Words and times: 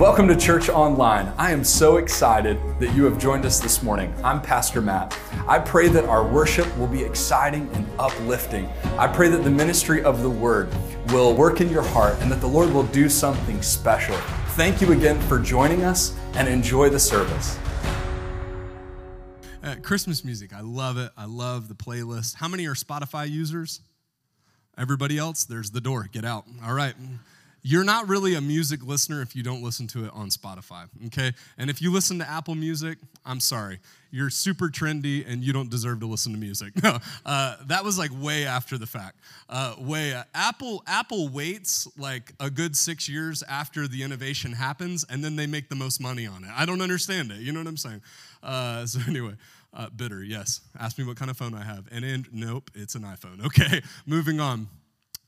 Welcome 0.00 0.28
to 0.28 0.34
Church 0.34 0.70
Online. 0.70 1.30
I 1.36 1.50
am 1.50 1.62
so 1.62 1.98
excited 1.98 2.58
that 2.78 2.94
you 2.94 3.04
have 3.04 3.18
joined 3.18 3.44
us 3.44 3.60
this 3.60 3.82
morning. 3.82 4.14
I'm 4.24 4.40
Pastor 4.40 4.80
Matt. 4.80 5.14
I 5.46 5.58
pray 5.58 5.88
that 5.88 6.06
our 6.06 6.26
worship 6.26 6.74
will 6.78 6.86
be 6.86 7.02
exciting 7.02 7.68
and 7.74 7.86
uplifting. 7.98 8.66
I 8.96 9.08
pray 9.08 9.28
that 9.28 9.44
the 9.44 9.50
ministry 9.50 10.02
of 10.02 10.22
the 10.22 10.30
Word 10.30 10.70
will 11.08 11.34
work 11.34 11.60
in 11.60 11.68
your 11.68 11.82
heart 11.82 12.16
and 12.20 12.32
that 12.32 12.40
the 12.40 12.46
Lord 12.46 12.72
will 12.72 12.84
do 12.84 13.10
something 13.10 13.60
special. 13.60 14.16
Thank 14.56 14.80
you 14.80 14.92
again 14.92 15.20
for 15.28 15.38
joining 15.38 15.84
us 15.84 16.16
and 16.32 16.48
enjoy 16.48 16.88
the 16.88 16.98
service. 16.98 17.58
Uh, 19.62 19.74
Christmas 19.82 20.24
music, 20.24 20.54
I 20.54 20.62
love 20.62 20.96
it. 20.96 21.10
I 21.14 21.26
love 21.26 21.68
the 21.68 21.74
playlist. 21.74 22.36
How 22.36 22.48
many 22.48 22.66
are 22.66 22.74
Spotify 22.74 23.28
users? 23.28 23.82
Everybody 24.78 25.18
else, 25.18 25.44
there's 25.44 25.72
the 25.72 25.80
door. 25.82 26.08
Get 26.10 26.24
out. 26.24 26.46
All 26.64 26.72
right 26.72 26.94
you're 27.62 27.84
not 27.84 28.08
really 28.08 28.34
a 28.34 28.40
music 28.40 28.84
listener 28.84 29.22
if 29.22 29.36
you 29.36 29.42
don't 29.42 29.62
listen 29.62 29.86
to 29.88 30.04
it 30.04 30.10
on 30.14 30.30
Spotify, 30.30 30.88
okay? 31.06 31.32
And 31.58 31.68
if 31.68 31.82
you 31.82 31.92
listen 31.92 32.18
to 32.18 32.28
Apple 32.28 32.54
Music, 32.54 32.98
I'm 33.24 33.40
sorry. 33.40 33.80
You're 34.10 34.30
super 34.30 34.68
trendy 34.68 35.24
and 35.26 35.44
you 35.44 35.52
don't 35.52 35.70
deserve 35.70 36.00
to 36.00 36.06
listen 36.06 36.32
to 36.32 36.38
music. 36.38 36.82
No, 36.82 36.98
uh, 37.26 37.56
that 37.66 37.84
was 37.84 37.98
like 37.98 38.10
way 38.14 38.46
after 38.46 38.78
the 38.78 38.86
fact. 38.86 39.20
Uh, 39.48 39.74
way, 39.78 40.14
uh, 40.14 40.24
Apple, 40.34 40.82
Apple 40.86 41.28
waits 41.28 41.86
like 41.98 42.32
a 42.40 42.50
good 42.50 42.74
six 42.76 43.08
years 43.08 43.42
after 43.44 43.86
the 43.86 44.02
innovation 44.02 44.52
happens 44.52 45.04
and 45.08 45.22
then 45.22 45.36
they 45.36 45.46
make 45.46 45.68
the 45.68 45.76
most 45.76 46.00
money 46.00 46.26
on 46.26 46.44
it. 46.44 46.50
I 46.56 46.64
don't 46.64 46.80
understand 46.80 47.30
it. 47.30 47.40
You 47.40 47.52
know 47.52 47.60
what 47.60 47.68
I'm 47.68 47.76
saying? 47.76 48.02
Uh, 48.42 48.86
so, 48.86 49.00
anyway. 49.06 49.34
Uh, 49.72 49.88
bitter, 49.88 50.20
yes. 50.24 50.62
Ask 50.80 50.98
me 50.98 51.04
what 51.04 51.16
kind 51.16 51.30
of 51.30 51.36
phone 51.36 51.54
I 51.54 51.62
have. 51.62 51.86
And, 51.92 52.04
and 52.04 52.26
nope, 52.32 52.72
it's 52.74 52.96
an 52.96 53.02
iPhone. 53.02 53.46
Okay, 53.46 53.80
moving 54.04 54.40
on. 54.40 54.66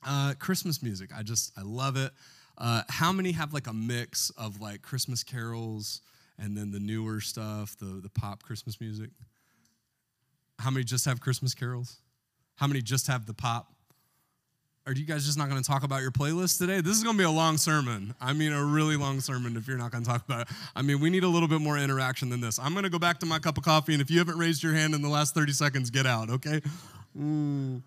Uh, 0.05 0.34
Christmas 0.38 0.83
music, 0.83 1.11
I 1.16 1.23
just, 1.23 1.52
I 1.56 1.62
love 1.62 1.97
it. 1.97 2.12
Uh, 2.59 2.83
how 2.88 3.12
many 3.12 3.33
have 3.33 3.52
like 3.52 3.66
a 3.66 3.73
mix 3.73 4.30
of 4.30 4.60
like 4.60 4.83
Christmas 4.83 5.24
carols 5.24 6.02
and 6.38 6.56
then 6.56 6.70
the 6.70 6.80
newer 6.80 7.20
stuff, 7.20 7.77
the, 7.79 8.01
the 8.02 8.10
pop 8.10 8.43
Christmas 8.43 8.80
music? 8.80 9.10
How 10.59 10.71
many 10.71 10.85
just 10.85 11.04
have 11.07 11.21
Christmas 11.21 11.54
carols? 11.54 11.99
How 12.57 12.66
many 12.66 12.82
just 12.82 13.07
have 13.07 13.26
the 13.26 13.35
pop? 13.35 13.73
Are 14.85 14.93
you 14.93 15.04
guys 15.04 15.24
just 15.24 15.38
not 15.38 15.49
going 15.49 15.63
to 15.63 15.66
talk 15.66 15.85
about 15.85 16.02
your 16.02 16.10
playlist 16.10 16.59
today? 16.59 16.80
This 16.80 16.96
is 16.96 17.04
going 17.04 17.15
to 17.15 17.19
be 17.19 17.24
a 17.24 17.30
long 17.30 17.57
sermon. 17.57 18.15
I 18.21 18.32
mean, 18.32 18.52
a 18.52 18.65
really 18.65 18.96
long 18.96 19.21
sermon 19.21 19.57
if 19.57 19.69
you're 19.69 19.79
not 19.79 19.93
going 19.93 20.02
to 20.02 20.10
talk 20.10 20.24
about 20.24 20.43
it. 20.43 20.48
I 20.74 20.82
mean, 20.82 20.98
we 20.98 21.09
need 21.09 21.23
a 21.23 21.29
little 21.29 21.46
bit 21.46 21.60
more 21.60 21.79
interaction 21.79 22.30
than 22.30 22.41
this. 22.41 22.59
I'm 22.59 22.73
going 22.73 22.82
to 22.82 22.91
go 22.91 22.98
back 22.98 23.21
to 23.21 23.26
my 23.26 23.38
cup 23.38 23.59
of 23.59 23.65
coffee, 23.65 23.93
and 23.93 24.02
if 24.02 24.10
you 24.10 24.19
haven't 24.19 24.38
raised 24.38 24.63
your 24.63 24.73
hand 24.73 24.93
in 24.95 25.01
the 25.01 25.09
last 25.09 25.35
30 25.35 25.52
seconds, 25.52 25.91
get 25.91 26.04
out, 26.04 26.30
okay? 26.30 26.60
Mm. 27.16 27.82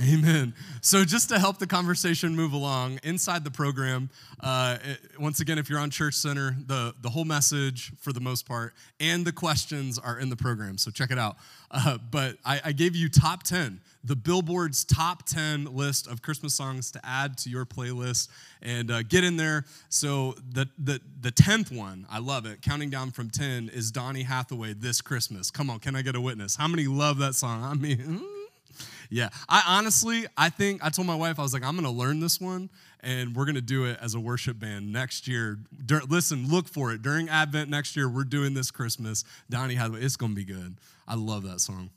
Amen. 0.00 0.54
So, 0.80 1.04
just 1.04 1.28
to 1.28 1.38
help 1.38 1.58
the 1.58 1.66
conversation 1.66 2.34
move 2.34 2.54
along 2.54 2.98
inside 3.02 3.44
the 3.44 3.50
program, 3.50 4.08
uh, 4.40 4.78
it, 4.82 5.20
once 5.20 5.40
again, 5.40 5.58
if 5.58 5.68
you're 5.68 5.78
on 5.78 5.90
Church 5.90 6.14
Center, 6.14 6.56
the, 6.66 6.94
the 7.02 7.10
whole 7.10 7.26
message, 7.26 7.92
for 7.98 8.10
the 8.10 8.20
most 8.20 8.46
part, 8.46 8.72
and 9.00 9.26
the 9.26 9.32
questions 9.32 9.98
are 9.98 10.18
in 10.18 10.30
the 10.30 10.36
program. 10.36 10.78
So, 10.78 10.90
check 10.90 11.10
it 11.10 11.18
out. 11.18 11.36
Uh, 11.70 11.98
but 12.10 12.38
I, 12.42 12.60
I, 12.64 12.72
gave 12.72 12.96
you 12.96 13.10
top 13.10 13.42
10, 13.42 13.80
the 14.02 14.16
Billboard's 14.16 14.82
top 14.84 15.24
10 15.24 15.66
list 15.66 16.06
of 16.06 16.22
Christmas 16.22 16.54
songs 16.54 16.90
to 16.92 17.00
add 17.04 17.36
to 17.38 17.50
your 17.50 17.66
playlist 17.66 18.28
and 18.62 18.90
uh, 18.90 19.02
get 19.02 19.24
in 19.24 19.36
there. 19.36 19.66
So, 19.90 20.36
the, 20.52 20.70
the, 20.78 21.02
the 21.20 21.32
10th 21.32 21.70
one, 21.70 22.06
I 22.10 22.18
love 22.18 22.46
it, 22.46 22.62
counting 22.62 22.88
down 22.88 23.10
from 23.10 23.28
10, 23.28 23.68
is 23.68 23.90
Donny 23.90 24.22
Hathaway, 24.22 24.72
This 24.72 25.02
Christmas. 25.02 25.50
Come 25.50 25.68
on, 25.68 25.80
can 25.80 25.94
I 25.94 26.00
get 26.00 26.16
a 26.16 26.20
witness? 26.20 26.56
How 26.56 26.66
many 26.66 26.86
love 26.86 27.18
that 27.18 27.34
song? 27.34 27.62
I 27.62 27.74
mean, 27.74 27.98
mm, 27.98 28.41
yeah, 29.12 29.28
I 29.46 29.62
honestly, 29.66 30.24
I 30.38 30.48
think 30.48 30.82
I 30.82 30.88
told 30.88 31.06
my 31.06 31.14
wife 31.14 31.38
I 31.38 31.42
was 31.42 31.52
like, 31.52 31.62
I'm 31.62 31.74
to 31.84 31.90
learn 31.90 32.20
this 32.20 32.40
one, 32.40 32.70
and 33.00 33.36
we're 33.36 33.44
to 33.56 33.60
do 33.60 33.84
it 33.84 33.98
as 34.00 34.14
a 34.14 34.20
worship 34.20 34.58
band 34.58 34.90
next 34.90 35.28
year. 35.28 35.58
Dur- 35.84 36.02
listen, 36.08 36.48
look 36.48 36.66
for 36.66 36.92
it 36.92 37.02
during 37.02 37.28
Advent 37.28 37.68
next 37.68 37.94
year. 37.94 38.08
We're 38.08 38.24
doing 38.24 38.54
this 38.54 38.70
Christmas. 38.70 39.24
Donny 39.50 39.74
Hathaway, 39.74 40.00
it's 40.00 40.16
to 40.32 40.36
be 40.36 40.46
good. 40.46 40.78
I 41.06 41.16
love 41.16 41.42
that 41.42 41.60
song. 41.60 41.90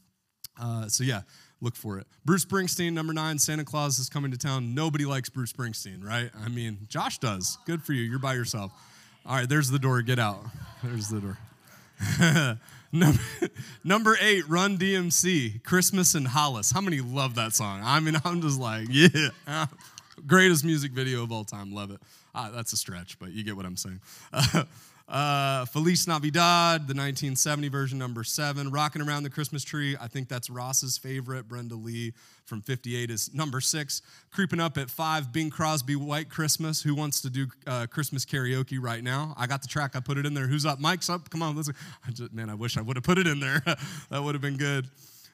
Uh, 0.61 0.89
so 0.89 1.05
yeah, 1.05 1.21
look 1.61 1.77
for 1.77 1.99
it. 1.99 2.07
Bruce 2.25 2.43
Springsteen, 2.43 2.91
number 2.91 3.13
nine. 3.13 3.39
Santa 3.39 3.63
Claus 3.63 3.97
is 3.97 4.09
coming 4.09 4.31
to 4.31 4.37
town. 4.37 4.75
Nobody 4.75 5.05
likes 5.05 5.29
Bruce 5.29 5.53
Springsteen, 5.53 6.03
right? 6.03 6.29
I 6.43 6.49
mean, 6.49 6.79
Josh 6.89 7.19
does. 7.19 7.57
Good 7.65 7.81
for 7.81 7.93
you. 7.93 8.03
You're 8.03 8.19
by 8.19 8.33
yourself. 8.33 8.73
All 9.25 9.37
right, 9.37 9.47
there's 9.47 9.69
the 9.69 9.79
door. 9.79 10.01
Get 10.01 10.19
out. 10.19 10.43
There's 10.83 11.07
the 11.07 11.21
door. 11.21 11.37
Number, 13.83 14.17
eight, 14.21 14.47
Run 14.47 14.77
DMC, 14.77 15.63
Christmas 15.63 16.15
in 16.15 16.25
Hollis. 16.25 16.71
How 16.71 16.81
many 16.81 17.01
love 17.01 17.35
that 17.35 17.53
song? 17.53 17.81
I 17.83 17.99
mean, 17.99 18.15
I'm 18.25 18.41
just 18.41 18.59
like, 18.59 18.87
yeah. 18.89 19.65
Greatest 20.25 20.63
music 20.63 20.91
video 20.91 21.23
of 21.23 21.31
all 21.31 21.43
time. 21.43 21.73
Love 21.73 21.91
it. 21.91 21.99
Ah, 22.33 22.49
that's 22.53 22.73
a 22.73 22.77
stretch, 22.77 23.19
but 23.19 23.31
you 23.31 23.43
get 23.43 23.55
what 23.55 23.65
I'm 23.65 23.77
saying. 23.77 23.99
Uh, 24.31 24.63
uh, 25.07 25.65
Feliz 25.65 26.07
Navidad, 26.07 26.81
the 26.87 26.95
1970 26.95 27.67
version, 27.67 27.99
number 27.99 28.23
seven. 28.23 28.71
Rocking 28.71 29.03
Around 29.03 29.23
the 29.23 29.29
Christmas 29.29 29.63
Tree, 29.63 29.95
I 30.01 30.07
think 30.07 30.29
that's 30.29 30.49
Ross's 30.49 30.97
favorite. 30.97 31.47
Brenda 31.47 31.75
Lee 31.75 32.13
from 32.45 32.61
58 32.61 33.11
is 33.11 33.31
number 33.33 33.61
six. 33.61 34.01
Creeping 34.31 34.59
up 34.59 34.79
at 34.79 34.89
five, 34.89 35.31
Bing 35.31 35.51
Crosby, 35.51 35.95
White 35.95 36.29
Christmas. 36.29 36.81
Who 36.81 36.95
wants 36.95 37.21
to 37.21 37.29
do 37.29 37.47
uh, 37.67 37.85
Christmas 37.85 38.25
karaoke 38.25 38.79
right 38.81 39.03
now? 39.03 39.35
I 39.37 39.45
got 39.45 39.61
the 39.61 39.67
track, 39.67 39.95
I 39.95 39.99
put 39.99 40.17
it 40.17 40.25
in 40.25 40.33
there. 40.33 40.47
Who's 40.47 40.65
up? 40.65 40.79
Mike's 40.79 41.09
up. 41.09 41.29
Come 41.29 41.43
on, 41.43 41.55
man, 42.31 42.49
I 42.49 42.55
wish 42.55 42.77
I 42.77 42.81
would 42.81 42.95
have 42.95 43.03
put 43.03 43.19
it 43.19 43.27
in 43.27 43.39
there. 43.39 43.61
that 44.09 44.23
would 44.23 44.33
have 44.33 44.41
been 44.41 44.57
good. 44.57 44.87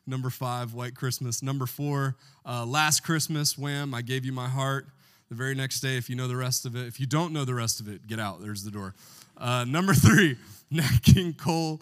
Number 0.06 0.30
five, 0.30 0.74
White 0.74 0.96
Christmas. 0.96 1.42
Number 1.42 1.66
four, 1.66 2.18
uh, 2.46 2.66
Last 2.66 3.04
Christmas, 3.04 3.58
Wham, 3.58 3.94
I 3.94 4.02
Gave 4.02 4.26
You 4.26 4.34
My 4.34 4.50
Heart. 4.50 4.88
The 5.30 5.36
very 5.36 5.56
next 5.56 5.80
day, 5.80 5.96
if 5.96 6.10
you 6.10 6.18
know 6.18 6.28
the 6.28 6.36
rest 6.36 6.66
of 6.66 6.76
it. 6.76 6.88
If 6.88 7.00
you 7.00 7.06
don't 7.06 7.32
know 7.32 7.46
the 7.46 7.54
rest 7.54 7.80
of 7.80 7.88
it, 7.88 8.06
get 8.06 8.20
out. 8.20 8.42
There's 8.42 8.66
the 8.66 8.72
door. 8.72 8.96
Uh, 9.42 9.66
number 9.68 9.92
three, 9.92 10.38
Nat 10.72 11.02
King 11.02 11.34
Cole. 11.34 11.82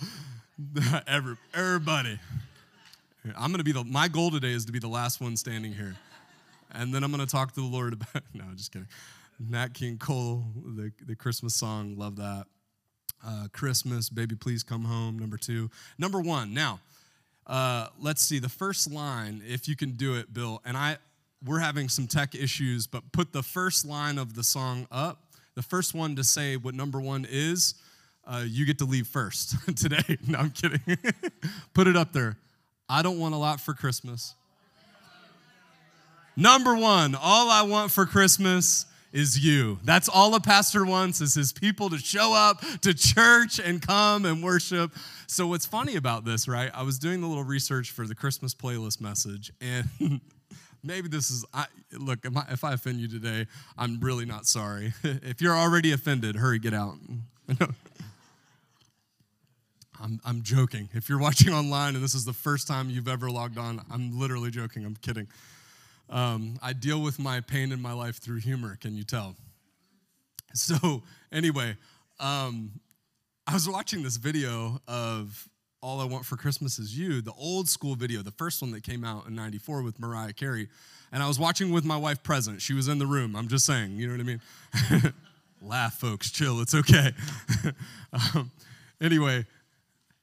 Every, 1.08 1.36
everybody. 1.54 2.18
I'm 3.38 3.52
gonna 3.52 3.66
be 3.66 3.74
the. 3.74 3.84
My 3.84 4.08
goal 4.08 4.32
today 4.32 4.52
is 4.54 4.64
to 4.66 4.72
be 4.72 4.80
the 4.80 4.88
last 4.88 5.20
one 5.20 5.36
standing 5.36 5.74
here, 5.74 5.96
and 6.72 6.94
then 6.94 7.04
I'm 7.04 7.12
gonna 7.12 7.26
talk 7.26 7.54
to 7.54 7.62
the 7.62 7.68
Lord 7.68 7.94
about. 7.94 8.24
No, 8.34 8.46
just 8.56 8.72
kidding. 8.72 8.88
Nat 9.40 9.74
King 9.74 9.98
Cole, 9.98 10.46
the 10.66 10.92
the 11.06 11.16
Christmas 11.16 11.54
song, 11.54 11.98
love 11.98 12.16
that. 12.16 12.46
Uh, 13.26 13.48
Christmas, 13.52 14.10
baby, 14.10 14.36
please 14.36 14.64
come 14.64 14.86
home. 14.86 15.20
Number 15.20 15.38
two, 15.38 15.70
number 15.98 16.22
one. 16.22 16.54
Now, 16.54 16.80
uh, 17.46 17.88
let's 18.00 18.22
see 18.22 18.40
the 18.40 18.50
first 18.50 18.90
line. 18.90 19.42
If 19.46 19.68
you 19.68 19.76
can 19.76 19.92
do 19.92 20.16
it, 20.16 20.34
Bill. 20.34 20.62
And 20.64 20.78
I, 20.78 20.98
we're 21.44 21.60
having 21.60 21.90
some 21.90 22.08
tech 22.08 22.36
issues, 22.36 22.88
but 22.88 23.12
put 23.12 23.34
the 23.34 23.44
first 23.44 23.86
line 23.86 24.18
of 24.18 24.34
the 24.34 24.44
song 24.44 24.88
up 24.92 25.29
the 25.56 25.62
first 25.62 25.94
one 25.94 26.16
to 26.16 26.24
say 26.24 26.58
what 26.58 26.76
number 26.76 27.00
one 27.02 27.26
is, 27.30 27.76
uh, 28.26 28.44
you 28.46 28.66
get 28.66 28.78
to 28.80 28.86
leave 28.86 29.08
first 29.08 29.56
today. 29.76 30.18
No, 30.28 30.40
I'm 30.40 30.52
kidding. 30.52 30.82
Put 31.74 31.88
it 31.88 31.96
up 31.96 32.14
there. 32.14 32.38
I 32.88 33.02
don't 33.02 33.20
want 33.20 33.34
a 33.34 33.38
lot 33.38 33.60
for 33.60 33.74
Christmas. 33.74 34.36
Number 36.36 36.76
one, 36.76 37.16
all 37.16 37.50
I 37.50 37.64
want 37.64 37.92
for 37.92 38.06
Christmas 38.06 38.86
is 39.12 39.44
you. 39.44 39.80
That's 39.84 40.08
all 40.08 40.36
a 40.36 40.40
pastor 40.40 40.86
wants 40.86 41.20
is 41.22 41.34
his 41.34 41.52
people 41.52 41.90
to 41.90 41.98
show 41.98 42.34
up 42.34 42.62
to 42.82 42.94
church 42.94 43.60
and 43.60 43.82
come 43.86 44.26
and 44.26 44.44
worship. 44.44 44.92
So 45.28 45.48
what's 45.48 45.66
funny 45.66 45.96
about 45.96 46.26
this, 46.26 46.48
right? 46.48 46.72
I 46.74 46.84
was 46.84 47.00
doing 47.00 47.22
the 47.22 47.28
little 47.28 47.44
research 47.44 47.92
for 47.92 48.06
the 48.08 48.16
Christmas 48.16 48.54
playlist 48.54 49.02
message 49.02 49.52
and 49.60 49.90
maybe 50.84 51.08
this 51.08 51.30
is 51.30 51.46
I, 51.54 51.66
look 51.98 52.20
if 52.26 52.36
I, 52.36 52.46
if 52.52 52.64
I 52.64 52.74
offend 52.74 53.00
you 53.00 53.08
today 53.08 53.48
i'm 53.78 54.00
really 54.00 54.26
not 54.26 54.46
sorry. 54.46 54.94
If 55.04 55.42
you're 55.42 55.56
already 55.56 55.92
offended 55.92 56.36
hurry 56.36 56.60
get 56.60 56.74
out. 56.74 56.96
I'm, 60.02 60.22
I'm 60.24 60.42
joking. 60.44 60.88
If 60.94 61.10
you're 61.10 61.20
watching 61.20 61.54
online 61.54 61.96
and 61.96 62.04
this 62.04 62.16
is 62.16 62.24
the 62.24 62.32
first 62.34 62.68
time 62.68 62.90
you've 62.90 63.08
ever 63.08 63.30
logged 63.30 63.58
on 63.58 63.82
i'm 63.92 64.18
literally 64.20 64.52
joking. 64.52 64.86
I'm 64.86 64.96
kidding. 64.96 65.28
Um, 66.10 66.58
i 66.62 66.74
deal 66.74 67.02
with 67.02 67.20
my 67.20 67.42
pain 67.42 67.72
in 67.72 67.82
my 67.82 67.94
life 67.94 68.18
through 68.18 68.40
humor 68.40 68.78
can 68.80 68.96
you 68.96 69.04
tell? 69.04 69.36
So 70.54 71.04
anyway 71.32 71.76
um, 72.20 72.72
i 73.46 73.54
was 73.54 73.70
watching 73.70 74.02
this 74.04 74.18
video 74.18 74.82
of 74.88 75.48
all 75.82 76.02
I 76.02 76.06
Want 76.06 76.26
for 76.26 76.36
Christmas 76.36 76.80
Is 76.80 76.98
You, 76.98 77.22
the 77.22 77.34
old 77.34 77.70
school 77.70 77.96
video, 77.96 78.22
the 78.22 78.32
first 78.32 78.62
one 78.62 78.72
that 78.72 78.84
came 78.84 79.04
out 79.04 79.28
in 79.28 79.36
94 79.36 79.82
with 79.82 80.00
Mariah 80.00 80.34
Carey. 80.34 80.68
And 81.12 81.24
I 81.24 81.28
was 81.28 81.40
watching 81.40 81.72
with 81.72 81.86
my 81.86 81.98
wife 81.98 82.22
present. 82.22 82.62
She 82.62 82.74
was 82.74 82.88
in 82.88 83.00
the 83.00 83.08
room. 83.08 83.36
I'm 83.36 83.48
just 83.48 83.66
saying, 83.66 83.94
you 83.94 84.08
know 84.08 84.14
what 84.14 84.22
I 84.22 84.24
mean? 84.24 85.14
Laugh, 85.62 85.96
folks, 85.96 86.32
chill, 86.32 86.62
it's 86.62 86.76
okay. 86.76 87.12
um, 88.36 88.52
anyway, 89.02 89.46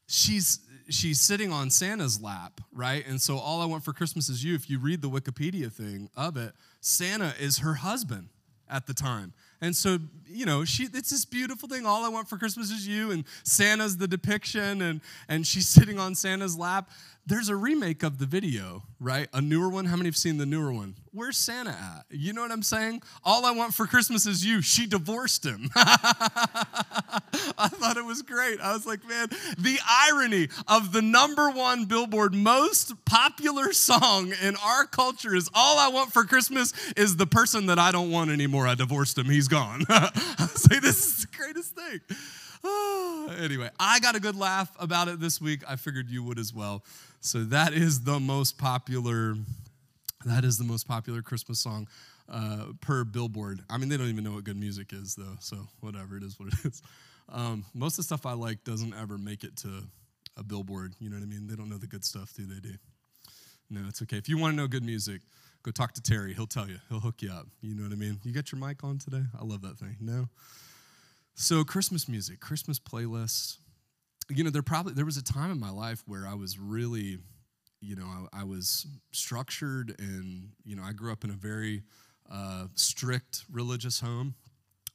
she's 0.06 0.60
she's 0.88 1.20
sitting 1.20 1.52
on 1.52 1.68
Santa's 1.68 2.22
lap, 2.22 2.60
right? 2.72 3.06
And 3.06 3.20
so 3.20 3.36
all 3.36 3.60
I 3.60 3.66
want 3.66 3.84
for 3.84 3.92
Christmas 3.92 4.28
is 4.28 4.44
you. 4.44 4.54
If 4.54 4.70
you 4.70 4.78
read 4.78 5.02
the 5.02 5.10
Wikipedia 5.10 5.70
thing 5.70 6.08
of 6.16 6.36
it, 6.36 6.52
Santa 6.80 7.34
is 7.38 7.58
her 7.58 7.74
husband 7.74 8.28
at 8.68 8.86
the 8.86 8.94
time. 8.94 9.34
And 9.60 9.74
so, 9.74 9.98
you 10.28 10.46
know, 10.46 10.64
she 10.64 10.84
it's 10.84 11.10
this 11.10 11.24
beautiful 11.24 11.68
thing. 11.68 11.86
All 11.86 12.04
I 12.04 12.08
want 12.08 12.28
for 12.28 12.36
Christmas 12.36 12.70
is 12.70 12.86
you, 12.86 13.10
and 13.10 13.24
Santa's 13.42 13.96
the 13.96 14.08
depiction, 14.08 14.82
and 14.82 15.00
and 15.28 15.46
she's 15.46 15.68
sitting 15.76 15.98
on 15.98 16.14
Santa's 16.14 16.56
lap. 16.56 16.90
There's 17.26 17.48
a 17.48 17.56
remake 17.56 18.02
of 18.02 18.18
the 18.18 18.26
video, 18.26 18.84
right? 19.00 19.28
A 19.32 19.40
newer 19.40 19.68
one. 19.68 19.86
How 19.86 19.96
many 19.96 20.08
have 20.08 20.16
seen 20.16 20.38
the 20.38 20.46
newer 20.46 20.72
one? 20.72 20.94
Where's 21.16 21.38
Santa 21.38 21.70
at? 21.70 22.04
You 22.10 22.34
know 22.34 22.42
what 22.42 22.52
I'm 22.52 22.62
saying? 22.62 23.02
All 23.24 23.46
I 23.46 23.50
want 23.50 23.72
for 23.74 23.86
Christmas 23.86 24.26
is 24.26 24.44
you. 24.44 24.60
She 24.60 24.86
divorced 24.86 25.44
him. 25.44 25.70
I 25.74 27.68
thought 27.68 27.96
it 27.96 28.04
was 28.04 28.20
great. 28.22 28.60
I 28.60 28.74
was 28.74 28.86
like, 28.86 29.06
man, 29.08 29.28
the 29.58 29.78
irony 29.88 30.48
of 30.68 30.92
the 30.92 31.00
number 31.00 31.50
one 31.50 31.86
Billboard 31.86 32.34
most 32.34 32.92
popular 33.06 33.72
song 33.72 34.32
in 34.42 34.56
our 34.62 34.84
culture 34.84 35.34
is 35.34 35.48
All 35.54 35.78
I 35.78 35.88
Want 35.88 36.12
for 36.12 36.24
Christmas 36.24 36.74
is 36.96 37.16
the 37.16 37.26
person 37.26 37.66
that 37.66 37.78
I 37.78 37.92
don't 37.92 38.10
want 38.10 38.30
anymore. 38.30 38.68
I 38.68 38.74
divorced 38.74 39.16
him. 39.16 39.26
He's 39.26 39.48
gone. 39.48 39.84
I 39.88 40.10
was 40.38 40.70
like, 40.70 40.82
this 40.82 41.06
is 41.06 41.26
the 41.26 41.36
greatest 41.36 41.74
thing. 41.74 42.00
anyway, 43.42 43.70
I 43.80 44.00
got 44.00 44.16
a 44.16 44.20
good 44.20 44.36
laugh 44.36 44.70
about 44.78 45.08
it 45.08 45.18
this 45.18 45.40
week. 45.40 45.62
I 45.66 45.76
figured 45.76 46.10
you 46.10 46.22
would 46.24 46.38
as 46.38 46.52
well. 46.52 46.84
So 47.20 47.44
that 47.44 47.72
is 47.72 48.02
the 48.02 48.20
most 48.20 48.58
popular 48.58 49.36
that 50.26 50.44
is 50.44 50.58
the 50.58 50.64
most 50.64 50.86
popular 50.86 51.22
Christmas 51.22 51.58
song 51.58 51.88
uh, 52.28 52.66
per 52.80 53.04
Billboard. 53.04 53.60
I 53.70 53.78
mean, 53.78 53.88
they 53.88 53.96
don't 53.96 54.08
even 54.08 54.24
know 54.24 54.32
what 54.32 54.44
good 54.44 54.56
music 54.56 54.92
is, 54.92 55.14
though, 55.14 55.36
so 55.40 55.56
whatever, 55.80 56.16
it 56.16 56.22
is 56.22 56.38
what 56.38 56.52
it 56.52 56.66
is. 56.66 56.82
Um, 57.28 57.64
most 57.74 57.94
of 57.94 57.96
the 57.98 58.02
stuff 58.04 58.26
I 58.26 58.34
like 58.34 58.62
doesn't 58.64 58.94
ever 58.94 59.18
make 59.18 59.42
it 59.42 59.56
to 59.58 59.84
a 60.36 60.42
Billboard. 60.42 60.94
You 61.00 61.10
know 61.10 61.16
what 61.16 61.22
I 61.22 61.26
mean? 61.26 61.46
They 61.46 61.56
don't 61.56 61.68
know 61.68 61.78
the 61.78 61.86
good 61.86 62.04
stuff, 62.04 62.32
do 62.34 62.44
they? 62.46 62.60
Do 62.60 62.74
no, 63.70 63.80
it's 63.88 64.00
okay. 64.02 64.16
If 64.16 64.28
you 64.28 64.38
want 64.38 64.52
to 64.52 64.56
know 64.56 64.68
good 64.68 64.84
music, 64.84 65.22
go 65.62 65.70
talk 65.72 65.92
to 65.94 66.02
Terry. 66.02 66.34
He'll 66.34 66.46
tell 66.46 66.68
you. 66.68 66.78
He'll 66.88 67.00
hook 67.00 67.22
you 67.22 67.30
up. 67.30 67.46
You 67.60 67.74
know 67.74 67.82
what 67.82 67.92
I 67.92 67.96
mean? 67.96 68.20
You 68.22 68.32
got 68.32 68.52
your 68.52 68.60
mic 68.60 68.84
on 68.84 68.98
today? 68.98 69.22
I 69.38 69.44
love 69.44 69.62
that 69.62 69.78
thing. 69.78 69.96
No. 70.00 70.28
So 71.34 71.64
Christmas 71.64 72.08
music, 72.08 72.40
Christmas 72.40 72.78
playlists. 72.78 73.58
You 74.28 74.44
know, 74.44 74.50
there 74.50 74.62
probably 74.62 74.92
there 74.92 75.04
was 75.04 75.16
a 75.16 75.24
time 75.24 75.50
in 75.50 75.58
my 75.60 75.70
life 75.70 76.02
where 76.06 76.26
I 76.26 76.34
was 76.34 76.58
really 76.58 77.18
you 77.80 77.96
know, 77.96 78.06
I, 78.06 78.40
I, 78.40 78.44
was 78.44 78.86
structured 79.12 79.94
and, 79.98 80.50
you 80.64 80.76
know, 80.76 80.82
I 80.82 80.92
grew 80.92 81.12
up 81.12 81.24
in 81.24 81.30
a 81.30 81.34
very 81.34 81.82
uh, 82.30 82.66
strict 82.74 83.44
religious 83.50 84.00
home. 84.00 84.34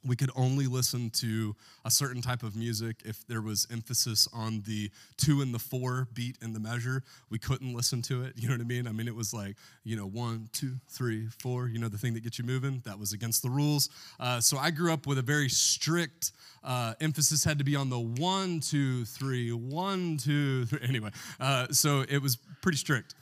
We 0.04 0.16
could 0.16 0.32
only 0.36 0.66
listen 0.66 1.10
to 1.12 1.56
a 1.86 1.92
certain 1.92 2.22
type 2.22 2.44
of 2.44 2.56
music 2.56 2.98
if 3.06 3.26
there 3.28 3.42
was 3.42 3.68
emphasis 3.72 4.28
on 4.34 4.62
the 4.66 4.90
two 5.18 5.42
and 5.42 5.54
the 5.54 5.60
four 5.60 6.08
beat 6.14 6.38
in 6.42 6.54
the 6.54 6.60
measure. 6.60 7.04
We 7.30 7.38
couldn't 7.38 7.74
listen 7.74 8.02
to 8.04 8.24
it. 8.24 8.34
You 8.36 8.48
know 8.48 8.56
what 8.56 8.62
I 8.62 8.66
mean? 8.66 8.88
I 8.88 8.92
mean, 8.92 9.08
it 9.08 9.16
was 9.16 9.34
like, 9.34 9.58
you 9.84 9.96
know, 9.96 10.08
one, 10.08 10.50
two, 10.54 10.74
three, 10.90 11.28
four, 11.40 11.68
you 11.68 11.78
know, 11.78 11.88
the 11.88 11.98
thing 11.98 12.14
that 12.16 12.24
gets 12.24 12.40
you 12.40 12.46
moving. 12.46 12.82
That 12.86 12.98
was 12.98 13.14
against 13.14 13.44
the 13.44 13.50
rules. 13.50 13.90
Uh, 14.20 14.40
so 14.40 14.58
I 14.58 14.72
grew 14.72 14.92
up 14.92 15.06
with 15.06 15.20
a 15.20 15.24
very 15.24 15.50
strict 15.50 16.32
uh, 16.64 16.94
emphasis 17.02 17.44
had 17.44 17.58
to 17.58 17.64
be 17.64 17.76
on 17.76 17.90
the 17.90 18.00
one, 18.00 18.60
two, 18.60 19.06
three, 19.06 19.52
one, 19.52 20.18
two, 20.18 20.66
three. 20.66 20.80
Anyway, 20.88 21.10
uh, 21.40 21.68
so 21.72 22.04
it 22.08 22.22
was 22.22 22.38
pretty 22.62 22.78
strict. 22.78 23.16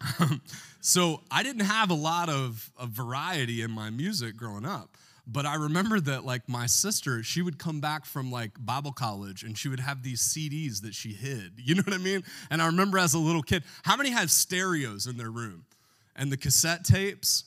so 0.80 1.22
I 1.30 1.42
didn't 1.42 1.64
have 1.64 1.90
a 1.90 1.94
lot 1.94 2.28
of, 2.28 2.70
of 2.78 2.90
variety 2.90 3.62
in 3.62 3.70
my 3.70 3.90
music 3.90 4.36
growing 4.36 4.64
up. 4.64 4.96
But 5.30 5.44
I 5.44 5.56
remember 5.56 6.00
that, 6.00 6.24
like, 6.24 6.48
my 6.48 6.64
sister, 6.64 7.22
she 7.22 7.42
would 7.42 7.58
come 7.58 7.80
back 7.80 8.06
from 8.06 8.32
like 8.32 8.52
Bible 8.58 8.92
college 8.92 9.42
and 9.42 9.58
she 9.58 9.68
would 9.68 9.80
have 9.80 10.02
these 10.02 10.22
CDs 10.22 10.80
that 10.82 10.94
she 10.94 11.12
hid. 11.12 11.52
You 11.68 11.74
know 11.74 11.82
what 11.84 11.92
I 11.92 11.98
mean? 11.98 12.24
And 12.50 12.62
I 12.62 12.66
remember 12.66 12.96
as 12.98 13.12
a 13.12 13.18
little 13.18 13.42
kid, 13.42 13.62
how 13.82 13.94
many 13.94 14.08
had 14.08 14.30
stereos 14.30 15.06
in 15.06 15.18
their 15.18 15.30
room? 15.30 15.66
And 16.16 16.32
the 16.32 16.38
cassette 16.38 16.82
tapes? 16.82 17.44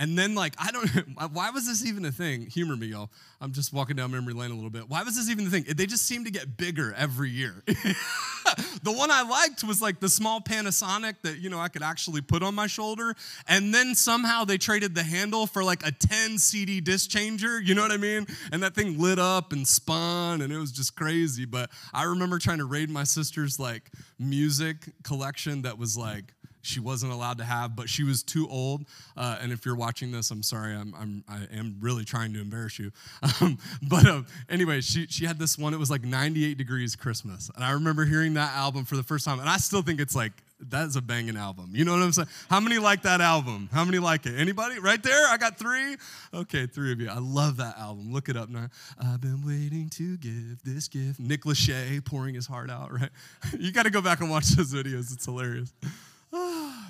And 0.00 0.18
then, 0.18 0.34
like, 0.34 0.54
I 0.58 0.72
don't, 0.72 0.88
why 1.32 1.50
was 1.50 1.66
this 1.66 1.84
even 1.84 2.06
a 2.06 2.10
thing? 2.10 2.46
Humor 2.46 2.74
me, 2.74 2.86
y'all. 2.86 3.10
I'm 3.38 3.52
just 3.52 3.70
walking 3.70 3.96
down 3.96 4.10
memory 4.10 4.32
lane 4.32 4.50
a 4.50 4.54
little 4.54 4.70
bit. 4.70 4.88
Why 4.88 5.02
was 5.02 5.14
this 5.14 5.28
even 5.28 5.44
the 5.44 5.50
thing? 5.50 5.66
They 5.76 5.84
just 5.84 6.06
seem 6.06 6.24
to 6.24 6.30
get 6.30 6.56
bigger 6.56 6.94
every 6.96 7.28
year. 7.28 7.62
the 7.66 8.92
one 8.92 9.10
I 9.10 9.22
liked 9.22 9.62
was 9.62 9.82
like 9.82 10.00
the 10.00 10.08
small 10.08 10.40
Panasonic 10.40 11.16
that, 11.22 11.38
you 11.38 11.50
know, 11.50 11.60
I 11.60 11.68
could 11.68 11.82
actually 11.82 12.22
put 12.22 12.42
on 12.42 12.54
my 12.54 12.66
shoulder. 12.66 13.14
And 13.46 13.74
then 13.74 13.94
somehow 13.94 14.44
they 14.44 14.56
traded 14.56 14.94
the 14.94 15.02
handle 15.02 15.46
for 15.46 15.62
like 15.62 15.86
a 15.86 15.92
10 15.92 16.38
CD 16.38 16.80
disc 16.80 17.10
changer. 17.10 17.60
You 17.60 17.74
know 17.74 17.82
what 17.82 17.92
I 17.92 17.98
mean? 17.98 18.26
And 18.52 18.62
that 18.62 18.74
thing 18.74 18.98
lit 18.98 19.18
up 19.18 19.52
and 19.52 19.68
spun 19.68 20.40
and 20.40 20.50
it 20.50 20.58
was 20.58 20.72
just 20.72 20.96
crazy. 20.96 21.44
But 21.44 21.70
I 21.92 22.04
remember 22.04 22.38
trying 22.38 22.58
to 22.58 22.64
raid 22.64 22.88
my 22.88 23.04
sister's 23.04 23.60
like 23.60 23.90
music 24.18 24.88
collection 25.02 25.62
that 25.62 25.76
was 25.76 25.98
like, 25.98 26.32
she 26.62 26.80
wasn't 26.80 27.12
allowed 27.12 27.38
to 27.38 27.44
have, 27.44 27.74
but 27.76 27.88
she 27.88 28.04
was 28.04 28.22
too 28.22 28.48
old. 28.48 28.84
Uh, 29.16 29.38
and 29.40 29.52
if 29.52 29.64
you're 29.64 29.76
watching 29.76 30.12
this, 30.12 30.30
I'm 30.30 30.42
sorry, 30.42 30.74
I'm, 30.74 30.94
I'm 30.98 31.24
I 31.28 31.46
am 31.56 31.76
really 31.80 32.04
trying 32.04 32.32
to 32.34 32.40
embarrass 32.40 32.78
you. 32.78 32.92
Um, 33.40 33.58
but 33.82 34.06
uh, 34.06 34.22
anyway, 34.50 34.80
she 34.80 35.06
she 35.06 35.24
had 35.24 35.38
this 35.38 35.56
one. 35.56 35.72
It 35.72 35.78
was 35.78 35.90
like 35.90 36.02
98 36.04 36.58
Degrees 36.58 36.96
Christmas, 36.96 37.50
and 37.54 37.64
I 37.64 37.72
remember 37.72 38.04
hearing 38.04 38.34
that 38.34 38.54
album 38.54 38.84
for 38.84 38.96
the 38.96 39.02
first 39.02 39.24
time, 39.24 39.40
and 39.40 39.48
I 39.48 39.56
still 39.56 39.82
think 39.82 40.00
it's 40.00 40.16
like 40.16 40.32
that 40.68 40.86
is 40.86 40.96
a 40.96 41.02
banging 41.02 41.36
album. 41.36 41.70
You 41.72 41.84
know 41.84 41.92
what 41.92 42.02
I'm 42.02 42.12
saying? 42.12 42.28
How 42.48 42.60
many 42.60 42.78
like 42.78 43.02
that 43.02 43.20
album? 43.20 43.68
How 43.72 43.84
many 43.84 43.98
like 43.98 44.26
it? 44.26 44.38
Anybody? 44.38 44.78
Right 44.78 45.02
there? 45.02 45.26
I 45.28 45.36
got 45.36 45.58
three. 45.58 45.96
Okay, 46.34 46.66
three 46.66 46.92
of 46.92 47.00
you. 47.00 47.08
I 47.08 47.18
love 47.18 47.56
that 47.58 47.78
album. 47.78 48.12
Look 48.12 48.28
it 48.28 48.36
up 48.36 48.48
now. 48.50 48.68
I've 49.00 49.20
been 49.20 49.42
waiting 49.46 49.88
to 49.90 50.16
give 50.18 50.62
this 50.62 50.88
gift. 50.88 51.18
Nick 51.18 51.42
Lachey 51.42 52.04
pouring 52.04 52.34
his 52.34 52.46
heart 52.46 52.70
out. 52.70 52.92
Right? 52.92 53.10
You 53.58 53.72
got 53.72 53.82
to 53.84 53.90
go 53.90 54.00
back 54.00 54.20
and 54.20 54.30
watch 54.30 54.48
those 54.50 54.72
videos. 54.72 55.12
It's 55.12 55.24
hilarious. 55.24 55.72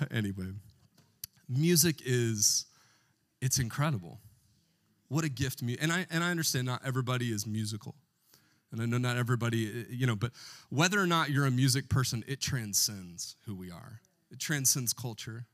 anyway, 0.11 0.47
music 1.47 2.01
is 2.05 2.65
it's 3.41 3.59
incredible. 3.59 4.19
What 5.07 5.25
a 5.25 5.29
gift 5.29 5.61
and 5.61 5.91
I 5.91 6.05
and 6.09 6.23
I 6.23 6.31
understand 6.31 6.65
not 6.65 6.81
everybody 6.85 7.31
is 7.31 7.45
musical. 7.45 7.95
And 8.71 8.81
I 8.81 8.85
know 8.85 8.97
not 8.97 9.17
everybody, 9.17 9.67
eh, 9.67 9.79
eh, 9.81 9.83
you 9.89 10.07
know, 10.07 10.15
but 10.15 10.31
whether 10.69 10.97
or 10.97 11.05
not 11.05 11.29
you're 11.29 11.45
a 11.45 11.51
music 11.51 11.89
person, 11.89 12.23
it 12.25 12.39
transcends 12.39 13.35
who 13.45 13.53
we 13.53 13.69
are. 13.69 13.99
It 14.31 14.39
transcends 14.39 14.93
culture. 14.93 15.45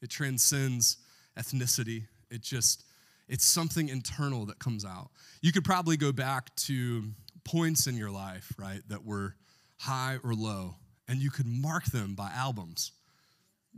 It 0.00 0.08
transcends 0.08 0.96
ethnicity. 1.38 2.04
It 2.30 2.40
just 2.40 2.84
it's 3.28 3.44
something 3.44 3.90
internal 3.90 4.46
that 4.46 4.58
comes 4.58 4.86
out. 4.86 5.10
You 5.42 5.52
could 5.52 5.64
probably 5.64 5.98
go 5.98 6.12
back 6.12 6.54
to 6.56 7.04
points 7.44 7.86
in 7.86 7.96
your 7.96 8.10
life, 8.10 8.52
right, 8.58 8.80
that 8.88 9.04
were 9.04 9.34
high 9.76 10.16
or 10.24 10.32
low, 10.34 10.76
and 11.06 11.18
you 11.18 11.30
could 11.30 11.46
mark 11.46 11.84
them 11.86 12.14
by 12.14 12.30
albums. 12.34 12.92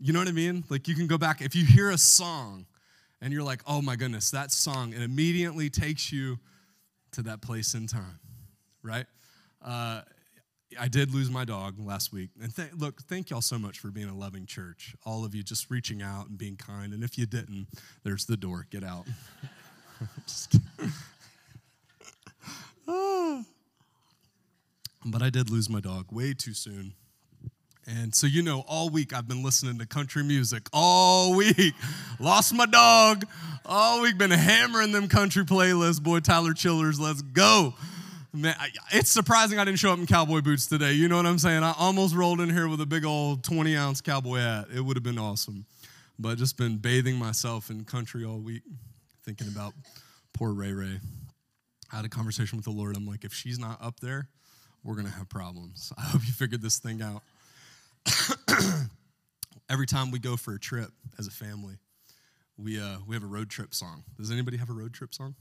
You 0.03 0.15
know 0.15 0.19
what 0.19 0.29
I 0.29 0.33
mean? 0.33 0.65
Like 0.71 0.89
you 0.89 0.95
can 0.95 1.07
go 1.07 1.19
back, 1.19 1.43
if 1.43 1.55
you 1.55 1.67
hear 1.67 1.91
a 1.91 1.99
song 1.99 2.65
and 3.21 3.35
you're 3.35 3.43
like, 3.43 3.61
oh 3.67 3.83
my 3.83 3.97
goodness, 3.97 4.31
that 4.31 4.51
song, 4.51 4.95
it 4.95 5.03
immediately 5.03 5.69
takes 5.69 6.11
you 6.11 6.39
to 7.13 7.23
that 7.23 7.43
place 7.43 7.75
in 7.75 7.87
time, 7.87 8.19
right? 8.83 9.05
Uh, 9.63 10.01
I 10.79 10.89
did 10.89 11.13
lose 11.13 11.31
my 11.31 11.45
dog 11.45 11.75
last 11.79 12.13
week. 12.13 12.31
And 12.41 12.55
th- 12.55 12.73
look, 12.79 13.03
thank 13.03 13.29
y'all 13.29 13.43
so 13.43 13.59
much 13.59 13.79
for 13.81 13.89
being 13.89 14.09
a 14.09 14.15
loving 14.15 14.47
church. 14.47 14.95
All 15.05 15.25
of 15.25 15.35
you 15.35 15.43
just 15.43 15.71
reaching 15.71 16.01
out 16.01 16.29
and 16.29 16.39
being 16.39 16.57
kind. 16.57 16.95
And 16.95 17.03
if 17.03 17.19
you 17.19 17.27
didn't, 17.27 17.67
there's 18.03 18.25
the 18.25 18.37
door. 18.37 18.67
Get 18.71 18.85
out. 18.85 19.07
but 25.05 25.23
I 25.23 25.29
did 25.29 25.51
lose 25.51 25.69
my 25.69 25.81
dog 25.81 26.07
way 26.11 26.33
too 26.33 26.55
soon. 26.55 26.95
And 27.99 28.15
so, 28.15 28.27
you 28.27 28.43
know, 28.43 28.61
all 28.69 28.89
week 28.89 29.13
I've 29.13 29.27
been 29.27 29.43
listening 29.43 29.79
to 29.79 29.87
country 29.87 30.23
music. 30.23 30.69
All 30.73 31.35
week. 31.35 31.75
Lost 32.21 32.55
my 32.55 32.67
dog. 32.67 33.25
All 33.67 34.03
week 34.03 34.17
been 34.17 34.31
hammering 34.31 34.93
them 34.93 35.09
country 35.09 35.45
playlists. 35.45 36.01
Boy, 36.01 36.21
Tyler 36.21 36.53
Childers, 36.53 37.01
let's 37.01 37.23
go. 37.23 37.75
Man, 38.33 38.55
it's 38.93 39.11
surprising 39.11 39.59
I 39.59 39.65
didn't 39.65 39.81
show 39.81 39.93
up 39.93 39.99
in 39.99 40.07
cowboy 40.07 40.41
boots 40.41 40.67
today. 40.67 40.93
You 40.93 41.09
know 41.09 41.17
what 41.17 41.27
I'm 41.27 41.39
saying? 41.39 41.65
I 41.65 41.75
almost 41.77 42.15
rolled 42.15 42.41
in 42.41 42.49
here 42.49 42.69
with 42.69 42.81
a 42.81 42.87
big 42.87 43.05
old 43.05 43.43
20 43.43 43.77
ounce 43.77 44.01
cowboy 44.01 44.39
hat. 44.39 44.67
It 44.73 44.81
would 44.81 44.97
have 44.97 45.03
been 45.03 45.19
awesome. 45.19 45.67
But 46.17 46.39
just 46.39 46.57
been 46.57 46.77
bathing 46.77 47.17
myself 47.17 47.71
in 47.71 47.85
country 47.85 48.25
all 48.25 48.39
week, 48.39 48.63
thinking 49.25 49.49
about 49.49 49.73
poor 50.33 50.53
Ray 50.53 50.73
Ray. 50.73 51.01
I 51.93 51.97
had 51.97 52.05
a 52.05 52.09
conversation 52.09 52.57
with 52.57 52.67
the 52.67 52.71
Lord. 52.71 52.97
I'm 52.97 53.07
like, 53.07 53.25
if 53.25 53.35
she's 53.35 53.59
not 53.59 53.83
up 53.83 53.99
there, 53.99 54.29
we're 54.85 54.95
going 54.95 55.07
to 55.07 55.13
have 55.13 55.29
problems. 55.29 55.93
I 55.99 56.03
hope 56.03 56.25
you 56.25 56.33
figured 56.33 56.63
this 56.63 56.79
thing 56.79 57.03
out. 57.03 57.23
every 59.71 59.87
time 59.87 60.11
we 60.11 60.19
go 60.19 60.37
for 60.37 60.55
a 60.55 60.59
trip 60.59 60.91
as 61.19 61.27
a 61.27 61.31
family, 61.31 61.77
we, 62.57 62.81
uh, 62.81 62.99
we 63.07 63.15
have 63.15 63.23
a 63.23 63.27
road 63.27 63.49
trip 63.51 63.75
song. 63.75 64.05
Does 64.19 64.31
anybody 64.31 64.57
have 64.57 64.71
a 64.71 64.75
road 64.75 64.93
trip 64.93 65.15
song? 65.15 65.35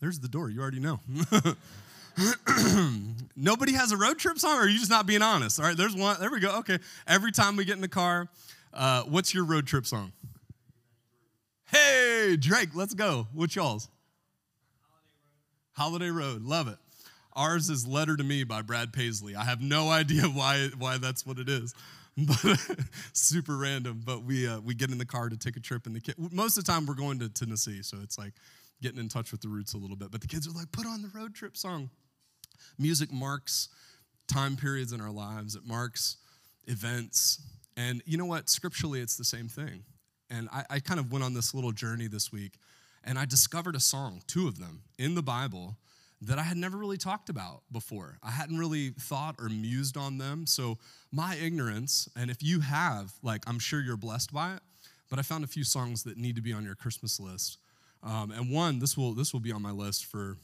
There's 0.00 0.20
the 0.20 0.28
door. 0.28 0.50
You 0.50 0.60
already 0.60 0.80
know. 0.80 1.00
Nobody 3.36 3.72
has 3.72 3.90
a 3.90 3.96
road 3.96 4.18
trip 4.18 4.38
song, 4.38 4.58
or 4.58 4.62
are 4.62 4.68
you 4.68 4.78
just 4.78 4.90
not 4.90 5.06
being 5.06 5.22
honest? 5.22 5.58
All 5.58 5.66
right, 5.66 5.76
there's 5.76 5.96
one. 5.96 6.20
There 6.20 6.30
we 6.30 6.40
go. 6.40 6.58
Okay. 6.58 6.78
Every 7.06 7.32
time 7.32 7.56
we 7.56 7.64
get 7.64 7.76
in 7.76 7.80
the 7.80 7.88
car, 7.88 8.28
uh, 8.72 9.02
what's 9.02 9.34
your 9.34 9.44
road 9.44 9.66
trip 9.66 9.86
song? 9.86 10.12
Hey, 11.66 12.36
Drake, 12.38 12.70
let's 12.74 12.94
go. 12.94 13.26
What's 13.32 13.56
y'all's? 13.56 13.88
Holiday 15.72 16.10
Road. 16.10 16.12
Holiday 16.12 16.34
Road. 16.34 16.42
Love 16.42 16.68
it. 16.68 16.76
Ours 17.36 17.68
is 17.68 17.86
Letter 17.86 18.16
to 18.16 18.22
Me 18.22 18.44
by 18.44 18.62
Brad 18.62 18.92
Paisley. 18.92 19.34
I 19.34 19.44
have 19.44 19.60
no 19.60 19.90
idea 19.90 20.22
why, 20.24 20.68
why 20.78 20.98
that's 20.98 21.26
what 21.26 21.38
it 21.38 21.48
is. 21.48 21.74
But 22.16 22.60
super 23.12 23.56
random. 23.56 24.02
But 24.04 24.22
we, 24.22 24.46
uh, 24.46 24.60
we 24.60 24.74
get 24.74 24.92
in 24.92 24.98
the 24.98 25.04
car 25.04 25.28
to 25.28 25.36
take 25.36 25.56
a 25.56 25.60
trip, 25.60 25.84
and 25.86 25.96
the 25.96 26.00
kid, 26.00 26.14
most 26.32 26.56
of 26.56 26.64
the 26.64 26.70
time 26.70 26.86
we're 26.86 26.94
going 26.94 27.18
to 27.18 27.28
Tennessee, 27.28 27.82
so 27.82 27.96
it's 28.04 28.16
like 28.16 28.34
getting 28.80 29.00
in 29.00 29.08
touch 29.08 29.32
with 29.32 29.40
the 29.40 29.48
roots 29.48 29.74
a 29.74 29.78
little 29.78 29.96
bit. 29.96 30.12
But 30.12 30.20
the 30.20 30.28
kids 30.28 30.46
are 30.46 30.52
like, 30.52 30.70
put 30.70 30.86
on 30.86 31.02
the 31.02 31.10
road 31.12 31.34
trip 31.34 31.56
song. 31.56 31.90
Music 32.78 33.12
marks 33.12 33.68
time 34.28 34.54
periods 34.54 34.92
in 34.92 35.00
our 35.00 35.10
lives, 35.10 35.56
it 35.56 35.66
marks 35.66 36.18
events. 36.68 37.42
And 37.76 38.00
you 38.06 38.16
know 38.16 38.26
what? 38.26 38.48
Scripturally, 38.48 39.00
it's 39.00 39.16
the 39.16 39.24
same 39.24 39.48
thing. 39.48 39.82
And 40.30 40.48
I, 40.52 40.64
I 40.70 40.78
kind 40.78 41.00
of 41.00 41.10
went 41.10 41.24
on 41.24 41.34
this 41.34 41.52
little 41.52 41.72
journey 41.72 42.06
this 42.06 42.30
week, 42.30 42.58
and 43.02 43.18
I 43.18 43.24
discovered 43.24 43.74
a 43.74 43.80
song, 43.80 44.22
two 44.28 44.46
of 44.46 44.60
them, 44.60 44.82
in 44.98 45.16
the 45.16 45.22
Bible 45.22 45.78
that 46.26 46.38
I 46.38 46.42
had 46.42 46.56
never 46.56 46.76
really 46.76 46.96
talked 46.96 47.28
about 47.28 47.62
before. 47.70 48.18
I 48.22 48.30
hadn't 48.30 48.58
really 48.58 48.90
thought 48.90 49.36
or 49.38 49.48
mused 49.48 49.96
on 49.96 50.18
them. 50.18 50.46
So, 50.46 50.78
my 51.12 51.36
ignorance, 51.36 52.08
and 52.16 52.30
if 52.30 52.42
you 52.42 52.60
have, 52.60 53.12
like, 53.22 53.42
I'm 53.46 53.58
sure 53.58 53.80
you're 53.80 53.96
blessed 53.96 54.32
by 54.32 54.54
it, 54.54 54.60
but 55.10 55.18
I 55.18 55.22
found 55.22 55.44
a 55.44 55.46
few 55.46 55.64
songs 55.64 56.02
that 56.04 56.16
need 56.16 56.36
to 56.36 56.42
be 56.42 56.52
on 56.52 56.64
your 56.64 56.74
Christmas 56.74 57.20
list. 57.20 57.58
Um, 58.02 58.30
and 58.30 58.50
one, 58.50 58.78
this 58.78 58.96
will 58.96 59.14
this 59.14 59.32
will 59.32 59.40
be 59.40 59.52
on 59.52 59.62
my 59.62 59.70
list 59.70 60.04
for 60.06 60.36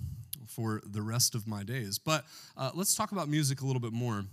for 0.46 0.80
the 0.84 1.02
rest 1.02 1.34
of 1.34 1.46
my 1.46 1.62
days. 1.62 1.99
But 1.99 2.25
uh, 2.56 2.70
let's 2.75 2.94
talk 2.94 3.12
about 3.12 3.28
music 3.28 3.60
a 3.60 3.66
little 3.66 3.80
bit 3.80 3.92
more. 3.92 4.25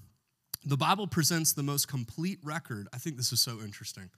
The 0.65 0.77
Bible 0.77 1.07
presents 1.07 1.53
the 1.53 1.63
most 1.63 1.87
complete 1.87 2.39
record. 2.43 2.87
I 2.93 2.97
think 2.97 3.17
this 3.17 3.31
is 3.31 3.39
so 3.39 3.59
interesting. 3.63 4.09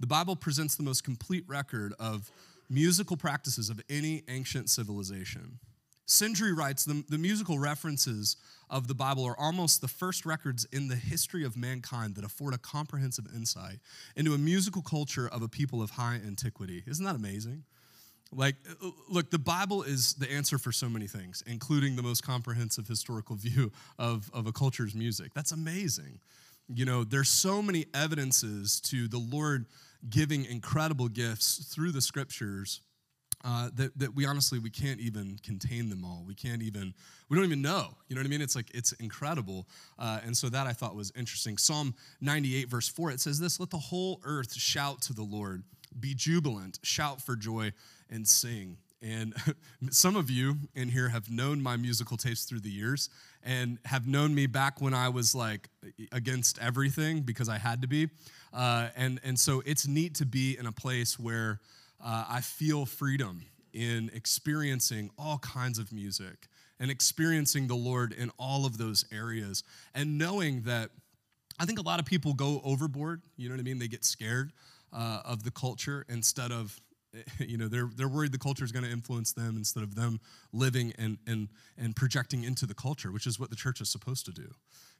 The 0.00 0.06
Bible 0.06 0.36
presents 0.36 0.74
the 0.74 0.82
most 0.82 1.04
complete 1.04 1.44
record 1.46 1.94
of 1.98 2.30
musical 2.68 3.16
practices 3.16 3.70
of 3.70 3.80
any 3.88 4.22
ancient 4.28 4.68
civilization. 4.68 5.58
Sendrey 6.06 6.56
writes 6.56 6.84
the, 6.84 7.02
the 7.08 7.18
musical 7.18 7.58
references 7.58 8.36
of 8.68 8.88
the 8.88 8.94
Bible 8.94 9.24
are 9.24 9.38
almost 9.38 9.80
the 9.80 9.88
first 9.88 10.26
records 10.26 10.66
in 10.72 10.88
the 10.88 10.96
history 10.96 11.44
of 11.44 11.56
mankind 11.56 12.14
that 12.16 12.24
afford 12.24 12.54
a 12.54 12.58
comprehensive 12.58 13.26
insight 13.34 13.78
into 14.16 14.34
a 14.34 14.38
musical 14.38 14.82
culture 14.82 15.28
of 15.28 15.42
a 15.42 15.48
people 15.48 15.82
of 15.82 15.90
high 15.90 16.20
antiquity. 16.26 16.82
Isn't 16.86 17.04
that 17.04 17.16
amazing? 17.16 17.64
Like, 18.32 18.56
uh, 18.68 18.90
look, 19.08 19.30
the 19.30 19.38
Bible 19.38 19.82
is 19.82 20.14
the 20.14 20.30
answer 20.30 20.58
for 20.58 20.72
so 20.72 20.88
many 20.88 21.06
things, 21.06 21.42
including 21.46 21.96
the 21.96 22.02
most 22.02 22.22
comprehensive 22.22 22.88
historical 22.88 23.36
view 23.40 23.72
of, 23.98 24.30
of 24.34 24.46
a 24.46 24.52
culture's 24.52 24.94
music. 24.94 25.32
That's 25.34 25.52
amazing. 25.52 26.20
You 26.68 26.84
know, 26.84 27.04
there's 27.04 27.28
so 27.28 27.62
many 27.62 27.86
evidences 27.94 28.80
to 28.82 29.08
the 29.08 29.18
Lord 29.18 29.66
giving 30.08 30.44
incredible 30.44 31.08
gifts 31.08 31.72
through 31.72 31.92
the 31.92 32.00
scriptures 32.00 32.80
uh, 33.44 33.68
that, 33.74 33.96
that 33.98 34.14
we 34.14 34.24
honestly 34.24 34.58
we 34.58 34.70
can't 34.70 35.00
even 35.00 35.38
contain 35.44 35.90
them 35.90 36.04
all. 36.04 36.24
We 36.26 36.34
can't 36.34 36.62
even 36.62 36.94
we 37.28 37.36
don't 37.36 37.44
even 37.44 37.62
know. 37.62 37.88
You 38.08 38.16
know 38.16 38.20
what 38.20 38.26
i 38.26 38.30
mean? 38.30 38.40
It's 38.40 38.56
like 38.56 38.70
it's 38.74 38.92
incredible. 38.92 39.66
Uh, 39.98 40.20
and 40.24 40.36
so 40.36 40.48
that 40.48 40.66
i 40.66 40.72
thought 40.72 40.96
was 40.96 41.12
interesting. 41.16 41.58
Psalm 41.58 41.94
98 42.20 42.68
verse 42.68 42.88
4 42.88 43.10
it 43.12 43.20
says 43.20 43.38
this 43.38 43.60
let 43.60 43.70
the 43.70 43.78
whole 43.78 44.20
earth 44.24 44.54
shout 44.54 45.02
to 45.02 45.12
the 45.12 45.22
lord. 45.22 45.62
Be 46.00 46.14
jubilant. 46.14 46.80
Shout 46.82 47.20
for 47.20 47.36
joy 47.36 47.72
and 48.10 48.26
sing. 48.26 48.78
And 49.02 49.34
some 49.90 50.16
of 50.16 50.30
you 50.30 50.56
in 50.74 50.88
here 50.88 51.10
have 51.10 51.30
known 51.30 51.62
my 51.62 51.76
musical 51.76 52.16
taste 52.16 52.48
through 52.48 52.60
the 52.60 52.70
years 52.70 53.10
and 53.42 53.78
have 53.84 54.08
known 54.08 54.34
me 54.34 54.46
back 54.46 54.80
when 54.80 54.94
I 54.94 55.10
was 55.10 55.34
like 55.34 55.68
against 56.10 56.58
everything 56.58 57.20
because 57.20 57.48
I 57.48 57.58
had 57.58 57.82
to 57.82 57.88
be. 57.88 58.08
Uh, 58.52 58.88
and, 58.96 59.20
and 59.22 59.38
so 59.38 59.62
it's 59.66 59.86
neat 59.86 60.14
to 60.16 60.26
be 60.26 60.56
in 60.58 60.66
a 60.66 60.72
place 60.72 61.18
where 61.18 61.60
uh, 62.02 62.24
I 62.28 62.40
feel 62.40 62.86
freedom 62.86 63.42
in 63.72 64.10
experiencing 64.14 65.10
all 65.18 65.38
kinds 65.38 65.78
of 65.78 65.92
music 65.92 66.48
and 66.78 66.90
experiencing 66.90 67.66
the 67.66 67.74
Lord 67.74 68.12
in 68.12 68.30
all 68.38 68.66
of 68.66 68.78
those 68.78 69.04
areas 69.12 69.64
and 69.94 70.18
knowing 70.18 70.62
that 70.62 70.90
I 71.58 71.66
think 71.66 71.78
a 71.78 71.82
lot 71.82 72.00
of 72.00 72.06
people 72.06 72.34
go 72.34 72.60
overboard, 72.64 73.22
you 73.36 73.48
know 73.48 73.54
what 73.54 73.60
I 73.60 73.64
mean? 73.64 73.78
They 73.78 73.88
get 73.88 74.04
scared 74.04 74.52
uh, 74.92 75.20
of 75.24 75.44
the 75.44 75.50
culture 75.50 76.04
instead 76.08 76.50
of, 76.50 76.80
you 77.38 77.56
know, 77.56 77.68
they're, 77.68 77.88
they're 77.94 78.08
worried 78.08 78.32
the 78.32 78.38
culture 78.38 78.64
is 78.64 78.72
going 78.72 78.84
to 78.84 78.90
influence 78.90 79.32
them 79.32 79.56
instead 79.56 79.82
of 79.82 79.94
them 79.94 80.20
living 80.52 80.92
and, 80.98 81.18
and, 81.26 81.48
and 81.78 81.94
projecting 81.94 82.44
into 82.44 82.66
the 82.66 82.74
culture, 82.74 83.12
which 83.12 83.26
is 83.26 83.38
what 83.38 83.50
the 83.50 83.56
church 83.56 83.80
is 83.80 83.88
supposed 83.88 84.24
to 84.26 84.32
do. 84.32 84.50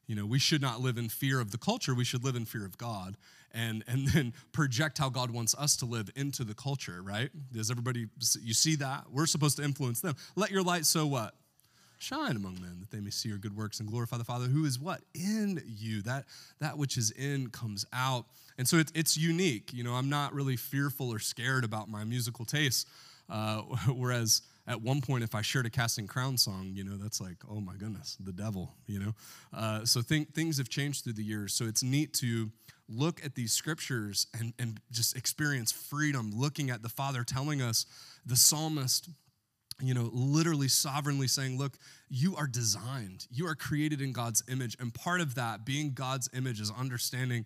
You 0.07 0.15
know, 0.17 0.27
we 0.27 0.39
should 0.39 0.61
not 0.61 0.81
live 0.81 0.99
in 0.99 1.09
fear 1.09 1.41
of 1.41 1.51
the 1.51 1.59
culture. 1.59 1.95
We 1.95 2.05
should 2.05 2.25
live 2.25 2.37
in 2.37 2.45
fear 2.45 2.65
of 2.65 2.77
God 2.79 3.17
and, 3.55 3.85
and 3.87 4.09
then 4.13 4.35
project 4.53 4.99
how 4.99 5.09
God 5.09 5.31
wants 5.31 5.55
us 5.55 5.77
to 5.77 5.87
live 5.87 6.11
into 6.17 6.45
the 6.45 6.55
culture, 6.55 7.01
right? 7.03 7.31
Does 7.53 7.71
everybody, 7.71 8.09
you 8.43 8.55
see 8.55 8.77
that? 8.77 9.05
We're 9.11 9.27
supposed 9.27 9.57
to 9.59 9.65
influence 9.65 10.01
them. 10.01 10.17
Let 10.37 10.51
your 10.51 10.63
light 10.63 10.85
so 10.85 11.07
what? 11.07 11.35
Shine 11.99 12.37
among 12.37 12.61
men 12.61 12.79
that 12.81 12.91
they 12.91 13.01
may 13.01 13.11
see 13.11 13.31
your 13.31 13.39
good 13.39 13.57
works 13.57 13.81
and 13.81 13.89
glorify 13.89 14.19
the 14.19 14.25
Father 14.25 14.47
who 14.47 14.67
is 14.67 14.79
what? 14.79 15.01
In 15.15 15.63
you. 15.65 16.03
That, 16.03 16.25
that 16.61 16.77
which 16.77 16.99
is 16.99 17.11
in 17.13 17.49
comes 17.49 17.87
out. 17.93 18.27
And 18.59 18.69
so 18.69 18.77
it, 18.77 18.93
it's 18.95 19.17
unique. 19.17 19.73
You 19.73 19.85
know, 19.85 19.95
I'm 19.95 20.11
not 20.11 20.35
really 20.35 20.57
fearful 20.57 21.11
or 21.11 21.19
scared 21.19 21.65
about 21.65 21.89
my 21.89 22.05
musical 22.05 22.45
tastes. 22.45 22.85
Uh, 23.31 23.63
whereas 23.89 24.43
at 24.67 24.81
one 24.81 25.01
point, 25.01 25.25
if 25.25 25.35
I 25.35 25.43
shared 25.43 25.67
a 25.67 25.71
Casting 25.71 26.07
Crown 26.07 26.39
song, 26.39 26.73
you 26.75 26.85
know, 26.85 26.97
that's 26.97 27.21
like, 27.21 27.37
oh 27.51 27.61
my 27.61 27.75
goodness, 27.75 28.17
the 28.19 28.33
devil, 28.33 28.75
you 28.87 28.99
know? 28.99 29.13
Uh, 29.53 29.85
so 29.85 30.01
th- 30.01 30.29
things 30.29 30.57
have 30.57 30.69
changed 30.69 31.05
through 31.05 31.13
the 31.15 31.23
years. 31.23 31.53
So 31.53 31.67
it's 31.67 31.83
neat 31.83 32.15
to 32.15 32.51
look 32.89 33.25
at 33.25 33.35
these 33.35 33.53
scriptures 33.53 34.27
and, 34.39 34.55
and 34.59 34.81
just 34.91 35.17
experience 35.17 35.71
freedom, 35.71 36.33
looking 36.35 36.71
at 36.71 36.83
the 36.83 36.89
Father 36.89 37.25
telling 37.25 37.61
us, 37.61 37.85
the 38.25 38.37
psalmist, 38.37 39.11
you 39.81 39.93
know, 39.93 40.09
literally 40.13 40.69
sovereignly 40.69 41.29
saying, 41.29 41.59
Look, 41.59 41.77
you 42.09 42.35
are 42.37 42.47
designed, 42.47 43.27
you 43.31 43.47
are 43.47 43.55
created 43.55 44.01
in 44.01 44.13
God's 44.13 44.43
image. 44.49 44.77
And 44.81 44.95
part 44.95 45.21
of 45.21 45.35
that, 45.35 45.67
being 45.67 45.93
God's 45.93 46.29
image, 46.33 46.61
is 46.61 46.71
understanding 46.71 47.45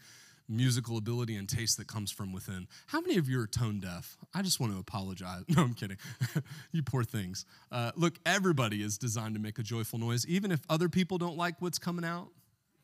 musical 0.49 0.97
ability 0.97 1.37
and 1.37 1.49
taste 1.49 1.77
that 1.77 1.87
comes 1.87 2.11
from 2.11 2.33
within. 2.33 2.67
How 2.87 3.01
many 3.01 3.19
of 3.19 3.29
you 3.29 3.41
are 3.41 3.47
tone 3.47 3.81
deaf? 3.81 4.17
I 4.35 4.43
just 4.43 4.61
want 4.61 4.73
to 4.73 4.79
apologize. 4.79 5.45
No, 5.57 5.63
I'm 5.63 5.75
kidding. 5.75 5.99
you 6.73 6.83
poor 6.83 7.05
things. 7.05 7.45
Uh, 7.73 7.91
look, 7.97 8.19
everybody 8.25 8.83
is 8.83 8.97
designed 8.97 9.35
to 9.35 9.41
make 9.41 9.59
a 9.59 9.63
joyful 9.63 9.99
noise. 9.99 10.27
Even 10.27 10.53
if 10.53 10.61
other 10.69 10.89
people 10.89 11.19
don't 11.19 11.37
like 11.37 11.61
what's 11.61 11.79
coming 11.79 12.05
out, 12.05 12.29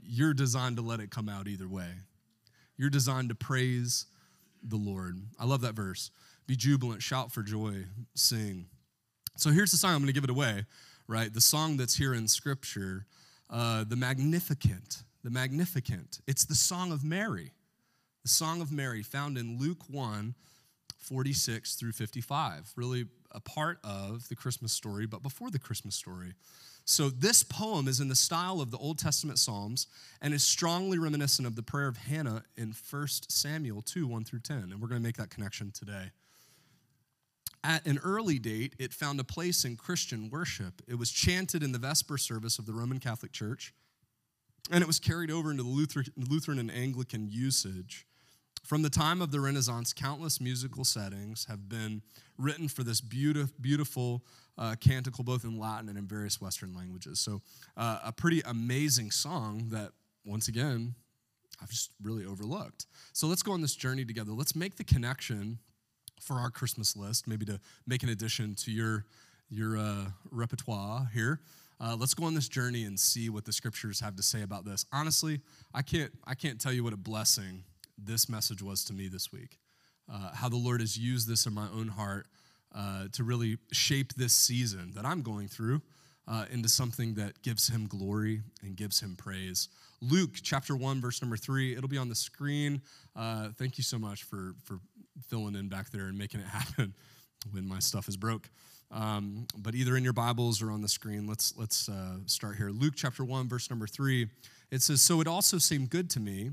you're 0.03 0.35
designed 0.35 0.77
to 0.77 0.83
let 0.83 1.01
it 1.01 1.11
come 1.11 1.29
out 1.29 1.47
either 1.47 1.69
way. 1.69 1.89
You're 2.77 2.91
designed 2.91 3.29
to 3.29 3.35
praise 3.35 4.07
the 4.63 4.77
Lord. 4.77 5.19
I 5.39 5.45
love 5.47 5.61
that 5.63 5.75
verse. 5.75 6.11
Be 6.47 6.57
jubilant, 6.57 7.03
shout 7.03 7.33
for 7.33 7.43
joy, 7.43 7.85
sing. 8.15 8.67
So 9.37 9.51
here's 9.51 9.71
the 9.71 9.77
song. 9.77 9.93
I'm 9.93 9.99
going 9.99 10.09
to 10.09 10.13
give 10.13 10.25
it 10.25 10.31
away, 10.31 10.67
right? 11.07 11.33
The 11.33 11.41
song 11.41 11.77
that's 11.77 11.97
here 11.97 12.15
in 12.15 12.29
Scripture, 12.29 13.07
uh, 13.51 13.85
the 13.85 13.97
Magnificat 13.97 15.03
the 15.25 15.31
Magnificat. 15.31 16.21
It's 16.27 16.45
the 16.45 16.55
Song 16.55 16.93
of 16.93 17.03
Mary, 17.03 17.53
the 18.23 18.29
Song 18.29 18.61
of 18.61 18.71
Mary 18.71 19.03
found 19.03 19.39
in 19.39 19.59
Luke 19.59 19.89
1 19.89 20.35
46 20.99 21.75
through 21.75 21.93
55. 21.93 22.73
Really 22.77 23.07
a 23.33 23.41
part 23.41 23.79
of 23.83 24.29
the 24.29 24.37
Christmas 24.37 24.73
story, 24.73 25.07
but 25.07 25.23
before 25.23 25.51
the 25.51 25.59
Christmas 25.59 25.95
story. 25.95 26.35
So, 26.87 27.09
this 27.09 27.43
poem 27.43 27.89
is 27.89 28.01
in 28.01 28.09
the 28.09 28.15
style 28.15 28.61
of 28.61 28.71
the 28.71 28.77
Old 28.77 28.99
Testament 28.99 29.39
Psalms 29.39 29.87
and 30.21 30.35
is 30.35 30.45
strongly 30.45 30.99
reminiscent 30.99 31.49
of 31.49 31.57
the 31.57 31.63
prayer 31.63 31.89
of 31.89 31.97
Hannah 31.97 32.43
in 32.57 32.75
1 32.91 33.07
Samuel 33.29 33.81
2 33.81 34.07
1 34.07 34.25
through 34.25 34.41
10. 34.41 34.57
And 34.57 34.81
we're 34.81 34.89
going 34.89 35.01
to 35.01 35.07
make 35.07 35.17
that 35.17 35.31
connection 35.31 35.71
today. 35.71 36.11
At 37.63 37.87
an 37.87 37.99
early 38.05 38.39
date, 38.39 38.75
it 38.79 38.93
found 38.93 39.19
a 39.19 39.25
place 39.25 39.65
in 39.65 39.77
Christian 39.77 40.29
worship. 40.29 40.83
It 40.87 40.99
was 40.99 41.11
chanted 41.11 41.63
in 41.63 41.73
the 41.73 41.79
Vesper 41.79 42.19
service 42.19 42.59
of 42.59 42.67
the 42.67 42.75
Roman 42.75 43.01
Catholic 43.01 43.33
Church 43.33 43.73
and 44.71 44.83
it 44.83 44.87
was 44.87 44.99
carried 44.99 45.31
over 45.31 45.51
into 45.51 45.63
the 45.63 46.13
Lutheran 46.17 46.59
and 46.59 46.71
Anglican 46.71 47.29
usage. 47.31 48.07
From 48.65 48.81
the 48.81 48.91
time 48.91 49.21
of 49.21 49.31
the 49.31 49.41
Renaissance, 49.41 49.93
countless 49.93 50.41
musical 50.41 50.85
settings 50.85 51.45
have 51.45 51.69
been 51.69 52.01
written 52.39 52.67
for 52.67 52.83
this 52.83 53.01
beautiful, 53.01 53.55
beautiful 53.61 54.25
uh, 54.57 54.75
canticle, 54.81 55.23
both 55.23 55.45
in 55.45 55.59
Latin 55.59 55.91
and 55.91 55.99
in 55.99 56.07
various 56.07 56.41
Western 56.41 56.75
languages. 56.75 57.21
So, 57.21 57.43
uh, 57.77 57.99
a 58.03 58.13
pretty 58.13 58.41
amazing 58.47 59.11
song 59.11 59.69
that, 59.71 59.91
once 60.25 60.49
again, 60.49 60.95
I've 61.61 61.69
just 61.69 61.91
really 62.03 62.25
overlooked. 62.25 62.87
So, 63.13 63.27
let's 63.27 63.43
go 63.43 63.53
on 63.53 63.61
this 63.61 63.75
journey 63.75 64.07
together. 64.07 64.33
Let's 64.33 64.57
make 64.57 64.77
the 64.77 64.85
connection 64.85 65.59
for 66.23 66.37
our 66.37 66.49
Christmas 66.49 66.97
list, 66.97 67.29
maybe 67.29 67.45
to 67.45 67.61
make 67.87 68.03
an 68.03 68.09
addition 68.09 68.55
to 68.55 68.71
your, 68.71 69.05
your 69.51 69.77
uh, 69.77 70.07
repertoire 70.31 71.11
here. 71.13 71.41
Uh, 71.81 71.97
let's 71.99 72.15
go 72.15 72.25
on 72.25 72.35
this 72.35 72.49
journey 72.49 72.85
and 72.85 72.99
see 72.99 73.29
what 73.29 73.45
the 73.45 73.53
scriptures 73.53 74.01
have 74.01 74.17
to 74.17 74.23
say 74.23 74.43
about 74.43 74.65
this. 74.65 74.87
Honestly, 74.93 75.41
I 75.73 75.83
can't, 75.83 76.13
I 76.27 76.35
can't 76.35 76.61
tell 76.61 76.73
you 76.73 76.85
what 76.85 76.93
a 76.93 76.99
blessing 76.99 77.65
this 77.99 78.29
message 78.29 78.63
was 78.63 78.85
to 78.85 78.93
me 78.93 79.09
this 79.09 79.33
week. 79.33 79.59
Uh, 80.13 80.31
how 80.35 80.49
the 80.49 80.57
Lord 80.57 80.81
has 80.81 80.99
used 80.99 81.29
this 81.29 81.47
in 81.47 81.55
my 81.55 81.67
own 81.75 81.89
heart 81.89 82.27
uh, 82.75 83.07
to 83.13 83.25
really 83.25 83.59
shape 83.73 84.15
this 84.15 84.33
season 84.33 84.93
that 84.95 85.05
I'm 85.05 85.23
going 85.23 85.49
through 85.49 85.81
uh, 86.27 86.47
into 86.51 86.69
something 86.69 87.15
that 87.15 87.43
gives 87.43 87.69
Him 87.69 87.87
glory 87.87 88.43
and 88.63 88.77
gives 88.77 89.01
Him 89.01 89.17
praise. 89.17 89.69
Luke 90.01 90.33
chapter 90.43 90.77
1, 90.77 91.01
verse 91.01 91.23
number 91.23 91.37
3, 91.37 91.77
it'll 91.77 91.89
be 91.89 91.99
on 91.99 92.09
the 92.09 92.15
screen. 92.15 92.83
Uh, 93.17 93.49
thank 93.59 93.79
you 93.79 93.85
so 93.85 93.99
much 93.99 94.25
for, 94.25 94.55
for 94.65 94.79
filling 95.29 95.55
in 95.55 95.69
back 95.69 95.91
there 95.91 96.07
and 96.07 96.19
making 96.19 96.41
it 96.41 96.47
happen 96.49 96.95
when 97.53 97.67
my 97.67 97.79
stuff 97.79 98.09
is 98.09 98.17
broke. 98.17 98.49
Um, 98.91 99.47
but 99.57 99.75
either 99.75 99.97
in 99.97 100.05
your 100.05 100.13
Bibles 100.13 100.63
or 100.63 100.71
on 100.71 100.81
the 100.83 100.89
screen, 100.89 101.27
let's, 101.27 101.55
let's 101.57 101.89
uh, 101.89 102.19
start 102.27 102.57
here. 102.57 102.71
Luke 102.71 102.95
chapter 102.97 103.25
1, 103.25 103.49
verse 103.49 103.71
number 103.71 103.87
3. 103.87 104.29
It 104.71 104.83
says, 104.83 105.01
So 105.01 105.21
it 105.21 105.27
also 105.27 105.59
seemed 105.59 105.91
good 105.91 106.11
to 106.11 106.21
me, 106.21 106.51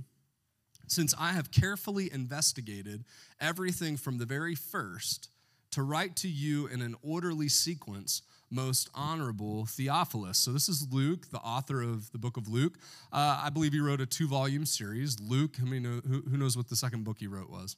since 0.88 1.14
I 1.20 1.34
have 1.34 1.52
carefully 1.52 2.12
investigated 2.12 3.04
everything 3.40 3.98
from 3.98 4.18
the 4.18 4.26
very 4.26 4.56
first, 4.56 5.30
to 5.72 5.84
write 5.84 6.16
to 6.18 6.28
you 6.28 6.68
in 6.68 6.82
an 6.82 6.96
orderly 7.02 7.48
sequence, 7.48 8.22
most 8.50 8.90
honorable 8.94 9.66
Theophilus. 9.66 10.38
So, 10.38 10.52
this 10.52 10.68
is 10.68 10.92
Luke, 10.92 11.32
the 11.32 11.40
author 11.40 11.82
of 11.82 12.12
the 12.12 12.18
book 12.18 12.38
of 12.38 12.48
Luke. 12.48 12.78
Uh, 13.12 13.42
I 13.44 13.50
believe 13.50 13.72
he 13.72 13.80
wrote 13.80 14.02
a 14.02 14.06
two 14.06 14.28
volume 14.28 14.66
series. 14.66 15.20
Luke, 15.20 15.58
know, 15.60 16.02
who, 16.08 16.22
who, 16.30 16.38
knows 16.38 16.58
what 16.58 16.68
the 16.68 16.76
second 16.76 17.06
book 17.06 17.18
he 17.20 17.28
wrote 17.28 17.50
was? 17.50 17.78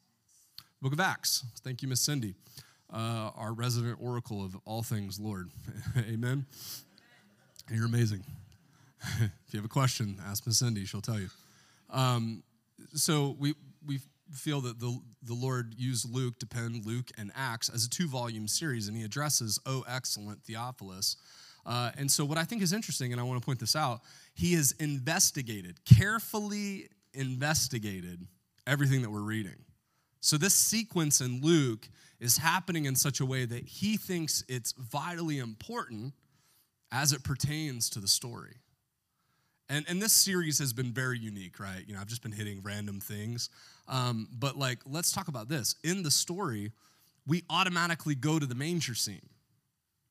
Book 0.81 0.93
of 0.93 0.99
Acts. 0.99 1.45
Thank 1.63 1.81
you, 1.81 1.87
Miss 1.87 2.01
Cindy, 2.01 2.33
uh, 2.93 3.31
our 3.35 3.53
resident 3.53 3.97
oracle 3.99 4.45
of 4.45 4.55
all 4.65 4.83
things 4.83 5.19
Lord. 5.19 5.49
Amen. 5.97 6.45
You're 7.71 7.85
amazing. 7.85 8.23
if 9.19 9.31
you 9.51 9.57
have 9.57 9.65
a 9.65 9.69
question, 9.69 10.17
ask 10.25 10.45
Miss 10.45 10.59
Cindy, 10.59 10.85
she'll 10.85 11.01
tell 11.01 11.19
you. 11.19 11.29
Um, 11.89 12.43
so, 12.93 13.35
we, 13.39 13.55
we 13.85 13.99
feel 14.31 14.61
that 14.61 14.79
the, 14.79 14.99
the 15.23 15.33
Lord 15.33 15.73
used 15.77 16.13
Luke 16.13 16.39
to 16.39 16.47
pen 16.47 16.81
Luke 16.85 17.11
and 17.17 17.31
Acts 17.35 17.69
as 17.69 17.85
a 17.85 17.89
two 17.89 18.07
volume 18.07 18.47
series, 18.47 18.87
and 18.87 18.95
he 18.95 19.03
addresses, 19.03 19.59
Oh, 19.65 19.83
excellent 19.87 20.43
Theophilus. 20.43 21.17
Uh, 21.65 21.91
and 21.97 22.11
so, 22.11 22.25
what 22.25 22.37
I 22.37 22.43
think 22.43 22.61
is 22.61 22.73
interesting, 22.73 23.11
and 23.11 23.21
I 23.21 23.23
want 23.23 23.41
to 23.41 23.45
point 23.45 23.59
this 23.59 23.75
out, 23.75 24.01
he 24.33 24.53
has 24.53 24.73
investigated, 24.79 25.83
carefully 25.85 26.89
investigated 27.13 28.27
everything 28.67 29.01
that 29.01 29.09
we're 29.09 29.21
reading. 29.21 29.55
So, 30.23 30.37
this 30.37 30.53
sequence 30.53 31.19
in 31.19 31.41
Luke 31.41 31.89
is 32.21 32.37
happening 32.37 32.85
in 32.85 32.95
such 32.95 33.19
a 33.19 33.25
way 33.25 33.43
that 33.43 33.65
he 33.65 33.97
thinks 33.97 34.41
it's 34.47 34.71
vitally 34.71 35.39
important 35.39 36.13
as 36.93 37.11
it 37.11 37.25
pertains 37.25 37.89
to 37.89 37.99
the 37.99 38.07
story. 38.07 38.55
And, 39.67 39.83
and 39.89 40.01
this 40.01 40.13
series 40.13 40.59
has 40.59 40.71
been 40.71 40.93
very 40.93 41.19
unique, 41.19 41.59
right? 41.59 41.83
You 41.85 41.93
know, 41.93 41.99
I've 41.99 42.07
just 42.07 42.23
been 42.23 42.31
hitting 42.31 42.61
random 42.63 43.01
things. 43.01 43.49
Um, 43.89 44.29
but 44.31 44.57
like, 44.57 44.79
let's 44.85 45.11
talk 45.11 45.27
about 45.27 45.49
this. 45.49 45.75
In 45.83 46.03
the 46.03 46.11
story, 46.11 46.71
we 47.27 47.43
automatically 47.49 48.15
go 48.15 48.39
to 48.39 48.45
the 48.45 48.55
manger 48.55 48.95
scene. 48.95 49.27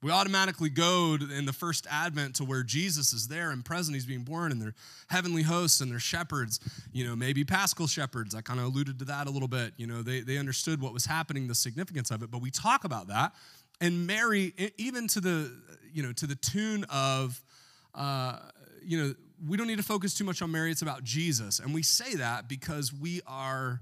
We 0.03 0.11
automatically 0.11 0.69
go 0.69 1.17
to, 1.17 1.33
in 1.33 1.47
the 1.47 1.53
first 1.53 1.87
advent 1.89 2.35
to 2.37 2.45
where 2.45 2.65
Jesus 2.65 3.13
is 3.13 3.29
there 3.29 3.51
and 3.51 3.65
present. 3.65 3.95
He's 3.95 4.05
being 4.05 4.25
born, 4.25 4.51
and 4.51 4.61
they're 4.61 4.75
heavenly 5.09 5.43
hosts 5.43 5.81
and 5.81 5.93
they're 5.93 6.01
shepherds, 6.01 6.59
you 6.93 7.07
know, 7.07 7.15
maybe 7.15 7.45
paschal 7.45 7.87
shepherds. 7.87 8.35
I 8.35 8.41
kind 8.41 8.59
of 8.59 8.67
alluded 8.67 8.99
to 8.99 9.05
that 9.07 9.29
a 9.29 9.31
little 9.31 9.49
bit. 9.49 9.75
You 9.77 9.87
know, 9.87 10.03
they, 10.03 10.21
they 10.21 10.39
understood 10.39 10.83
what 10.83 10.93
was 10.93 11.07
happening, 11.07 11.47
the 11.47 11.55
significance 11.55 12.11
of 12.11 12.23
it. 12.23 12.31
But 12.33 12.43
we 12.43 12.51
talk 12.51 12.85
about 12.85 13.09
that. 13.09 13.33
And 13.81 14.07
Mary, 14.07 14.55
even 14.77 15.07
to 15.09 15.21
the, 15.21 15.53
you 15.93 16.03
know, 16.03 16.13
to 16.13 16.27
the 16.27 16.37
tune 16.37 16.85
of, 16.91 17.41
uh, 17.95 18.39
you 18.85 18.99
know, 18.99 19.15
we 19.49 19.57
don't 19.57 19.67
need 19.67 19.79
to 19.79 19.85
focus 19.85 20.15
too 20.15 20.25
much 20.25 20.43
on 20.43 20.51
Mary, 20.51 20.71
it's 20.71 20.83
about 20.83 21.05
Jesus. 21.05 21.59
And 21.59 21.75
we 21.75 21.83
say 21.83 22.15
that 22.17 22.49
because 22.49 22.93
we 22.93 23.21
are 23.27 23.81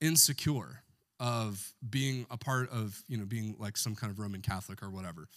insecure 0.00 0.82
of 1.18 1.72
being 1.88 2.26
a 2.30 2.36
part 2.36 2.68
of, 2.70 3.00
you 3.08 3.16
know, 3.16 3.24
being 3.24 3.54
like 3.58 3.76
some 3.76 3.94
kind 3.94 4.10
of 4.10 4.18
Roman 4.18 4.40
Catholic 4.40 4.82
or 4.82 4.90
whatever. 4.90 5.28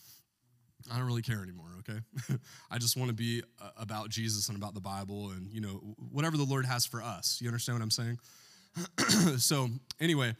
I 0.92 0.98
don't 0.98 1.08
really 1.08 1.22
care 1.22 1.42
anymore, 1.42 1.68
okay? 1.80 2.00
I 2.72 2.77
just 2.77 2.96
want 2.96 3.10
to 3.10 3.15
be 3.15 3.42
uh, 3.62 3.70
about 3.77 4.10
Jesus 4.10 4.50
and 4.50 4.58
about 4.58 4.74
the 4.74 4.82
Bible 4.82 5.32
and, 5.32 5.51
you 5.51 5.62
know, 5.62 5.96
whatever 6.12 6.38
the 6.38 6.44
Lord 6.44 6.65
has 6.65 6.86
for 6.86 7.01
us. 7.01 7.39
You 7.42 7.48
understand 7.48 7.80
what 7.80 7.84
I'm 7.84 7.92
saying? 7.92 8.20
so, 9.38 9.70
anyway, 10.00 10.36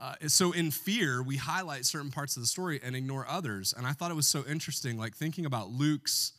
uh, 0.00 0.14
so 0.28 0.52
in 0.52 0.70
fear, 0.70 1.22
we 1.22 1.36
highlight 1.36 1.84
certain 1.84 2.10
parts 2.10 2.36
of 2.36 2.42
the 2.42 2.46
story 2.46 2.80
and 2.82 2.94
ignore 2.94 3.26
others. 3.28 3.74
And 3.76 3.86
I 3.86 3.92
thought 3.92 4.10
it 4.10 4.14
was 4.14 4.28
so 4.28 4.44
interesting, 4.48 4.98
like 4.98 5.16
thinking 5.16 5.46
about 5.46 5.70
Luke's 5.70 6.32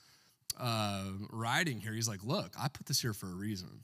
uh, 0.60 1.04
writing 1.32 1.80
here, 1.80 1.94
he's 1.94 2.08
like, 2.08 2.24
Look, 2.24 2.54
I 2.60 2.68
put 2.68 2.86
this 2.86 3.01
here 3.01 3.13
for 3.13 3.28
a 3.28 3.36
reason. 3.36 3.82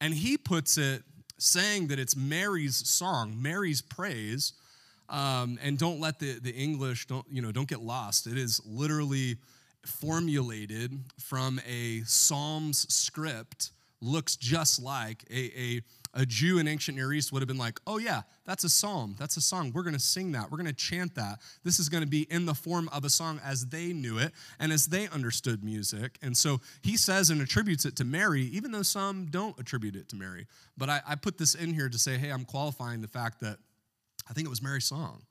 And 0.00 0.14
he 0.14 0.36
puts 0.36 0.76
it 0.78 1.02
saying 1.38 1.88
that 1.88 1.98
it's 1.98 2.16
Mary's 2.16 2.76
song, 2.88 3.40
Mary's 3.40 3.80
praise. 3.80 4.52
Um, 5.08 5.58
and 5.62 5.78
don't 5.78 6.00
let 6.00 6.18
the, 6.18 6.38
the 6.38 6.52
English, 6.52 7.06
don't, 7.06 7.26
you 7.30 7.40
know, 7.40 7.52
don't 7.52 7.68
get 7.68 7.80
lost. 7.80 8.26
It 8.26 8.36
is 8.36 8.60
literally 8.66 9.38
formulated 9.84 10.98
from 11.18 11.60
a 11.66 12.02
Psalms 12.04 12.92
script, 12.92 13.72
looks 14.00 14.36
just 14.36 14.82
like 14.82 15.24
a, 15.30 15.60
a 15.60 15.82
a 16.14 16.26
Jew 16.26 16.58
in 16.58 16.66
ancient 16.66 16.96
Near 16.96 17.12
East 17.12 17.32
would 17.32 17.42
have 17.42 17.48
been 17.48 17.58
like, 17.58 17.80
oh, 17.86 17.98
yeah, 17.98 18.22
that's 18.44 18.64
a 18.64 18.68
psalm. 18.68 19.14
That's 19.18 19.36
a 19.36 19.40
song. 19.40 19.72
We're 19.74 19.82
going 19.82 19.94
to 19.94 20.00
sing 20.00 20.32
that. 20.32 20.50
We're 20.50 20.56
going 20.56 20.66
to 20.66 20.72
chant 20.72 21.14
that. 21.16 21.40
This 21.64 21.78
is 21.78 21.88
going 21.88 22.02
to 22.02 22.08
be 22.08 22.22
in 22.30 22.46
the 22.46 22.54
form 22.54 22.88
of 22.92 23.04
a 23.04 23.10
song 23.10 23.40
as 23.44 23.66
they 23.66 23.92
knew 23.92 24.18
it 24.18 24.32
and 24.58 24.72
as 24.72 24.86
they 24.86 25.08
understood 25.08 25.62
music. 25.62 26.18
And 26.22 26.36
so 26.36 26.60
he 26.82 26.96
says 26.96 27.30
and 27.30 27.40
attributes 27.40 27.84
it 27.84 27.96
to 27.96 28.04
Mary, 28.04 28.42
even 28.42 28.72
though 28.72 28.82
some 28.82 29.26
don't 29.26 29.58
attribute 29.58 29.96
it 29.96 30.08
to 30.10 30.16
Mary. 30.16 30.46
But 30.76 30.88
I, 30.88 31.00
I 31.06 31.14
put 31.14 31.38
this 31.38 31.54
in 31.54 31.74
here 31.74 31.88
to 31.88 31.98
say, 31.98 32.16
hey, 32.16 32.30
I'm 32.30 32.44
qualifying 32.44 33.00
the 33.00 33.08
fact 33.08 33.40
that 33.40 33.58
I 34.28 34.32
think 34.32 34.46
it 34.46 34.50
was 34.50 34.62
Mary's 34.62 34.84
song. 34.84 35.22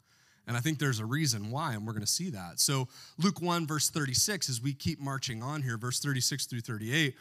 And 0.47 0.55
I 0.55 0.61
think 0.61 0.79
there's 0.79 0.99
a 0.99 1.05
reason 1.05 1.51
why, 1.51 1.73
and 1.73 1.85
we're 1.85 1.93
going 1.93 2.05
to 2.05 2.11
see 2.11 2.29
that. 2.29 2.59
So, 2.59 2.87
Luke 3.17 3.41
1, 3.41 3.67
verse 3.67 3.89
36, 3.89 4.49
as 4.49 4.61
we 4.61 4.73
keep 4.73 4.99
marching 4.99 5.43
on 5.43 5.61
here, 5.61 5.77
verse 5.77 5.99
36 5.99 6.45
through 6.45 6.61
38, 6.61 7.15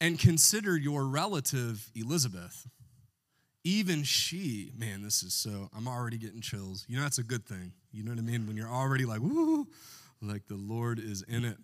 and 0.00 0.18
consider 0.18 0.76
your 0.76 1.04
relative 1.04 1.88
Elizabeth 1.94 2.66
even 3.68 4.02
she, 4.02 4.72
man, 4.78 5.02
this 5.02 5.22
is 5.22 5.34
so, 5.34 5.68
I'm 5.76 5.88
already 5.88 6.16
getting 6.16 6.40
chills. 6.40 6.86
You 6.88 6.96
know, 6.96 7.02
that's 7.02 7.18
a 7.18 7.22
good 7.22 7.44
thing. 7.44 7.72
You 7.92 8.02
know 8.02 8.12
what 8.12 8.18
I 8.18 8.22
mean? 8.22 8.46
When 8.46 8.56
you're 8.56 8.70
already 8.70 9.04
like, 9.04 9.20
woo, 9.20 9.66
like 10.22 10.46
the 10.48 10.56
Lord 10.56 10.98
is 10.98 11.22
in 11.22 11.44
it. 11.44 11.58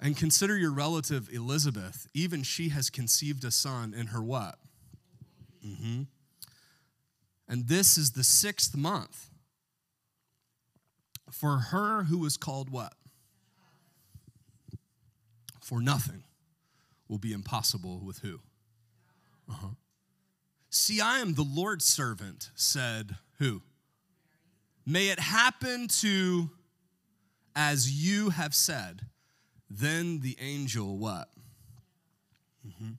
And 0.00 0.16
consider 0.16 0.56
your 0.56 0.72
relative 0.72 1.28
Elizabeth. 1.32 2.08
Even 2.12 2.42
she 2.42 2.70
has 2.70 2.90
conceived 2.90 3.44
a 3.44 3.52
son 3.52 3.94
in 3.94 4.08
her 4.08 4.20
what? 4.20 4.56
Mm-hmm. 5.64 6.02
And 7.48 7.68
this 7.68 7.98
is 7.98 8.12
the 8.12 8.24
sixth 8.24 8.76
month 8.76 9.30
for 11.30 11.58
her 11.58 12.04
who 12.04 12.18
was 12.18 12.36
called 12.36 12.70
what? 12.70 12.94
For 15.60 15.80
nothing 15.80 16.24
will 17.08 17.18
be 17.18 17.32
impossible 17.32 18.00
with 18.04 18.18
who? 18.18 18.40
Uh 19.48 19.54
huh. 19.54 19.68
See, 20.70 21.00
I 21.00 21.18
am 21.18 21.34
the 21.34 21.42
Lord's 21.42 21.84
servant, 21.84 22.50
said 22.54 23.16
who? 23.38 23.62
May 24.86 25.08
it 25.08 25.20
happen 25.20 25.88
to 26.00 26.50
as 27.54 27.90
you 27.90 28.30
have 28.30 28.54
said. 28.54 29.02
Then 29.68 30.20
the 30.20 30.36
angel 30.40 30.98
what? 30.98 31.28
Mm-hmm. 32.66 32.92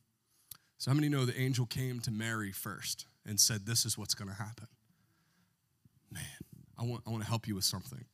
So, 0.77 0.91
how 0.91 0.95
many 0.95 1.09
know 1.09 1.25
the 1.25 1.39
angel 1.39 1.65
came 1.65 1.99
to 2.01 2.11
Mary 2.11 2.51
first 2.51 3.05
and 3.25 3.39
said, 3.39 3.65
This 3.65 3.85
is 3.85 3.97
what's 3.97 4.13
going 4.13 4.29
to 4.29 4.35
happen? 4.35 4.67
Man, 6.11 6.23
I 6.77 6.83
want, 6.83 7.03
I 7.07 7.09
want 7.09 7.23
to 7.23 7.29
help 7.29 7.47
you 7.47 7.55
with 7.55 7.63
something. 7.63 8.05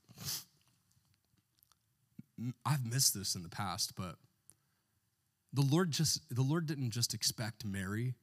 I've 2.65 2.85
missed 2.85 3.13
this 3.13 3.35
in 3.35 3.43
the 3.43 3.49
past, 3.49 3.95
but 3.95 4.15
the 5.51 5.61
Lord 5.61 5.91
just 5.91 6.21
the 6.33 6.41
Lord 6.41 6.67
didn't 6.67 6.91
just 6.91 7.13
expect 7.13 7.65
Mary 7.65 8.15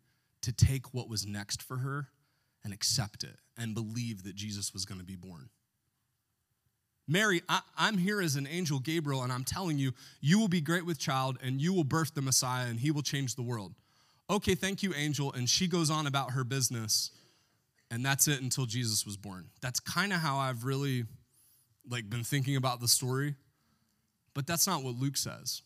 to 0.42 0.52
take 0.52 0.94
what 0.94 1.08
was 1.08 1.26
next 1.26 1.62
for 1.62 1.78
her 1.78 2.08
and 2.64 2.72
accept 2.72 3.24
it 3.24 3.36
and 3.58 3.74
believe 3.74 4.22
that 4.22 4.34
Jesus 4.34 4.72
was 4.72 4.84
going 4.84 5.00
to 5.00 5.06
be 5.06 5.16
born. 5.16 5.48
Mary, 7.08 7.42
I, 7.48 7.60
am 7.78 7.98
here 7.98 8.20
as 8.20 8.34
an 8.34 8.48
angel 8.48 8.80
Gabriel, 8.80 9.22
and 9.22 9.32
I'm 9.32 9.44
telling 9.44 9.78
you, 9.78 9.92
you 10.20 10.40
will 10.40 10.48
be 10.48 10.60
great 10.60 10.84
with 10.84 10.98
child, 10.98 11.38
and 11.40 11.60
you 11.60 11.72
will 11.72 11.84
birth 11.84 12.14
the 12.14 12.22
Messiah, 12.22 12.66
and 12.66 12.80
he 12.80 12.90
will 12.90 13.02
change 13.02 13.36
the 13.36 13.42
world. 13.42 13.74
Okay, 14.28 14.54
thank 14.54 14.82
you, 14.82 14.92
angel. 14.94 15.32
And 15.32 15.48
she 15.48 15.68
goes 15.68 15.90
on 15.90 16.06
about 16.06 16.32
her 16.32 16.42
business, 16.42 17.10
and 17.90 18.04
that's 18.04 18.26
it 18.26 18.42
until 18.42 18.66
Jesus 18.66 19.06
was 19.06 19.16
born. 19.16 19.50
That's 19.60 19.80
kind 19.80 20.12
of 20.12 20.20
how 20.20 20.38
I've 20.38 20.64
really 20.64 21.04
like 21.88 22.10
been 22.10 22.24
thinking 22.24 22.56
about 22.56 22.80
the 22.80 22.88
story. 22.88 23.36
But 24.34 24.46
that's 24.46 24.66
not 24.66 24.82
what 24.82 24.96
Luke 24.96 25.16
says. 25.16 25.62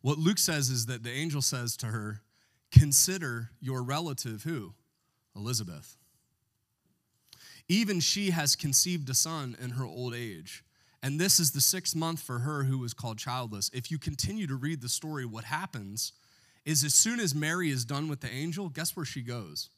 What 0.00 0.18
Luke 0.18 0.38
says 0.38 0.68
is 0.70 0.86
that 0.86 1.02
the 1.02 1.12
angel 1.12 1.42
says 1.42 1.76
to 1.78 1.86
her, 1.86 2.22
Consider 2.72 3.50
your 3.60 3.82
relative 3.82 4.42
who? 4.42 4.74
Elizabeth. 5.36 5.96
Even 7.68 8.00
she 8.00 8.30
has 8.30 8.56
conceived 8.56 9.08
a 9.08 9.14
son 9.14 9.56
in 9.62 9.70
her 9.70 9.84
old 9.84 10.14
age. 10.14 10.64
And 11.02 11.20
this 11.20 11.38
is 11.38 11.52
the 11.52 11.60
sixth 11.60 11.94
month 11.94 12.20
for 12.20 12.40
her 12.40 12.64
who 12.64 12.78
was 12.78 12.94
called 12.94 13.18
childless. 13.18 13.70
If 13.72 13.90
you 13.90 13.98
continue 13.98 14.46
to 14.46 14.56
read 14.56 14.80
the 14.80 14.88
story, 14.88 15.24
what 15.24 15.44
happens 15.44 16.12
is 16.64 16.84
as 16.84 16.94
soon 16.94 17.20
as 17.20 17.34
Mary 17.34 17.70
is 17.70 17.84
done 17.84 18.08
with 18.08 18.20
the 18.20 18.30
angel, 18.30 18.68
guess 18.68 18.96
where 18.96 19.04
she 19.04 19.22
goes? 19.22 19.70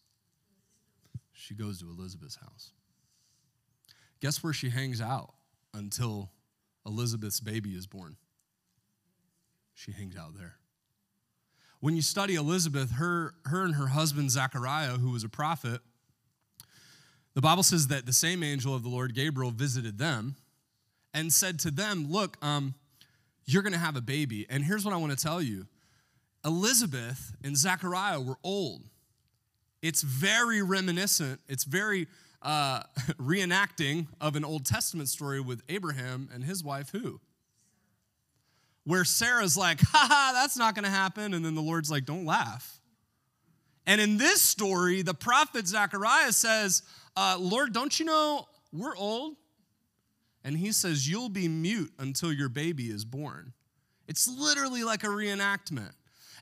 She 1.33 1.55
goes 1.55 1.81
to 1.81 1.87
Elizabeth's 1.87 2.37
house. 2.37 2.73
Guess 4.21 4.43
where 4.43 4.53
she 4.53 4.71
hangs 4.71 5.01
out 5.01 5.35
until 5.75 6.31
Elizabeth's 6.87 7.41
baby 7.41 7.71
is 7.71 7.87
born? 7.87 8.17
She 9.75 9.93
hangs 9.93 10.17
out 10.17 10.37
there. 10.37 10.55
When 11.81 11.95
you 11.95 12.03
study 12.03 12.35
Elizabeth, 12.37 12.93
her, 12.93 13.35
her 13.45 13.65
and 13.65 13.75
her 13.75 13.89
husband 13.89 14.31
Zachariah, 14.31 14.93
who 14.93 15.11
was 15.11 15.25
a 15.25 15.29
prophet, 15.29 15.81
the 17.35 17.43
Bible 17.43 17.63
says 17.63 17.89
that 17.89 18.07
the 18.07 18.15
same 18.15 18.43
angel 18.43 18.75
of 18.75 18.83
the 18.83 18.89
Lord, 18.89 19.15
Gabriel, 19.15 19.51
visited 19.51 19.99
them 19.99 20.37
and 21.13 21.31
said 21.31 21.59
to 21.61 21.71
them, 21.71 22.11
Look, 22.11 22.39
um, 22.43 22.75
you're 23.45 23.63
going 23.63 23.75
to 23.75 23.79
have 23.79 23.97
a 23.97 24.01
baby. 24.01 24.47
And 24.49 24.65
here's 24.65 24.85
what 24.85 24.95
I 24.95 24.97
want 24.97 25.17
to 25.17 25.23
tell 25.23 25.43
you 25.43 25.67
Elizabeth 26.47 27.37
and 27.43 27.57
Zachariah 27.57 28.21
were 28.21 28.39
old. 28.45 28.89
It's 29.83 30.03
very 30.03 30.63
reminiscent, 30.63 31.41
it's 31.49 31.65
very 31.65 32.07
uh, 32.41 32.83
reenacting 33.19 34.07
of 34.21 34.37
an 34.37 34.45
Old 34.45 34.65
Testament 34.65 35.09
story 35.09 35.41
with 35.41 35.63
Abraham 35.69 36.29
and 36.33 36.45
his 36.45 36.63
wife, 36.63 36.91
who? 36.91 37.21
Where 38.85 39.05
Sarah's 39.05 39.57
like, 39.57 39.81
ha 39.81 40.07
ha, 40.09 40.31
that's 40.33 40.57
not 40.57 40.75
gonna 40.75 40.89
happen. 40.89 41.35
And 41.35 41.45
then 41.45 41.57
the 41.57 41.63
Lord's 41.63 41.91
like, 41.91 42.05
don't 42.05 42.25
laugh. 42.25 42.81
And 43.85 44.01
in 44.01 44.17
this 44.17 44.41
story, 44.41 45.03
the 45.03 45.15
prophet 45.15 45.67
Zechariah 45.67 46.33
says, 46.33 46.83
uh, 47.17 47.37
Lord, 47.39 47.73
don't 47.73 47.99
you 47.99 48.07
know 48.07 48.47
we're 48.73 48.97
old? 48.97 49.35
And 50.45 50.57
he 50.57 50.71
says, 50.71 51.09
You'll 51.09 51.29
be 51.29 51.49
mute 51.49 51.93
until 51.99 52.33
your 52.33 52.49
baby 52.49 52.85
is 52.85 53.05
born. 53.05 53.53
It's 54.07 54.29
literally 54.29 54.85
like 54.85 55.03
a 55.03 55.09
reenactment. 55.09 55.91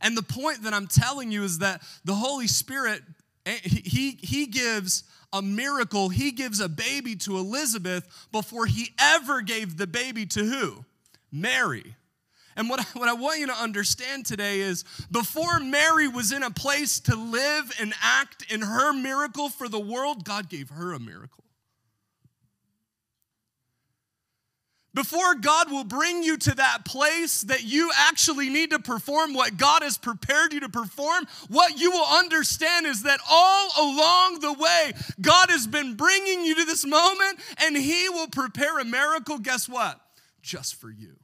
And 0.04 0.16
the 0.16 0.22
point 0.22 0.62
that 0.64 0.74
I'm 0.74 0.86
telling 0.86 1.32
you 1.32 1.42
is 1.42 1.58
that 1.58 1.82
the 2.04 2.14
Holy 2.14 2.46
Spirit, 2.46 3.02
eh, 3.46 3.56
he, 3.62 4.18
he 4.20 4.44
gives 4.44 5.02
a 5.32 5.40
miracle, 5.40 6.10
he 6.10 6.30
gives 6.30 6.60
a 6.60 6.68
baby 6.68 7.16
to 7.16 7.38
Elizabeth 7.38 8.06
before 8.30 8.66
he 8.66 8.90
ever 9.00 9.40
gave 9.40 9.78
the 9.78 9.86
baby 9.86 10.26
to 10.26 10.44
who? 10.44 10.84
Mary. 11.32 11.96
And 12.54 12.68
what 12.68 12.80
I, 12.80 12.84
what 12.98 13.08
I 13.08 13.14
want 13.14 13.40
you 13.40 13.46
to 13.46 13.54
understand 13.54 14.26
today 14.26 14.60
is 14.60 14.84
before 15.10 15.58
Mary 15.58 16.06
was 16.06 16.32
in 16.32 16.42
a 16.42 16.50
place 16.50 17.00
to 17.00 17.16
live 17.16 17.72
and 17.80 17.94
act 18.02 18.52
in 18.52 18.60
her 18.60 18.92
miracle 18.92 19.48
for 19.48 19.70
the 19.70 19.80
world, 19.80 20.24
God 20.24 20.50
gave 20.50 20.68
her 20.68 20.92
a 20.92 21.00
miracle. 21.00 21.43
Before 24.94 25.34
God 25.34 25.72
will 25.72 25.84
bring 25.84 26.22
you 26.22 26.36
to 26.36 26.54
that 26.54 26.84
place 26.84 27.42
that 27.42 27.64
you 27.64 27.90
actually 27.96 28.48
need 28.48 28.70
to 28.70 28.78
perform 28.78 29.34
what 29.34 29.56
God 29.56 29.82
has 29.82 29.98
prepared 29.98 30.52
you 30.52 30.60
to 30.60 30.68
perform, 30.68 31.26
what 31.48 31.80
you 31.80 31.90
will 31.90 32.06
understand 32.06 32.86
is 32.86 33.02
that 33.02 33.18
all 33.28 33.70
along 33.76 34.38
the 34.38 34.52
way, 34.52 34.92
God 35.20 35.50
has 35.50 35.66
been 35.66 35.96
bringing 35.96 36.44
you 36.44 36.54
to 36.54 36.64
this 36.64 36.86
moment 36.86 37.40
and 37.58 37.76
He 37.76 38.08
will 38.08 38.28
prepare 38.28 38.78
a 38.78 38.84
miracle, 38.84 39.38
guess 39.38 39.68
what? 39.68 40.00
Just 40.42 40.76
for 40.76 40.90
you. 40.90 41.16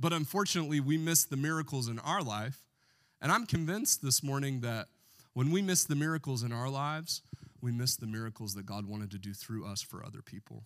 But 0.00 0.14
unfortunately, 0.14 0.80
we 0.80 0.96
miss 0.96 1.24
the 1.24 1.36
miracles 1.36 1.88
in 1.88 1.98
our 1.98 2.22
life. 2.22 2.58
And 3.20 3.30
I'm 3.30 3.46
convinced 3.46 4.02
this 4.02 4.22
morning 4.22 4.62
that 4.62 4.88
when 5.34 5.50
we 5.50 5.60
miss 5.60 5.84
the 5.84 5.94
miracles 5.94 6.42
in 6.42 6.52
our 6.52 6.70
lives, 6.70 7.22
we 7.60 7.70
miss 7.70 7.96
the 7.96 8.06
miracles 8.06 8.54
that 8.54 8.64
God 8.64 8.86
wanted 8.86 9.10
to 9.12 9.18
do 9.18 9.34
through 9.34 9.66
us 9.66 9.82
for 9.82 10.04
other 10.04 10.22
people. 10.22 10.64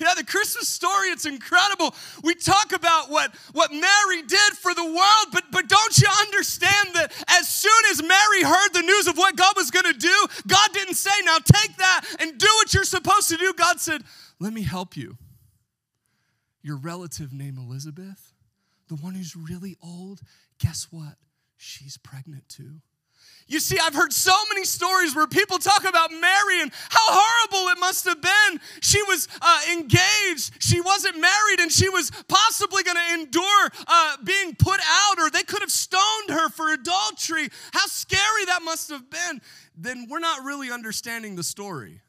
Yeah, 0.00 0.14
the 0.16 0.24
Christmas 0.24 0.66
story, 0.66 1.08
it's 1.08 1.26
incredible. 1.26 1.94
We 2.24 2.34
talk 2.34 2.72
about 2.72 3.10
what, 3.10 3.34
what 3.52 3.70
Mary 3.70 4.22
did 4.26 4.52
for 4.54 4.72
the 4.72 4.84
world, 4.84 5.26
but, 5.30 5.44
but 5.52 5.68
don't 5.68 5.98
you 5.98 6.08
understand 6.22 6.94
that 6.94 7.12
as 7.28 7.46
soon 7.46 7.70
as 7.90 8.02
Mary 8.02 8.42
heard 8.42 8.72
the 8.72 8.80
news 8.80 9.06
of 9.08 9.18
what 9.18 9.36
God 9.36 9.52
was 9.56 9.70
going 9.70 9.92
to 9.92 9.98
do, 9.98 10.26
God 10.48 10.70
didn't 10.72 10.94
say, 10.94 11.10
now 11.24 11.36
take 11.36 11.76
that 11.76 12.06
and 12.18 12.38
do 12.38 12.48
what 12.56 12.72
you're 12.72 12.84
supposed 12.84 13.28
to 13.28 13.36
do. 13.36 13.52
God 13.58 13.78
said, 13.78 14.02
let 14.38 14.54
me 14.54 14.62
help 14.62 14.96
you. 14.96 15.18
Your 16.62 16.78
relative 16.78 17.32
named 17.34 17.58
Elizabeth, 17.58 18.32
the 18.88 18.96
one 18.96 19.14
who's 19.14 19.36
really 19.36 19.76
old, 19.82 20.22
guess 20.58 20.88
what? 20.90 21.16
She's 21.58 21.98
pregnant 21.98 22.48
too. 22.48 22.80
You 23.50 23.58
see, 23.58 23.76
I've 23.82 23.94
heard 23.94 24.12
so 24.12 24.32
many 24.48 24.64
stories 24.64 25.16
where 25.16 25.26
people 25.26 25.58
talk 25.58 25.84
about 25.84 26.12
Mary 26.12 26.62
and 26.62 26.70
how 26.88 27.00
horrible 27.02 27.72
it 27.72 27.80
must 27.80 28.04
have 28.04 28.22
been. 28.22 28.60
She 28.80 29.02
was 29.02 29.26
uh, 29.42 29.60
engaged, 29.72 30.62
she 30.62 30.80
wasn't 30.80 31.20
married, 31.20 31.58
and 31.58 31.70
she 31.70 31.88
was 31.88 32.12
possibly 32.28 32.84
going 32.84 32.96
to 32.96 33.14
endure 33.20 33.70
uh, 33.88 34.16
being 34.22 34.54
put 34.54 34.78
out, 34.80 35.18
or 35.18 35.30
they 35.30 35.42
could 35.42 35.62
have 35.62 35.72
stoned 35.72 36.30
her 36.30 36.48
for 36.48 36.72
adultery. 36.72 37.48
How 37.72 37.86
scary 37.86 38.44
that 38.46 38.60
must 38.62 38.88
have 38.88 39.10
been. 39.10 39.40
Then 39.76 40.06
we're 40.08 40.20
not 40.20 40.44
really 40.44 40.70
understanding 40.70 41.34
the 41.34 41.42
story. 41.42 42.02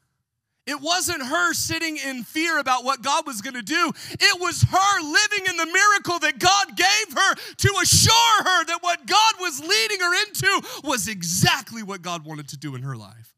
It 0.64 0.80
wasn't 0.80 1.26
her 1.26 1.52
sitting 1.54 1.96
in 1.96 2.22
fear 2.22 2.58
about 2.58 2.84
what 2.84 3.02
God 3.02 3.26
was 3.26 3.40
going 3.40 3.54
to 3.54 3.62
do. 3.62 3.92
It 4.10 4.40
was 4.40 4.62
her 4.62 5.00
living 5.00 5.46
in 5.50 5.56
the 5.56 5.66
miracle 5.66 6.20
that 6.20 6.38
God 6.38 6.76
gave 6.76 7.16
her 7.16 7.34
to 7.34 7.74
assure 7.82 8.44
her 8.44 8.64
that 8.66 8.78
what 8.80 9.04
God 9.06 9.34
was 9.40 9.60
leading 9.60 10.00
her 10.00 10.22
into 10.26 10.62
was 10.84 11.08
exactly 11.08 11.82
what 11.82 12.02
God 12.02 12.24
wanted 12.24 12.48
to 12.48 12.56
do 12.56 12.76
in 12.76 12.82
her 12.82 12.96
life. 12.96 13.34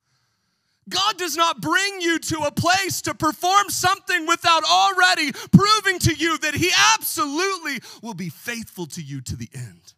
God 0.88 1.16
does 1.16 1.34
not 1.34 1.62
bring 1.62 2.02
you 2.02 2.18
to 2.18 2.40
a 2.40 2.50
place 2.50 3.00
to 3.02 3.14
perform 3.14 3.70
something 3.70 4.26
without 4.26 4.62
already 4.64 5.32
proving 5.32 5.98
to 6.00 6.12
you 6.12 6.36
that 6.38 6.54
He 6.54 6.70
absolutely 6.94 7.78
will 8.02 8.12
be 8.12 8.28
faithful 8.28 8.84
to 8.88 9.02
you 9.02 9.22
to 9.22 9.36
the 9.36 9.48
end. 9.54 9.94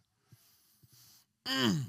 Mm. 1.45 1.81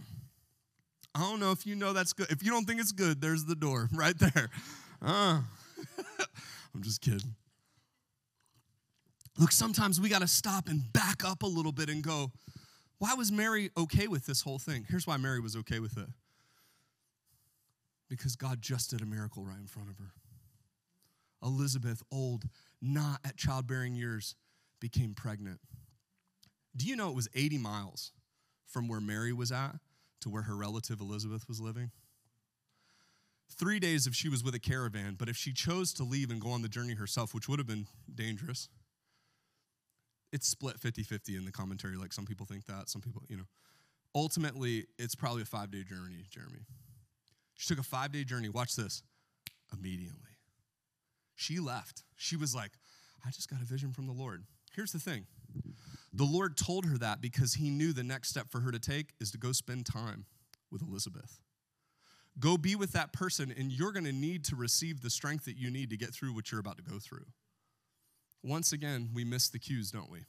I 1.15 1.21
don't 1.21 1.41
know 1.41 1.53
if 1.53 1.67
you 1.67 1.77
know 1.77 1.93
that's 1.93 2.13
good. 2.13 2.31
If 2.31 2.43
you 2.43 2.51
don't 2.51 2.65
think 2.65 2.81
it's 2.81 2.93
good, 2.93 3.21
there's 3.21 3.45
the 3.45 3.55
door 3.55 3.89
right 3.93 4.19
there. 4.19 4.51
Uh, 5.01 5.41
I'm 6.75 6.83
just 6.83 7.01
kidding. 7.01 7.35
Look, 9.39 9.53
sometimes 9.53 10.01
we 10.01 10.09
got 10.09 10.23
to 10.23 10.29
stop 10.29 10.69
and 10.69 10.93
back 10.93 11.25
up 11.25 11.43
a 11.43 11.47
little 11.47 11.73
bit 11.73 11.89
and 11.89 12.03
go, 12.03 12.33
why 12.99 13.15
was 13.15 13.31
Mary 13.31 13.71
okay 13.77 14.09
with 14.09 14.27
this 14.27 14.43
whole 14.43 14.59
thing? 14.59 14.85
Here's 14.89 15.07
why 15.07 15.17
Mary 15.17 15.41
was 15.41 15.55
okay 15.57 15.79
with 15.79 15.97
it 15.97 16.09
because 18.09 18.37
God 18.37 18.61
just 18.61 18.91
did 18.91 19.03
a 19.03 19.07
miracle 19.07 19.45
right 19.45 19.59
in 19.59 19.67
front 19.67 19.91
of 19.91 19.99
her. 19.99 20.13
Elizabeth, 21.43 22.03
old, 22.11 22.45
not 22.81 23.21
at 23.25 23.37
childbearing 23.37 23.95
years, 23.95 24.35
became 24.81 25.15
pregnant. 25.15 25.61
Do 26.77 26.87
you 26.87 26.97
know 26.97 27.09
it 27.11 27.15
was 27.15 27.29
80 27.35 27.59
miles 27.59 28.13
from 28.67 28.89
where 28.89 29.01
Mary 29.01 29.33
was 29.33 29.53
at 29.53 29.77
to 30.21 30.31
where 30.31 30.43
her 30.43 30.57
relative 30.57 31.01
Elizabeth 31.01 31.47
was 31.49 31.61
living? 31.61 31.91
Three 33.51 33.79
days 33.79 34.07
if 34.07 34.15
she 34.15 34.29
was 34.29 34.45
with 34.45 34.55
a 34.55 34.59
caravan, 34.59 35.17
but 35.19 35.29
if 35.29 35.37
she 35.37 35.53
chose 35.53 35.93
to 35.95 36.05
leave 36.05 36.31
and 36.31 36.41
go 36.41 36.51
on 36.51 36.63
the 36.63 36.69
journey 36.69 36.95
herself, 36.95 37.35
which 37.35 37.49
would 37.49 37.59
have 37.59 37.67
been 37.67 37.87
dangerous, 38.15 38.69
it's 40.33 40.47
split 40.47 40.79
50 40.79 41.03
50 41.03 41.37
in 41.37 41.45
the 41.45 41.53
commentary. 41.53 41.97
Like 41.97 42.13
some 42.13 42.27
people 42.27 42.47
think 42.47 42.67
that, 42.67 42.89
some 42.89 43.01
people, 43.01 43.23
you 43.29 43.37
know. 43.37 43.47
Ultimately, 44.15 44.87
it's 44.99 45.15
probably 45.15 45.43
a 45.43 45.47
five 45.47 45.71
day 45.71 45.83
journey, 45.85 46.25
Jeremy. 46.31 46.61
She 47.55 47.69
took 47.69 47.79
a 47.79 47.87
five 47.87 48.13
day 48.13 48.25
journey. 48.25 48.49
Watch 48.49 48.77
this. 48.77 49.03
Immediately. 49.73 50.31
She 51.35 51.61
left. 51.61 52.05
She 52.17 52.37
was 52.37 52.55
like, 52.55 52.73
I 53.25 53.31
just 53.31 53.51
got 53.51 53.61
a 53.61 53.65
vision 53.65 53.93
from 53.93 54.07
the 54.07 54.13
Lord. 54.13 54.45
Here's 54.75 54.93
the 54.93 54.99
thing 54.99 55.27
the 56.13 56.25
Lord 56.25 56.57
told 56.57 56.87
her 56.87 56.99
that 56.99 57.21
because 57.21 57.55
he 57.55 57.71
knew 57.71 57.93
the 57.93 58.03
next 58.03 58.31
step 58.31 58.51
for 58.51 58.61
her 58.61 58.73
to 58.73 58.79
take 58.79 59.13
is 59.21 59.31
to 59.33 59.39
go 59.39 59.53
spend 59.53 59.87
time 59.87 60.25
with 60.71 60.83
Elizabeth. 60.83 61.41
Go 62.41 62.57
be 62.57 62.77
with 62.77 62.93
that 62.93 63.13
person, 63.13 63.53
and 63.57 63.73
you're 63.73 63.93
going 63.93 64.05
to 64.05 64.13
need 64.13 64.45
to 64.45 64.57
receive 64.57 65.01
the 65.01 65.11
strength 65.11 65.45
that 65.47 65.57
you 65.57 65.71
need 65.71 65.91
to 65.91 65.97
get 65.97 66.15
through 66.15 66.35
what 66.35 66.51
you're 66.53 66.61
about 66.61 66.77
to 66.77 66.85
go 66.85 66.99
through. 66.99 67.27
Once 68.43 68.73
again, 68.73 69.11
we 69.13 69.25
miss 69.25 69.49
the 69.49 69.59
cues, 69.59 69.91
don't 69.91 70.11
we? 70.11 70.21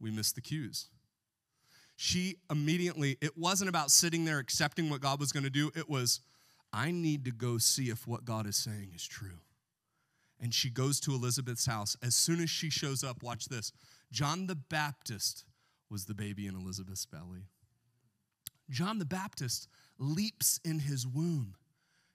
We 0.00 0.10
miss 0.10 0.32
the 0.32 0.40
cues. 0.40 0.88
She 1.96 2.36
immediately, 2.50 3.18
it 3.20 3.36
wasn't 3.36 3.68
about 3.68 3.90
sitting 3.90 4.24
there 4.24 4.38
accepting 4.38 4.88
what 4.88 5.02
God 5.02 5.20
was 5.20 5.32
going 5.32 5.44
to 5.44 5.50
do. 5.50 5.70
It 5.76 5.90
was, 5.90 6.20
I 6.72 6.90
need 6.90 7.26
to 7.26 7.30
go 7.30 7.58
see 7.58 7.90
if 7.90 8.06
what 8.06 8.24
God 8.24 8.46
is 8.46 8.56
saying 8.56 8.92
is 8.94 9.06
true. 9.06 9.40
And 10.40 10.54
she 10.54 10.70
goes 10.70 10.98
to 11.00 11.12
Elizabeth's 11.12 11.66
house. 11.66 11.98
As 12.02 12.14
soon 12.14 12.40
as 12.40 12.48
she 12.48 12.70
shows 12.70 13.04
up, 13.04 13.22
watch 13.22 13.46
this 13.46 13.72
John 14.10 14.46
the 14.46 14.54
Baptist 14.54 15.44
was 15.90 16.06
the 16.06 16.14
baby 16.14 16.46
in 16.46 16.54
Elizabeth's 16.54 17.04
belly. 17.04 17.48
John 18.70 18.98
the 18.98 19.04
Baptist 19.04 19.68
leaps 20.00 20.58
in 20.64 20.80
his 20.80 21.06
womb. 21.06 21.54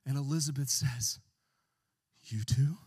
And 0.05 0.17
Elizabeth 0.17 0.69
says, 0.69 1.19
You 2.23 2.43
too? 2.43 2.77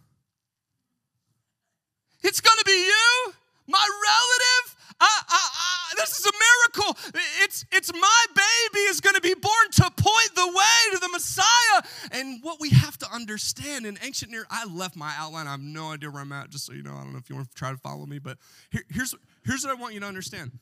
It's 2.23 2.41
gonna 2.41 2.65
be 2.67 2.87
you, 2.87 3.33
my 3.67 3.79
relative. 3.79 4.77
I, 5.01 5.23
I, 5.29 5.49
I, 5.55 5.95
this 5.97 6.19
is 6.19 6.27
a 6.27 6.33
miracle. 6.33 6.99
It's, 7.43 7.65
it's 7.71 7.93
my 7.93 8.25
baby 8.35 8.81
is 8.87 9.01
going 9.01 9.15
to 9.15 9.21
be 9.21 9.35
born 9.35 9.71
to 9.73 9.83
point 9.97 10.35
the 10.35 10.47
way 10.47 10.95
to 10.95 10.99
the 10.99 11.09
Messiah. 11.13 11.83
And 12.13 12.43
what 12.43 12.61
we 12.61 12.71
have 12.71 12.99
to 12.99 13.07
understand 13.13 13.87
in 13.87 13.99
ancient 14.03 14.33
near, 14.33 14.45
I 14.51 14.65
left 14.65 14.97
my 14.97 15.13
outline. 15.17 15.47
I 15.47 15.53
have 15.53 15.61
no 15.61 15.93
idea 15.93 16.11
where 16.11 16.23
I'm 16.23 16.33
at, 16.33 16.51
just 16.51 16.67
so 16.67 16.73
you 16.73 16.83
know. 16.83 16.95
I 16.95 17.05
don't 17.05 17.13
know 17.13 17.19
if 17.19 17.31
you 17.31 17.37
want 17.37 17.49
to 17.49 17.55
try 17.55 17.71
to 17.71 17.77
follow 17.77 18.07
me, 18.07 18.19
but 18.19 18.39
here, 18.71 18.83
here's, 18.91 19.15
here's 19.45 19.65
what 19.65 19.77
I 19.77 19.81
want 19.81 19.95
you 19.95 20.01
to 20.01 20.07
understand. 20.07 20.53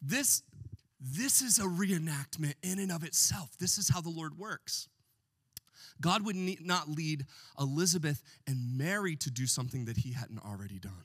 This 0.00 0.42
this 1.02 1.42
is 1.42 1.58
a 1.58 1.62
reenactment 1.62 2.54
in 2.62 2.78
and 2.78 2.92
of 2.92 3.02
itself. 3.02 3.50
This 3.58 3.76
is 3.76 3.88
how 3.88 4.00
the 4.00 4.08
Lord 4.08 4.38
works. 4.38 4.88
God 6.00 6.24
would 6.24 6.36
not 6.36 6.88
lead 6.88 7.26
Elizabeth 7.58 8.22
and 8.46 8.78
Mary 8.78 9.16
to 9.16 9.30
do 9.30 9.46
something 9.46 9.84
that 9.86 9.98
he 9.98 10.12
hadn't 10.12 10.38
already 10.38 10.78
done. 10.78 11.04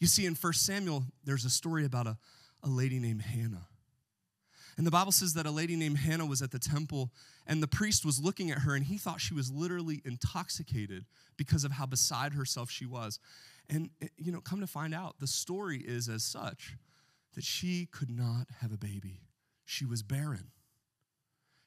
You 0.00 0.08
see, 0.08 0.26
in 0.26 0.34
1 0.34 0.52
Samuel, 0.54 1.04
there's 1.24 1.44
a 1.44 1.50
story 1.50 1.84
about 1.84 2.06
a, 2.06 2.18
a 2.62 2.68
lady 2.68 2.98
named 2.98 3.22
Hannah. 3.22 3.68
And 4.76 4.84
the 4.84 4.90
Bible 4.90 5.12
says 5.12 5.34
that 5.34 5.46
a 5.46 5.50
lady 5.52 5.76
named 5.76 5.98
Hannah 5.98 6.26
was 6.26 6.42
at 6.42 6.50
the 6.50 6.58
temple, 6.58 7.12
and 7.46 7.62
the 7.62 7.68
priest 7.68 8.04
was 8.04 8.20
looking 8.20 8.50
at 8.50 8.58
her, 8.58 8.74
and 8.74 8.84
he 8.84 8.98
thought 8.98 9.20
she 9.20 9.34
was 9.34 9.52
literally 9.52 10.02
intoxicated 10.04 11.04
because 11.36 11.62
of 11.62 11.72
how 11.72 11.86
beside 11.86 12.32
herself 12.32 12.70
she 12.70 12.84
was. 12.84 13.20
And, 13.70 13.90
eh, 14.02 14.08
you 14.16 14.32
know, 14.32 14.40
come 14.40 14.60
to 14.60 14.66
find 14.66 14.92
out, 14.92 15.20
the 15.20 15.28
story 15.28 15.78
is 15.78 16.08
as 16.08 16.24
such 16.24 16.76
that 17.34 17.44
she 17.44 17.86
could 17.86 18.10
not 18.10 18.46
have 18.60 18.72
a 18.72 18.78
baby. 18.78 19.20
She 19.64 19.84
was 19.84 20.02
barren. 20.02 20.50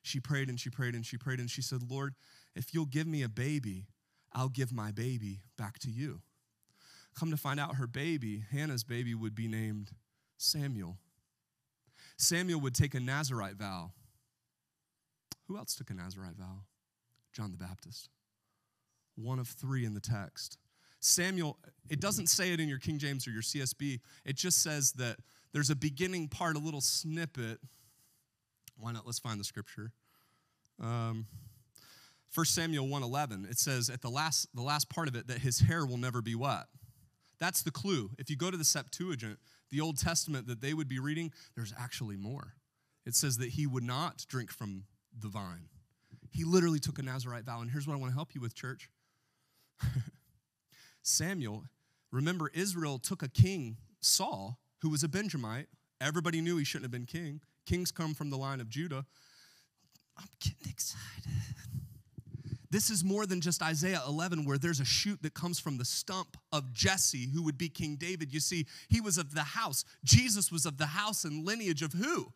She 0.01 0.19
prayed 0.19 0.49
and 0.49 0.59
she 0.59 0.69
prayed 0.69 0.95
and 0.95 1.05
she 1.05 1.17
prayed 1.17 1.39
and 1.39 1.49
she 1.49 1.61
said, 1.61 1.81
Lord, 1.89 2.15
if 2.55 2.73
you'll 2.73 2.85
give 2.85 3.07
me 3.07 3.23
a 3.23 3.29
baby, 3.29 3.87
I'll 4.33 4.49
give 4.49 4.71
my 4.71 4.91
baby 4.91 5.41
back 5.57 5.79
to 5.79 5.89
you. 5.89 6.21
Come 7.17 7.31
to 7.31 7.37
find 7.37 7.59
out, 7.59 7.75
her 7.75 7.87
baby, 7.87 8.43
Hannah's 8.51 8.83
baby, 8.83 9.15
would 9.15 9.35
be 9.35 9.47
named 9.47 9.91
Samuel. 10.37 10.97
Samuel 12.17 12.61
would 12.61 12.75
take 12.75 12.93
a 12.93 12.99
Nazarite 12.99 13.55
vow. 13.55 13.91
Who 15.47 15.57
else 15.57 15.75
took 15.75 15.89
a 15.89 15.93
Nazarite 15.93 16.35
vow? 16.37 16.63
John 17.33 17.51
the 17.51 17.57
Baptist. 17.57 18.09
One 19.15 19.39
of 19.39 19.47
three 19.47 19.83
in 19.83 19.93
the 19.93 19.99
text. 19.99 20.57
Samuel, 20.99 21.57
it 21.89 21.99
doesn't 21.99 22.27
say 22.27 22.53
it 22.53 22.59
in 22.59 22.69
your 22.69 22.79
King 22.79 22.97
James 22.97 23.27
or 23.27 23.31
your 23.31 23.41
CSB, 23.41 23.99
it 24.25 24.35
just 24.35 24.61
says 24.61 24.93
that 24.93 25.17
there's 25.53 25.69
a 25.69 25.75
beginning 25.75 26.27
part, 26.27 26.55
a 26.55 26.59
little 26.59 26.81
snippet. 26.81 27.59
Why 28.77 28.91
not? 28.91 29.05
Let's 29.05 29.19
find 29.19 29.39
the 29.39 29.43
scripture. 29.43 29.91
Um, 30.79 31.25
1 32.33 32.45
Samuel 32.45 32.87
1:11 32.87 33.49
it 33.49 33.57
says 33.57 33.89
at 33.89 34.01
the 34.01 34.09
last 34.09 34.47
the 34.53 34.61
last 34.61 34.89
part 34.89 35.07
of 35.07 35.15
it 35.15 35.27
that 35.27 35.39
his 35.39 35.59
hair 35.59 35.85
will 35.85 35.97
never 35.97 36.21
be 36.21 36.35
wet. 36.35 36.65
That's 37.39 37.61
the 37.61 37.71
clue. 37.71 38.11
If 38.17 38.29
you 38.29 38.35
go 38.35 38.51
to 38.51 38.57
the 38.57 38.63
Septuagint, 38.63 39.39
the 39.69 39.81
Old 39.81 39.97
Testament 39.97 40.47
that 40.47 40.61
they 40.61 40.73
would 40.73 40.87
be 40.87 40.99
reading, 40.99 41.31
there's 41.55 41.73
actually 41.77 42.17
more. 42.17 42.53
It 43.05 43.15
says 43.15 43.37
that 43.37 43.49
he 43.49 43.67
would 43.67 43.83
not 43.83 44.25
drink 44.27 44.51
from 44.51 44.83
the 45.17 45.27
vine. 45.29 45.69
He 46.31 46.43
literally 46.43 46.79
took 46.79 46.99
a 46.99 47.03
Nazarite 47.03 47.45
vow. 47.45 47.61
And 47.61 47.71
here's 47.71 47.87
what 47.87 47.93
I 47.93 47.97
want 47.97 48.11
to 48.11 48.15
help 48.15 48.35
you 48.35 48.41
with, 48.41 48.53
church. 48.53 48.89
Samuel, 51.01 51.63
remember, 52.11 52.51
Israel 52.53 52.99
took 52.99 53.23
a 53.23 53.29
king, 53.29 53.77
Saul, 54.01 54.59
who 54.81 54.89
was 54.89 55.03
a 55.03 55.07
Benjamite. 55.07 55.67
Everybody 55.99 56.41
knew 56.41 56.57
he 56.57 56.63
shouldn't 56.63 56.85
have 56.85 56.91
been 56.91 57.05
king. 57.05 57.41
Kings 57.65 57.91
come 57.91 58.13
from 58.13 58.29
the 58.29 58.37
line 58.37 58.61
of 58.61 58.69
Judah. 58.69 59.05
I'm 60.17 60.27
getting 60.39 60.71
excited. 60.71 61.31
This 62.69 62.89
is 62.89 63.03
more 63.03 63.25
than 63.25 63.39
just 63.39 63.63
Isaiah 63.63 64.01
11, 64.07 64.45
where 64.45 64.57
there's 64.57 64.81
a 64.81 64.85
shoot 64.85 65.21
that 65.23 65.33
comes 65.33 65.59
from 65.59 65.77
the 65.77 65.85
stump 65.85 66.35
of 66.51 66.73
Jesse, 66.73 67.29
who 67.33 67.43
would 67.43 67.57
be 67.57 67.69
King 67.69 67.95
David. 67.95 68.33
You 68.33 68.41
see, 68.41 68.65
he 68.89 68.99
was 68.99 69.17
of 69.17 69.33
the 69.33 69.43
house. 69.43 69.85
Jesus 70.03 70.51
was 70.51 70.65
of 70.65 70.77
the 70.77 70.87
house 70.87 71.23
and 71.23 71.45
lineage 71.45 71.81
of 71.81 71.93
who? 71.93 72.33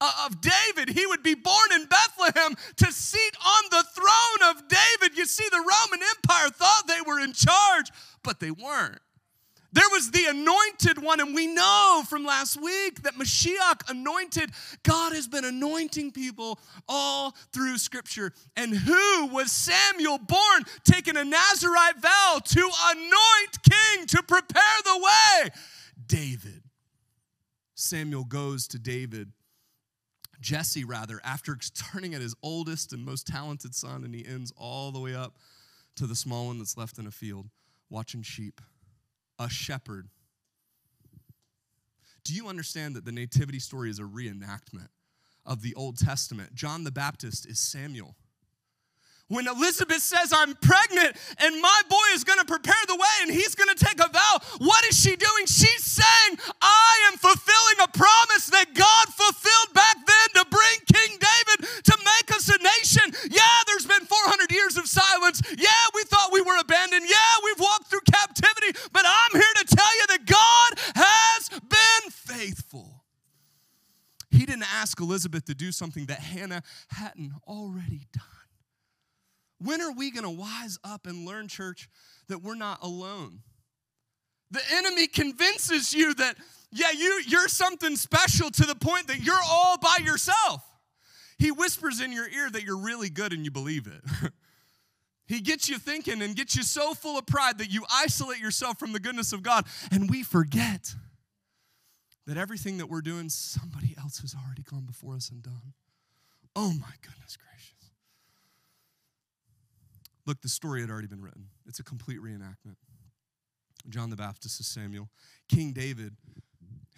Uh, 0.00 0.26
of 0.26 0.40
David. 0.40 0.90
He 0.94 1.06
would 1.06 1.22
be 1.22 1.34
born 1.34 1.72
in 1.74 1.86
Bethlehem 1.86 2.56
to 2.76 2.92
seat 2.92 3.36
on 3.44 3.62
the 3.70 3.84
throne 3.94 4.50
of 4.50 4.68
David. 4.68 5.16
You 5.16 5.24
see, 5.24 5.48
the 5.50 5.56
Roman 5.56 6.06
Empire 6.16 6.50
thought 6.50 6.82
they 6.86 7.00
were 7.06 7.18
in 7.18 7.32
charge, 7.32 7.90
but 8.22 8.40
they 8.40 8.50
weren't. 8.50 9.00
There 9.70 9.88
was 9.90 10.10
the 10.10 10.24
anointed 10.24 11.02
one, 11.02 11.20
and 11.20 11.34
we 11.34 11.46
know 11.46 12.02
from 12.08 12.24
last 12.24 12.60
week 12.60 13.02
that 13.02 13.14
Mashiach 13.14 13.90
anointed. 13.90 14.50
God 14.82 15.12
has 15.12 15.28
been 15.28 15.44
anointing 15.44 16.12
people 16.12 16.58
all 16.88 17.34
through 17.52 17.76
Scripture. 17.76 18.32
And 18.56 18.74
who 18.74 19.26
was 19.26 19.52
Samuel 19.52 20.18
born, 20.18 20.64
taking 20.84 21.18
a 21.18 21.24
Nazarite 21.24 22.00
vow 22.00 22.40
to 22.42 22.70
anoint 22.90 23.62
king, 23.62 24.06
to 24.06 24.22
prepare 24.22 24.62
the 24.84 24.96
way? 24.96 25.50
David. 26.06 26.62
Samuel 27.74 28.24
goes 28.24 28.66
to 28.68 28.78
David, 28.78 29.32
Jesse 30.40 30.84
rather, 30.84 31.20
after 31.22 31.56
turning 31.92 32.14
at 32.14 32.22
his 32.22 32.34
oldest 32.42 32.92
and 32.94 33.04
most 33.04 33.26
talented 33.26 33.74
son, 33.74 34.02
and 34.02 34.14
he 34.14 34.26
ends 34.26 34.50
all 34.56 34.92
the 34.92 34.98
way 34.98 35.14
up 35.14 35.36
to 35.96 36.06
the 36.06 36.16
small 36.16 36.46
one 36.46 36.58
that's 36.58 36.76
left 36.76 36.98
in 36.98 37.06
a 37.06 37.10
field 37.10 37.50
watching 37.90 38.22
sheep 38.22 38.60
a 39.38 39.48
shepherd. 39.48 40.08
Do 42.24 42.34
you 42.34 42.48
understand 42.48 42.96
that 42.96 43.04
the 43.04 43.12
nativity 43.12 43.58
story 43.58 43.90
is 43.90 43.98
a 43.98 44.02
reenactment 44.02 44.88
of 45.46 45.62
the 45.62 45.74
Old 45.74 45.96
Testament? 45.96 46.54
John 46.54 46.84
the 46.84 46.90
Baptist 46.90 47.46
is 47.46 47.58
Samuel. 47.58 48.16
When 49.28 49.46
Elizabeth 49.46 50.00
says, 50.00 50.32
I'm 50.32 50.56
pregnant 50.56 51.12
and 51.36 51.60
my 51.60 51.80
boy 51.88 52.08
is 52.14 52.24
gonna 52.24 52.48
prepare 52.48 52.80
the 52.88 52.96
way 52.96 53.16
and 53.20 53.30
he's 53.30 53.54
gonna 53.54 53.76
take 53.76 54.00
a 54.00 54.08
vow, 54.08 54.40
what 54.56 54.84
is 54.88 54.98
she 54.98 55.16
doing? 55.16 55.44
She's 55.44 55.84
saying, 55.84 56.40
I 56.62 57.10
am 57.12 57.18
fulfilling 57.18 57.78
a 57.84 57.92
promise 57.92 58.48
that 58.48 58.72
God 58.72 59.06
fulfilled 59.12 59.74
back 59.76 59.96
then 60.00 60.28
to 60.40 60.48
bring 60.48 60.76
King 60.88 61.20
David 61.20 61.68
to 61.84 61.94
make 62.00 62.32
us 62.32 62.48
a 62.48 62.56
nation. 62.56 63.12
Yeah, 63.28 63.56
there's 63.66 63.84
been 63.84 64.08
400 64.08 64.50
years 64.50 64.78
of 64.78 64.88
silence. 64.88 65.42
Yeah, 65.44 65.84
we 65.94 66.04
thought 66.04 66.32
we 66.32 66.40
were 66.40 66.56
abandoned. 66.56 67.04
Yeah, 67.04 67.32
we've 67.44 67.60
walked 67.60 67.77
but 68.92 69.02
I'm 69.06 69.40
here 69.40 69.54
to 69.56 69.76
tell 69.76 69.96
you 69.96 70.06
that 70.08 70.26
God 70.26 70.78
has 70.94 71.48
been 71.60 72.10
faithful. 72.10 73.04
He 74.30 74.44
didn't 74.44 74.72
ask 74.74 75.00
Elizabeth 75.00 75.46
to 75.46 75.54
do 75.54 75.72
something 75.72 76.06
that 76.06 76.20
Hannah 76.20 76.62
hadn't 76.88 77.32
already 77.46 78.06
done. 78.12 78.24
When 79.60 79.80
are 79.80 79.92
we 79.92 80.10
going 80.10 80.24
to 80.24 80.30
wise 80.30 80.78
up 80.84 81.06
and 81.06 81.26
learn, 81.26 81.48
church, 81.48 81.88
that 82.28 82.42
we're 82.42 82.54
not 82.54 82.78
alone? 82.82 83.40
The 84.50 84.60
enemy 84.72 85.08
convinces 85.08 85.92
you 85.92 86.14
that, 86.14 86.36
yeah, 86.70 86.90
you, 86.92 87.22
you're 87.26 87.48
something 87.48 87.96
special 87.96 88.50
to 88.50 88.64
the 88.64 88.74
point 88.74 89.08
that 89.08 89.20
you're 89.20 89.34
all 89.46 89.78
by 89.78 89.98
yourself. 90.04 90.62
He 91.38 91.50
whispers 91.50 92.00
in 92.00 92.12
your 92.12 92.28
ear 92.28 92.50
that 92.50 92.62
you're 92.62 92.78
really 92.78 93.10
good 93.10 93.32
and 93.32 93.44
you 93.44 93.50
believe 93.50 93.86
it. 93.86 94.32
he 95.28 95.40
gets 95.40 95.68
you 95.68 95.78
thinking 95.78 96.22
and 96.22 96.34
gets 96.34 96.56
you 96.56 96.62
so 96.62 96.94
full 96.94 97.18
of 97.18 97.26
pride 97.26 97.58
that 97.58 97.70
you 97.70 97.84
isolate 97.92 98.40
yourself 98.40 98.78
from 98.78 98.92
the 98.92 98.98
goodness 98.98 99.32
of 99.32 99.42
God. 99.42 99.66
And 99.92 100.08
we 100.08 100.22
forget 100.22 100.94
that 102.26 102.38
everything 102.38 102.78
that 102.78 102.88
we're 102.88 103.02
doing, 103.02 103.28
somebody 103.28 103.94
else 103.98 104.18
has 104.20 104.34
already 104.34 104.62
gone 104.62 104.86
before 104.86 105.14
us 105.14 105.30
and 105.30 105.42
done. 105.42 105.74
Oh 106.56 106.72
my 106.72 106.94
goodness 107.02 107.36
gracious. 107.36 107.90
Look, 110.26 110.40
the 110.40 110.48
story 110.48 110.80
had 110.80 110.90
already 110.90 111.08
been 111.08 111.22
written, 111.22 111.48
it's 111.66 111.78
a 111.78 111.84
complete 111.84 112.20
reenactment. 112.20 112.76
John 113.88 114.10
the 114.10 114.16
Baptist 114.16 114.60
is 114.60 114.66
Samuel. 114.66 115.08
King 115.48 115.72
David, 115.72 116.16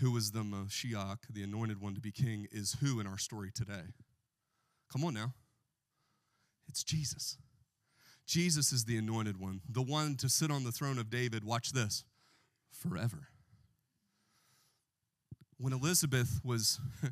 who 0.01 0.13
was 0.13 0.31
the 0.31 0.41
Mashiach, 0.41 1.19
the 1.31 1.43
anointed 1.43 1.81
one 1.81 1.95
to 1.95 2.01
be 2.01 2.11
king, 2.11 2.47
is 2.51 2.77
who 2.81 3.01
in 3.01 3.07
our 3.07 3.19
story 3.19 3.51
today? 3.55 3.93
Come 4.91 5.05
on 5.05 5.15
now. 5.15 5.35
It's 6.69 6.83
Jesus. 6.83 7.37
Jesus 8.27 8.73
is 8.73 8.85
the 8.85 8.97
anointed 8.97 9.39
one, 9.39 9.61
the 9.69 9.83
one 9.83 10.17
to 10.17 10.29
sit 10.29 10.51
on 10.51 10.65
the 10.65 10.73
throne 10.73 10.99
of 10.99 11.11
David. 11.11 11.45
Watch 11.45 11.73
this 11.73 12.05
forever. 12.71 13.29
When 15.59 15.73
Elizabeth 15.73 16.41
was 16.45 16.81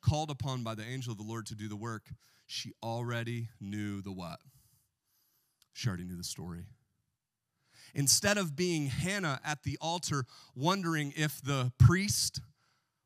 called 0.00 0.30
upon 0.30 0.62
by 0.62 0.74
the 0.74 0.84
angel 0.84 1.12
of 1.12 1.18
the 1.18 1.24
Lord 1.24 1.46
to 1.46 1.54
do 1.54 1.68
the 1.68 1.76
work, 1.76 2.10
she 2.46 2.72
already 2.82 3.48
knew 3.60 4.00
the 4.02 4.12
what? 4.12 4.40
She 5.72 5.88
already 5.88 6.04
knew 6.04 6.16
the 6.16 6.24
story. 6.24 6.66
Instead 7.94 8.38
of 8.38 8.56
being 8.56 8.86
Hannah 8.86 9.40
at 9.44 9.64
the 9.64 9.76
altar 9.80 10.24
wondering 10.54 11.12
if 11.16 11.42
the 11.42 11.72
priest 11.78 12.40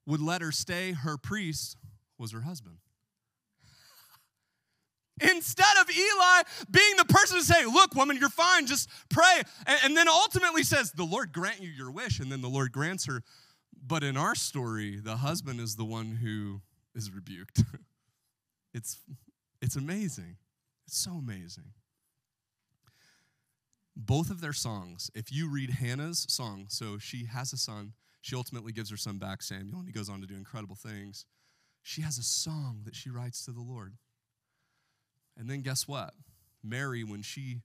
would 0.07 0.21
let 0.21 0.43
her 0.43 0.53
stay, 0.53 0.93
her 0.93 1.17
priest 1.17 1.77
was 2.19 2.33
her 2.33 2.43
husband. 2.43 2.79
Instead 5.21 5.77
of 5.81 5.89
Eli 5.91 6.43
being 6.71 6.97
the 6.99 7.05
person 7.07 7.39
to 7.39 7.45
say, 7.45 7.65
Look, 7.65 7.95
woman, 7.95 8.17
you're 8.19 8.29
fine, 8.29 8.67
just 8.67 8.89
pray. 9.09 9.43
And, 9.67 9.97
then 9.97 10.09
ultimately 10.09 10.63
says, 10.63 10.93
The 10.93 11.05
Lord 11.05 11.33
grant 11.33 11.63
you 11.63 11.71
your 11.71 11.91
wish. 11.91 12.21
And 12.21 12.31
then 12.31 12.43
the 12.43 12.49
Lord 12.49 12.73
grants 12.73 13.07
her. 13.07 13.23
But 13.87 14.03
in 14.03 14.17
our 14.17 14.35
story, 14.35 14.99
the 14.99 15.17
husband 15.17 15.61
is 15.61 15.77
the 15.77 15.85
one 15.85 16.17
who 16.17 16.61
is 16.95 17.11
rebuked. 17.11 17.63
it's, 18.75 18.99
it's 19.63 19.77
amazing. 19.77 20.37
It's 20.87 20.99
so 20.99 21.13
amazing 21.13 21.73
both 23.97 24.31
of 24.31 24.43
their 24.43 24.53
songs, 24.53 25.11
if 25.15 25.33
you 25.33 25.49
read 25.49 25.71
Hannah's 25.71 26.27
song, 26.29 26.67
so 26.69 26.99
she 26.99 27.25
has 27.25 27.53
a 27.53 27.57
son, 27.57 27.95
she 28.21 28.37
ultimately 28.37 28.73
gives 28.73 28.91
her 28.91 28.97
son 28.97 29.17
back, 29.17 29.43
Samuel, 29.43 29.79
and 29.79 29.89
he 29.89 29.93
goes 29.93 30.11
on 30.11 30.21
to 30.21 30.27
do 30.27 30.35
incredible 30.35 30.77
things. 30.77 31.25
She 31.83 32.03
has 32.03 32.19
a 32.19 32.23
song 32.23 32.83
that 32.85 32.95
she 32.95 33.09
writes 33.09 33.45
to 33.47 33.53
the 33.53 33.63
Lord. 33.63 33.95
And 35.37 35.49
then 35.49 35.63
guess 35.63 35.87
what? 35.87 36.15
Mary, 36.63 37.05
when 37.05 37.23
she 37.23 37.59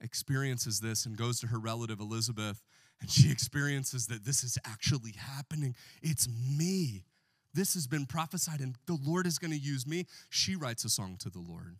experiences 0.00 0.80
this 0.80 1.06
and 1.06 1.16
goes 1.16 1.40
to 1.40 1.46
her 1.48 1.58
relative 1.58 2.00
Elizabeth, 2.00 2.62
and 3.00 3.10
she 3.10 3.30
experiences 3.32 4.06
that 4.08 4.24
this 4.24 4.42
is 4.42 4.58
actually 4.66 5.14
happening, 5.16 5.74
it's 6.02 6.28
me. 6.28 7.04
This 7.52 7.74
has 7.74 7.86
been 7.86 8.06
prophesied, 8.06 8.60
and 8.60 8.76
the 8.86 8.98
Lord 9.04 9.26
is 9.26 9.38
going 9.38 9.50
to 9.50 9.58
use 9.58 9.86
me. 9.86 10.06
She 10.28 10.54
writes 10.54 10.84
a 10.84 10.88
song 10.88 11.16
to 11.20 11.30
the 11.30 11.40
Lord, 11.40 11.76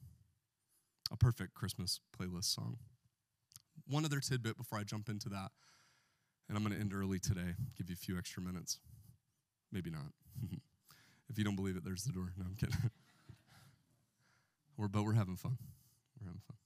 a 1.12 1.16
perfect 1.16 1.55
Christmas 1.55 2.01
playlist 2.18 2.55
song 2.55 2.79
one 3.90 4.05
other 4.05 4.20
tidbit 4.20 4.57
before 4.57 4.79
I 4.79 4.85
jump 4.85 5.09
into 5.09 5.29
that. 5.31 5.51
And 6.49 6.57
I'm 6.57 6.64
going 6.64 6.75
to 6.75 6.81
end 6.81 6.94
early 6.94 7.18
today, 7.18 7.55
give 7.77 7.88
you 7.88 7.94
a 7.94 7.99
few 7.99 8.18
extra 8.18 8.42
minutes. 8.42 8.79
Maybe 9.73 9.90
not. 9.90 10.12
if 11.29 11.38
you 11.38 11.44
don't 11.44 11.57
believe 11.57 11.77
it, 11.77 11.85
there's 11.85 12.05
the 12.05 12.12
door. 12.12 12.33
No, 12.37 12.46
I'm 12.46 12.55
kidding. 12.55 12.77
we're, 14.81 14.88
but 14.88 15.05
we're 15.05 15.12
having 15.12 15.37
fun. 15.37 15.59
We're 16.19 16.29
having 16.29 16.40
fun. 16.40 16.57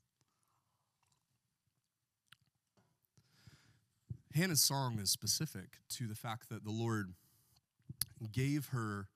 Hannah's 4.34 4.62
song 4.62 4.98
is 5.00 5.10
specific 5.10 5.78
to 5.90 6.06
the 6.06 6.14
fact 6.14 6.48
that 6.48 6.64
the 6.64 6.70
Lord 6.70 7.14
gave 8.32 8.68
her 8.68 9.08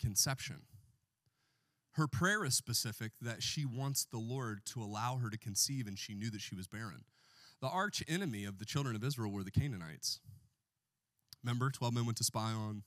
conception. 0.00 0.62
her 1.92 2.06
prayer 2.06 2.44
is 2.44 2.54
specific 2.54 3.12
that 3.22 3.42
she 3.42 3.64
wants 3.64 4.04
the 4.04 4.18
Lord 4.18 4.60
to 4.66 4.82
allow 4.82 5.16
her 5.16 5.30
to 5.30 5.38
conceive, 5.38 5.86
and 5.86 5.98
she 5.98 6.14
knew 6.14 6.30
that 6.30 6.42
she 6.42 6.54
was 6.54 6.66
barren. 6.68 7.04
The 7.62 7.68
arch 7.68 8.02
enemy 8.06 8.44
of 8.44 8.58
the 8.58 8.66
children 8.66 8.94
of 8.94 9.02
Israel 9.02 9.32
were 9.32 9.42
the 9.42 9.50
Canaanites. 9.50 10.20
Remember, 11.42 11.70
12 11.70 11.94
men 11.94 12.04
went 12.04 12.18
to 12.18 12.24
spy 12.24 12.52
on. 12.52 12.82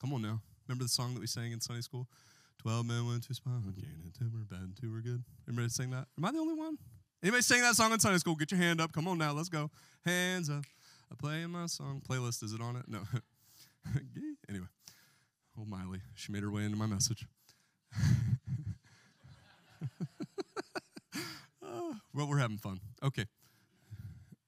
Come 0.00 0.12
on 0.12 0.22
now. 0.22 0.40
Remember 0.68 0.84
the 0.84 0.88
song 0.88 1.14
that 1.14 1.20
we 1.20 1.26
sang 1.26 1.50
in 1.50 1.60
Sunday 1.60 1.82
school? 1.82 2.06
12 2.60 2.84
men 2.84 3.06
went 3.06 3.22
to 3.22 3.32
spy 3.32 3.52
on 3.52 3.62
Canaan, 3.74 4.12
two 4.18 4.30
were 4.30 4.44
bad, 4.44 4.76
two 4.78 4.92
were 4.92 5.00
good. 5.00 5.24
Everybody 5.48 5.70
sing 5.70 5.90
that? 5.92 6.08
Am 6.18 6.24
I 6.26 6.30
the 6.30 6.40
only 6.40 6.52
one? 6.52 6.76
Anybody 7.22 7.40
sing 7.40 7.62
that 7.62 7.74
song 7.74 7.90
in 7.90 7.98
Sunday 7.98 8.18
school? 8.18 8.34
Get 8.34 8.50
your 8.50 8.60
hand 8.60 8.82
up. 8.82 8.92
Come 8.92 9.08
on 9.08 9.16
now, 9.16 9.32
let's 9.32 9.48
go. 9.48 9.70
Hands 10.04 10.50
up. 10.50 10.64
I 11.10 11.14
play 11.14 11.46
my 11.46 11.64
song. 11.64 12.02
Playlist, 12.06 12.42
is 12.42 12.52
it 12.52 12.60
on 12.60 12.76
it? 12.76 12.84
No. 12.86 13.00
anyway, 14.48 14.66
oh, 15.58 15.64
Miley, 15.64 16.00
she 16.14 16.32
made 16.32 16.42
her 16.42 16.50
way 16.50 16.64
into 16.64 16.76
my 16.76 16.84
message. 16.84 17.24
oh, 21.64 21.94
well, 22.14 22.28
we're 22.28 22.36
having 22.36 22.58
fun. 22.58 22.78
Okay. 23.02 23.24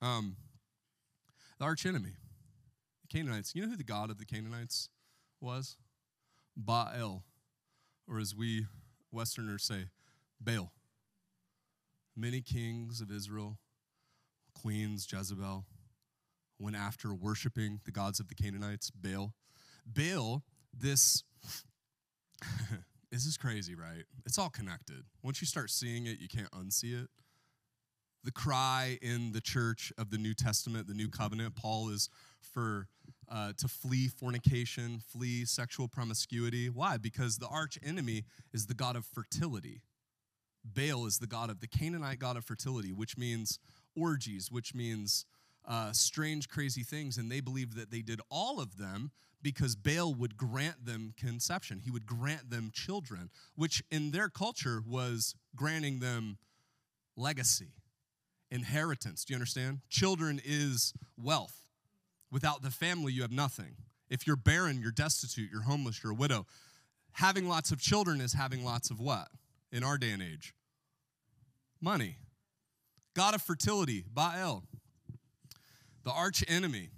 Um, 0.03 0.35
the 1.57 1.65
arch 1.65 1.87
enemy, 1.87 2.11
the 3.01 3.07
Canaanites. 3.17 3.55
You 3.55 3.63
know 3.63 3.69
who 3.69 3.75
the 3.75 3.83
god 3.83 4.11
of 4.11 4.19
the 4.19 4.25
Canaanites 4.25 4.89
was? 5.41 5.77
Baal, 6.55 7.23
or 8.07 8.19
as 8.19 8.35
we 8.35 8.67
Westerners 9.11 9.63
say, 9.63 9.85
Baal. 10.41 10.71
Many 12.15 12.41
kings 12.41 13.01
of 13.01 13.11
Israel, 13.11 13.57
queens, 14.53 15.07
Jezebel, 15.11 15.65
went 16.59 16.75
after 16.75 17.13
worshiping 17.13 17.79
the 17.85 17.91
gods 17.91 18.19
of 18.19 18.27
the 18.27 18.35
Canaanites, 18.35 18.91
Baal. 18.91 19.33
Baal, 19.85 20.43
this, 20.77 21.23
this 23.11 23.25
is 23.25 23.37
crazy, 23.37 23.75
right? 23.75 24.03
It's 24.25 24.37
all 24.37 24.49
connected. 24.49 25.03
Once 25.21 25.41
you 25.41 25.47
start 25.47 25.69
seeing 25.69 26.05
it, 26.05 26.19
you 26.19 26.27
can't 26.27 26.51
unsee 26.51 27.03
it. 27.03 27.09
The 28.23 28.31
cry 28.31 28.97
in 29.01 29.33
the 29.33 29.41
church 29.41 29.91
of 29.97 30.09
the 30.09 30.17
New 30.17 30.33
Testament, 30.33 30.87
the 30.87 30.93
New 30.93 31.09
Covenant, 31.09 31.55
Paul 31.55 31.89
is 31.89 32.09
for 32.41 32.87
uh, 33.29 33.53
to 33.57 33.67
flee 33.67 34.07
fornication, 34.07 34.99
flee 34.99 35.45
sexual 35.45 35.87
promiscuity. 35.87 36.69
Why? 36.69 36.97
Because 36.97 37.37
the 37.37 37.47
arch 37.47 37.77
enemy 37.83 38.23
is 38.53 38.67
the 38.67 38.73
god 38.73 38.95
of 38.95 39.05
fertility. 39.05 39.81
Baal 40.63 41.05
is 41.05 41.19
the 41.19 41.27
god 41.27 41.49
of 41.49 41.59
the 41.59 41.67
Canaanite 41.67 42.19
god 42.19 42.37
of 42.37 42.45
fertility, 42.45 42.93
which 42.93 43.17
means 43.17 43.59
orgies, 43.95 44.49
which 44.51 44.73
means 44.73 45.25
uh, 45.67 45.91
strange, 45.91 46.49
crazy 46.49 46.83
things. 46.83 47.17
And 47.17 47.31
they 47.31 47.41
believed 47.41 47.75
that 47.75 47.91
they 47.91 48.01
did 48.01 48.21
all 48.29 48.59
of 48.59 48.77
them 48.77 49.11
because 49.41 49.75
Baal 49.75 50.13
would 50.13 50.37
grant 50.37 50.85
them 50.85 51.13
conception. 51.17 51.81
He 51.83 51.91
would 51.91 52.05
grant 52.05 52.49
them 52.49 52.71
children, 52.73 53.29
which 53.55 53.83
in 53.91 54.11
their 54.11 54.29
culture 54.29 54.81
was 54.87 55.35
granting 55.55 55.99
them 55.99 56.37
legacy, 57.17 57.73
inheritance. 58.49 59.25
Do 59.25 59.33
you 59.33 59.35
understand? 59.35 59.81
Children 59.89 60.41
is 60.43 60.93
wealth. 61.17 61.62
Without 62.33 62.63
the 62.63 62.71
family, 62.71 63.13
you 63.13 63.21
have 63.21 63.31
nothing. 63.31 63.75
If 64.09 64.27
you're 64.27 64.35
barren, 64.35 64.81
you're 64.81 64.91
destitute, 64.91 65.49
you're 65.49 65.61
homeless, 65.61 66.03
you're 66.03 66.11
a 66.11 66.15
widow. 66.15 66.45
Having 67.13 67.47
lots 67.47 67.71
of 67.71 67.79
children 67.79 68.19
is 68.19 68.33
having 68.33 68.65
lots 68.65 68.89
of 68.89 68.99
what? 68.99 69.29
in 69.73 69.83
our 69.83 69.97
day 69.97 70.11
and 70.11 70.21
age? 70.21 70.53
Money. 71.81 72.15
God 73.15 73.35
of 73.35 73.41
fertility, 73.41 74.05
Baal. 74.07 74.63
The 76.05 76.11
arch 76.11 76.43
enemy. 76.47 76.91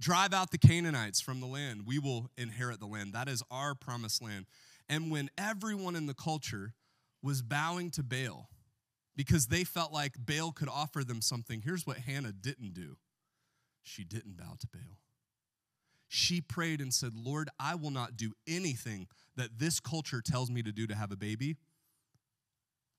Drive 0.00 0.34
out 0.34 0.50
the 0.50 0.58
Canaanites 0.58 1.20
from 1.20 1.40
the 1.40 1.46
land. 1.46 1.82
We 1.86 1.98
will 1.98 2.28
inherit 2.36 2.78
the 2.78 2.86
land. 2.86 3.14
That 3.14 3.28
is 3.28 3.42
our 3.50 3.74
promised 3.74 4.22
land. 4.22 4.46
And 4.88 5.10
when 5.10 5.30
everyone 5.38 5.96
in 5.96 6.06
the 6.06 6.14
culture 6.14 6.74
was 7.22 7.40
bowing 7.40 7.90
to 7.92 8.02
Baal 8.02 8.50
because 9.16 9.46
they 9.46 9.64
felt 9.64 9.92
like 9.92 10.14
Baal 10.18 10.52
could 10.52 10.68
offer 10.68 11.04
them 11.04 11.22
something, 11.22 11.62
here's 11.62 11.86
what 11.86 11.98
Hannah 11.98 12.32
didn't 12.32 12.74
do 12.74 12.96
she 13.84 14.02
didn't 14.02 14.36
bow 14.36 14.56
to 14.58 14.66
Baal. 14.66 14.98
She 16.08 16.40
prayed 16.40 16.80
and 16.80 16.92
said, 16.92 17.12
Lord, 17.14 17.48
I 17.58 17.74
will 17.74 17.90
not 17.90 18.16
do 18.16 18.32
anything 18.48 19.08
that 19.36 19.58
this 19.58 19.80
culture 19.80 20.20
tells 20.20 20.50
me 20.50 20.62
to 20.62 20.72
do 20.72 20.86
to 20.86 20.94
have 20.94 21.12
a 21.12 21.16
baby. 21.16 21.56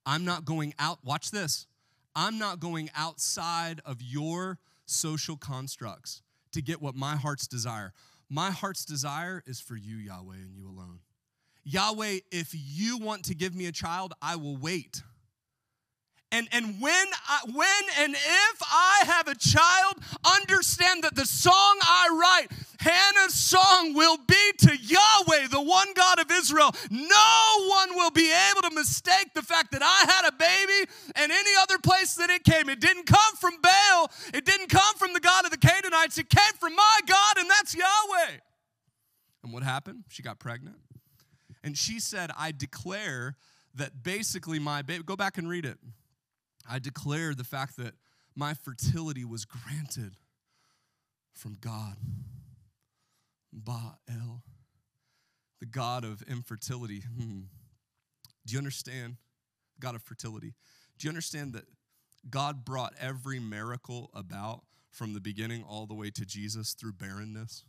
I'm 0.05 0.23
not 0.25 0.45
going 0.45 0.73
out, 0.79 0.99
watch 1.03 1.31
this. 1.31 1.67
I'm 2.15 2.37
not 2.37 2.59
going 2.59 2.89
outside 2.95 3.81
of 3.85 4.01
your 4.01 4.59
social 4.85 5.35
constructs 5.35 6.21
to 6.51 6.61
get 6.61 6.81
what 6.81 6.95
my 6.95 7.15
heart's 7.15 7.47
desire. 7.47 7.91
My 8.29 8.51
heart's 8.51 8.85
desire 8.85 9.43
is 9.45 9.59
for 9.59 9.75
you, 9.75 9.97
Yahweh, 9.97 10.35
and 10.35 10.55
you 10.55 10.67
alone. 10.67 10.99
Yahweh, 11.63 12.19
if 12.31 12.49
you 12.53 12.97
want 12.97 13.25
to 13.25 13.35
give 13.35 13.55
me 13.55 13.65
a 13.65 13.71
child, 13.71 14.13
I 14.21 14.35
will 14.35 14.55
wait. 14.55 15.01
And, 16.35 16.49
and 16.51 16.81
when, 16.81 17.07
I, 17.29 17.39
when 17.53 17.83
and 17.97 18.13
if 18.13 18.61
I 18.61 19.03
have 19.05 19.29
a 19.29 19.35
child, 19.35 19.95
understand 20.25 21.05
that 21.05 21.15
the 21.15 21.25
song 21.25 21.77
I 21.81 22.09
write, 22.11 22.51
Hannah's 22.81 23.33
song, 23.33 23.93
will 23.93 24.17
be 24.17 24.51
to 24.57 24.75
Yahweh, 24.75 25.47
the 25.47 25.61
one 25.61 25.87
God 25.95 26.19
of 26.19 26.29
Israel. 26.29 26.75
No 26.91 27.67
one 27.69 27.95
will 27.95 28.11
be 28.11 28.33
able 28.51 28.67
to 28.67 28.75
mistake 28.75 29.33
the 29.33 29.43
fact 29.43 29.71
that 29.71 29.81
I 29.81 30.11
had 30.11 30.27
a 30.27 30.33
baby 30.33 30.91
and 31.15 31.31
any 31.31 31.51
other 31.61 31.77
place 31.77 32.15
that 32.15 32.29
it 32.29 32.43
came. 32.43 32.67
It 32.67 32.81
didn't 32.81 33.05
come 33.05 33.37
from 33.39 33.53
Baal, 33.61 34.11
it 34.33 34.43
didn't 34.43 34.67
come 34.67 34.95
from 34.97 35.13
the 35.13 35.21
God 35.21 35.45
of 35.45 35.51
the 35.51 35.57
Canaanites, 35.57 36.17
it 36.17 36.29
came 36.29 36.53
from 36.59 36.75
my 36.75 36.99
God, 37.07 37.37
and 37.37 37.49
that's 37.49 37.73
Yahweh. 37.73 38.39
And 39.41 39.53
what 39.53 39.63
happened? 39.63 40.03
She 40.09 40.21
got 40.21 40.39
pregnant. 40.39 40.75
And 41.63 41.77
she 41.77 42.01
said, 42.01 42.29
I 42.37 42.51
declare 42.51 43.37
that 43.75 44.03
basically 44.03 44.59
my 44.59 44.81
baby, 44.81 45.01
go 45.05 45.15
back 45.15 45.37
and 45.37 45.47
read 45.47 45.63
it. 45.63 45.77
I 46.69 46.79
declare 46.79 47.33
the 47.35 47.43
fact 47.43 47.77
that 47.77 47.93
my 48.35 48.53
fertility 48.53 49.23
was 49.23 49.45
granted 49.45 50.17
from 51.33 51.57
God. 51.59 51.97
Baal, 53.53 53.99
the 55.59 55.65
God 55.65 56.03
of 56.03 56.21
infertility. 56.23 57.01
Hmm. 57.01 57.41
Do 58.45 58.53
you 58.53 58.57
understand? 58.57 59.15
God 59.79 59.95
of 59.95 60.03
fertility. 60.03 60.53
Do 60.97 61.07
you 61.07 61.09
understand 61.09 61.53
that 61.53 61.65
God 62.29 62.65
brought 62.65 62.93
every 62.99 63.39
miracle 63.39 64.09
about 64.13 64.63
from 64.89 65.13
the 65.13 65.21
beginning 65.21 65.63
all 65.63 65.85
the 65.85 65.93
way 65.93 66.09
to 66.11 66.25
Jesus 66.25 66.73
through 66.73 66.93
barrenness? 66.93 67.63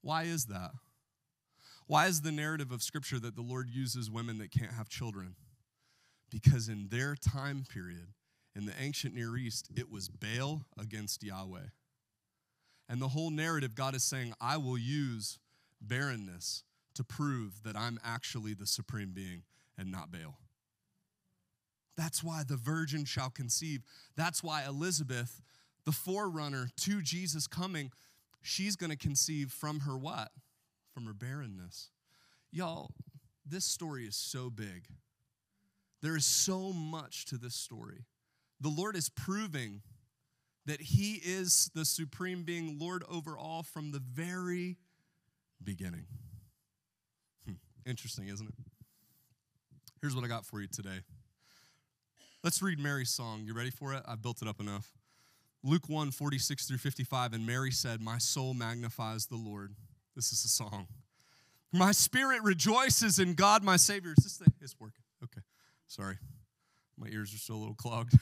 Why 0.00 0.24
is 0.24 0.46
that? 0.46 0.72
Why 1.86 2.06
is 2.06 2.22
the 2.22 2.32
narrative 2.32 2.72
of 2.72 2.82
Scripture 2.82 3.20
that 3.20 3.36
the 3.36 3.42
Lord 3.42 3.68
uses 3.70 4.10
women 4.10 4.38
that 4.38 4.50
can't 4.50 4.72
have 4.72 4.88
children? 4.88 5.36
Because 6.32 6.68
in 6.68 6.88
their 6.88 7.14
time 7.14 7.64
period, 7.68 8.08
in 8.56 8.66
the 8.66 8.72
ancient 8.80 9.14
Near 9.14 9.36
East, 9.36 9.68
it 9.76 9.90
was 9.90 10.08
Baal 10.08 10.62
against 10.80 11.22
Yahweh. 11.22 11.68
And 12.88 13.00
the 13.00 13.08
whole 13.08 13.30
narrative, 13.30 13.74
God 13.74 13.94
is 13.94 14.02
saying, 14.02 14.34
I 14.40 14.56
will 14.56 14.78
use 14.78 15.38
barrenness 15.80 16.64
to 16.94 17.04
prove 17.04 17.62
that 17.64 17.76
I'm 17.76 17.98
actually 18.04 18.54
the 18.54 18.66
supreme 18.66 19.12
being 19.14 19.42
and 19.78 19.90
not 19.90 20.10
Baal. 20.10 20.38
That's 21.96 22.22
why 22.22 22.42
the 22.46 22.56
virgin 22.56 23.04
shall 23.04 23.30
conceive. 23.30 23.82
That's 24.16 24.42
why 24.42 24.64
Elizabeth, 24.64 25.42
the 25.84 25.92
forerunner 25.92 26.68
to 26.78 27.02
Jesus 27.02 27.46
coming, 27.46 27.90
she's 28.40 28.76
going 28.76 28.90
to 28.90 28.96
conceive 28.96 29.52
from 29.52 29.80
her 29.80 29.96
what? 29.96 30.30
From 30.94 31.06
her 31.06 31.14
barrenness. 31.14 31.90
Y'all, 32.50 32.90
this 33.46 33.64
story 33.64 34.04
is 34.04 34.16
so 34.16 34.50
big. 34.50 34.86
There 36.02 36.16
is 36.16 36.26
so 36.26 36.72
much 36.72 37.26
to 37.26 37.38
this 37.38 37.54
story. 37.54 38.04
The 38.60 38.68
Lord 38.68 38.96
is 38.96 39.08
proving 39.08 39.82
that 40.66 40.80
He 40.80 41.14
is 41.14 41.70
the 41.74 41.84
supreme 41.84 42.42
being, 42.42 42.78
Lord 42.78 43.04
over 43.08 43.36
all 43.36 43.62
from 43.62 43.92
the 43.92 44.00
very 44.00 44.76
beginning. 45.62 46.06
Hmm. 47.46 47.54
Interesting, 47.86 48.28
isn't 48.28 48.46
it? 48.48 48.54
Here's 50.00 50.14
what 50.14 50.24
I 50.24 50.28
got 50.28 50.44
for 50.44 50.60
you 50.60 50.66
today. 50.66 51.00
Let's 52.42 52.60
read 52.60 52.80
Mary's 52.80 53.10
song. 53.10 53.42
You 53.44 53.54
ready 53.54 53.70
for 53.70 53.94
it? 53.94 54.02
I've 54.06 54.20
built 54.20 54.42
it 54.42 54.48
up 54.48 54.58
enough. 54.58 54.92
Luke 55.62 55.88
1 55.88 56.10
46 56.10 56.66
through 56.66 56.78
55. 56.78 57.34
And 57.34 57.46
Mary 57.46 57.70
said, 57.70 58.00
My 58.00 58.18
soul 58.18 58.54
magnifies 58.54 59.26
the 59.26 59.36
Lord. 59.36 59.74
This 60.16 60.32
is 60.32 60.44
a 60.44 60.48
song. 60.48 60.88
My 61.72 61.92
spirit 61.92 62.42
rejoices 62.42 63.18
in 63.18 63.34
God, 63.34 63.62
my 63.62 63.76
Savior. 63.76 64.12
Is 64.18 64.24
this 64.24 64.36
thing? 64.36 64.52
It's 64.60 64.74
working. 64.78 65.04
Okay. 65.22 65.40
Sorry, 65.92 66.16
my 66.96 67.08
ears 67.08 67.34
are 67.34 67.36
still 67.36 67.56
a 67.56 67.58
little 67.58 67.74
clogged. 67.74 68.14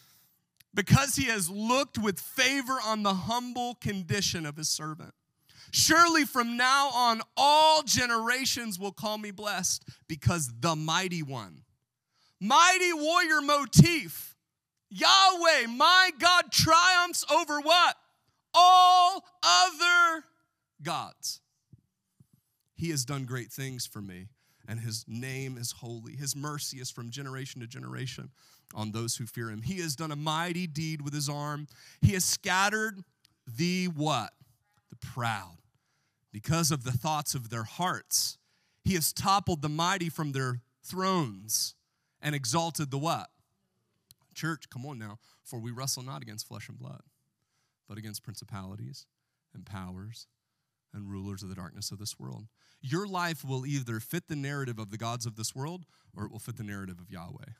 because 0.74 1.16
he 1.16 1.24
has 1.24 1.50
looked 1.50 1.98
with 1.98 2.20
favor 2.20 2.78
on 2.86 3.02
the 3.02 3.14
humble 3.14 3.74
condition 3.74 4.46
of 4.46 4.56
his 4.56 4.68
servant. 4.68 5.12
Surely 5.72 6.24
from 6.24 6.56
now 6.56 6.88
on, 6.94 7.20
all 7.36 7.82
generations 7.82 8.78
will 8.78 8.92
call 8.92 9.18
me 9.18 9.32
blessed 9.32 9.84
because 10.06 10.52
the 10.60 10.76
mighty 10.76 11.24
one, 11.24 11.62
mighty 12.38 12.92
warrior 12.92 13.40
motif, 13.40 14.36
Yahweh, 14.88 15.66
my 15.66 16.12
God, 16.16 16.52
triumphs 16.52 17.24
over 17.28 17.58
what? 17.60 17.96
All 18.54 19.24
other 19.42 20.26
gods. 20.80 21.40
He 22.76 22.90
has 22.90 23.04
done 23.04 23.24
great 23.24 23.50
things 23.50 23.84
for 23.84 24.00
me, 24.00 24.28
and 24.70 24.78
his 24.78 25.04
name 25.08 25.58
is 25.58 25.72
holy. 25.72 26.14
His 26.14 26.36
mercy 26.36 26.76
is 26.76 26.92
from 26.92 27.10
generation 27.10 27.60
to 27.60 27.66
generation 27.66 28.30
on 28.72 28.92
those 28.92 29.16
who 29.16 29.26
fear 29.26 29.50
him. 29.50 29.62
He 29.62 29.80
has 29.80 29.96
done 29.96 30.12
a 30.12 30.16
mighty 30.16 30.68
deed 30.68 31.02
with 31.02 31.12
his 31.12 31.28
arm. 31.28 31.66
He 32.00 32.12
has 32.12 32.24
scattered 32.24 33.02
the 33.44 33.86
what? 33.86 34.30
The 34.88 34.96
proud. 34.96 35.58
Because 36.32 36.70
of 36.70 36.84
the 36.84 36.92
thoughts 36.92 37.34
of 37.34 37.50
their 37.50 37.64
hearts, 37.64 38.38
he 38.84 38.94
has 38.94 39.12
toppled 39.12 39.60
the 39.60 39.68
mighty 39.68 40.08
from 40.08 40.30
their 40.30 40.60
thrones 40.84 41.74
and 42.22 42.32
exalted 42.32 42.92
the 42.92 42.98
what? 42.98 43.28
Church, 44.36 44.70
come 44.70 44.86
on 44.86 45.00
now. 45.00 45.18
For 45.42 45.58
we 45.58 45.72
wrestle 45.72 46.04
not 46.04 46.22
against 46.22 46.46
flesh 46.46 46.68
and 46.68 46.78
blood, 46.78 47.02
but 47.88 47.98
against 47.98 48.22
principalities 48.22 49.06
and 49.52 49.66
powers 49.66 50.28
and 50.94 51.10
rulers 51.10 51.42
of 51.42 51.48
the 51.48 51.56
darkness 51.56 51.90
of 51.90 51.98
this 51.98 52.20
world. 52.20 52.46
Your 52.82 53.06
life 53.06 53.44
will 53.44 53.66
either 53.66 54.00
fit 54.00 54.28
the 54.28 54.36
narrative 54.36 54.78
of 54.78 54.90
the 54.90 54.96
gods 54.96 55.26
of 55.26 55.36
this 55.36 55.54
world 55.54 55.84
or 56.16 56.24
it 56.24 56.32
will 56.32 56.38
fit 56.38 56.56
the 56.56 56.64
narrative 56.64 56.98
of 56.98 57.10
Yahweh. 57.10 57.52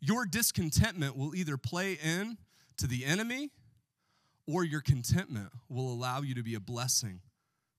Your 0.00 0.24
discontentment 0.24 1.16
will 1.16 1.34
either 1.34 1.56
play 1.56 1.98
in 2.02 2.38
to 2.78 2.86
the 2.86 3.04
enemy 3.04 3.50
or 4.46 4.64
your 4.64 4.80
contentment 4.80 5.50
will 5.68 5.92
allow 5.92 6.22
you 6.22 6.34
to 6.34 6.42
be 6.42 6.54
a 6.54 6.60
blessing 6.60 7.20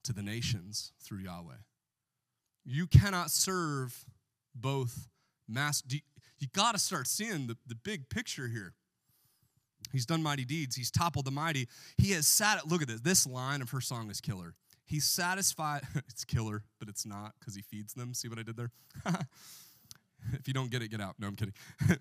to 0.04 0.12
the 0.12 0.22
nations 0.22 0.92
through 1.00 1.18
Yahweh. 1.18 1.56
You 2.64 2.86
cannot 2.86 3.30
serve 3.30 4.06
both 4.54 5.08
mass. 5.48 5.82
You, 5.88 6.00
got 6.52 6.72
to 6.72 6.78
start 6.78 7.06
seeing 7.06 7.46
the, 7.46 7.56
the 7.66 7.74
big 7.74 8.08
picture 8.08 8.48
here. 8.48 8.74
He's 9.92 10.06
done 10.06 10.22
mighty 10.22 10.44
deeds. 10.44 10.76
He's 10.76 10.90
toppled 10.90 11.24
the 11.24 11.30
mighty. 11.30 11.68
He 11.98 12.12
has 12.12 12.26
sat. 12.26 12.66
Look 12.66 12.82
at 12.82 12.88
this. 12.88 13.00
This 13.00 13.26
line 13.26 13.62
of 13.62 13.70
her 13.70 13.80
song 13.80 14.10
is 14.10 14.20
killer. 14.20 14.54
He's 14.84 15.04
satisfied. 15.04 15.82
it's 16.08 16.24
killer, 16.24 16.64
but 16.78 16.88
it's 16.88 17.06
not 17.06 17.34
because 17.38 17.54
he 17.54 17.62
feeds 17.62 17.94
them. 17.94 18.14
See 18.14 18.28
what 18.28 18.38
I 18.38 18.42
did 18.42 18.56
there? 18.56 18.70
if 20.32 20.46
you 20.46 20.54
don't 20.54 20.70
get 20.70 20.82
it, 20.82 20.88
get 20.90 21.00
out. 21.00 21.16
No, 21.18 21.26
I'm 21.26 21.36
kidding. 21.36 21.54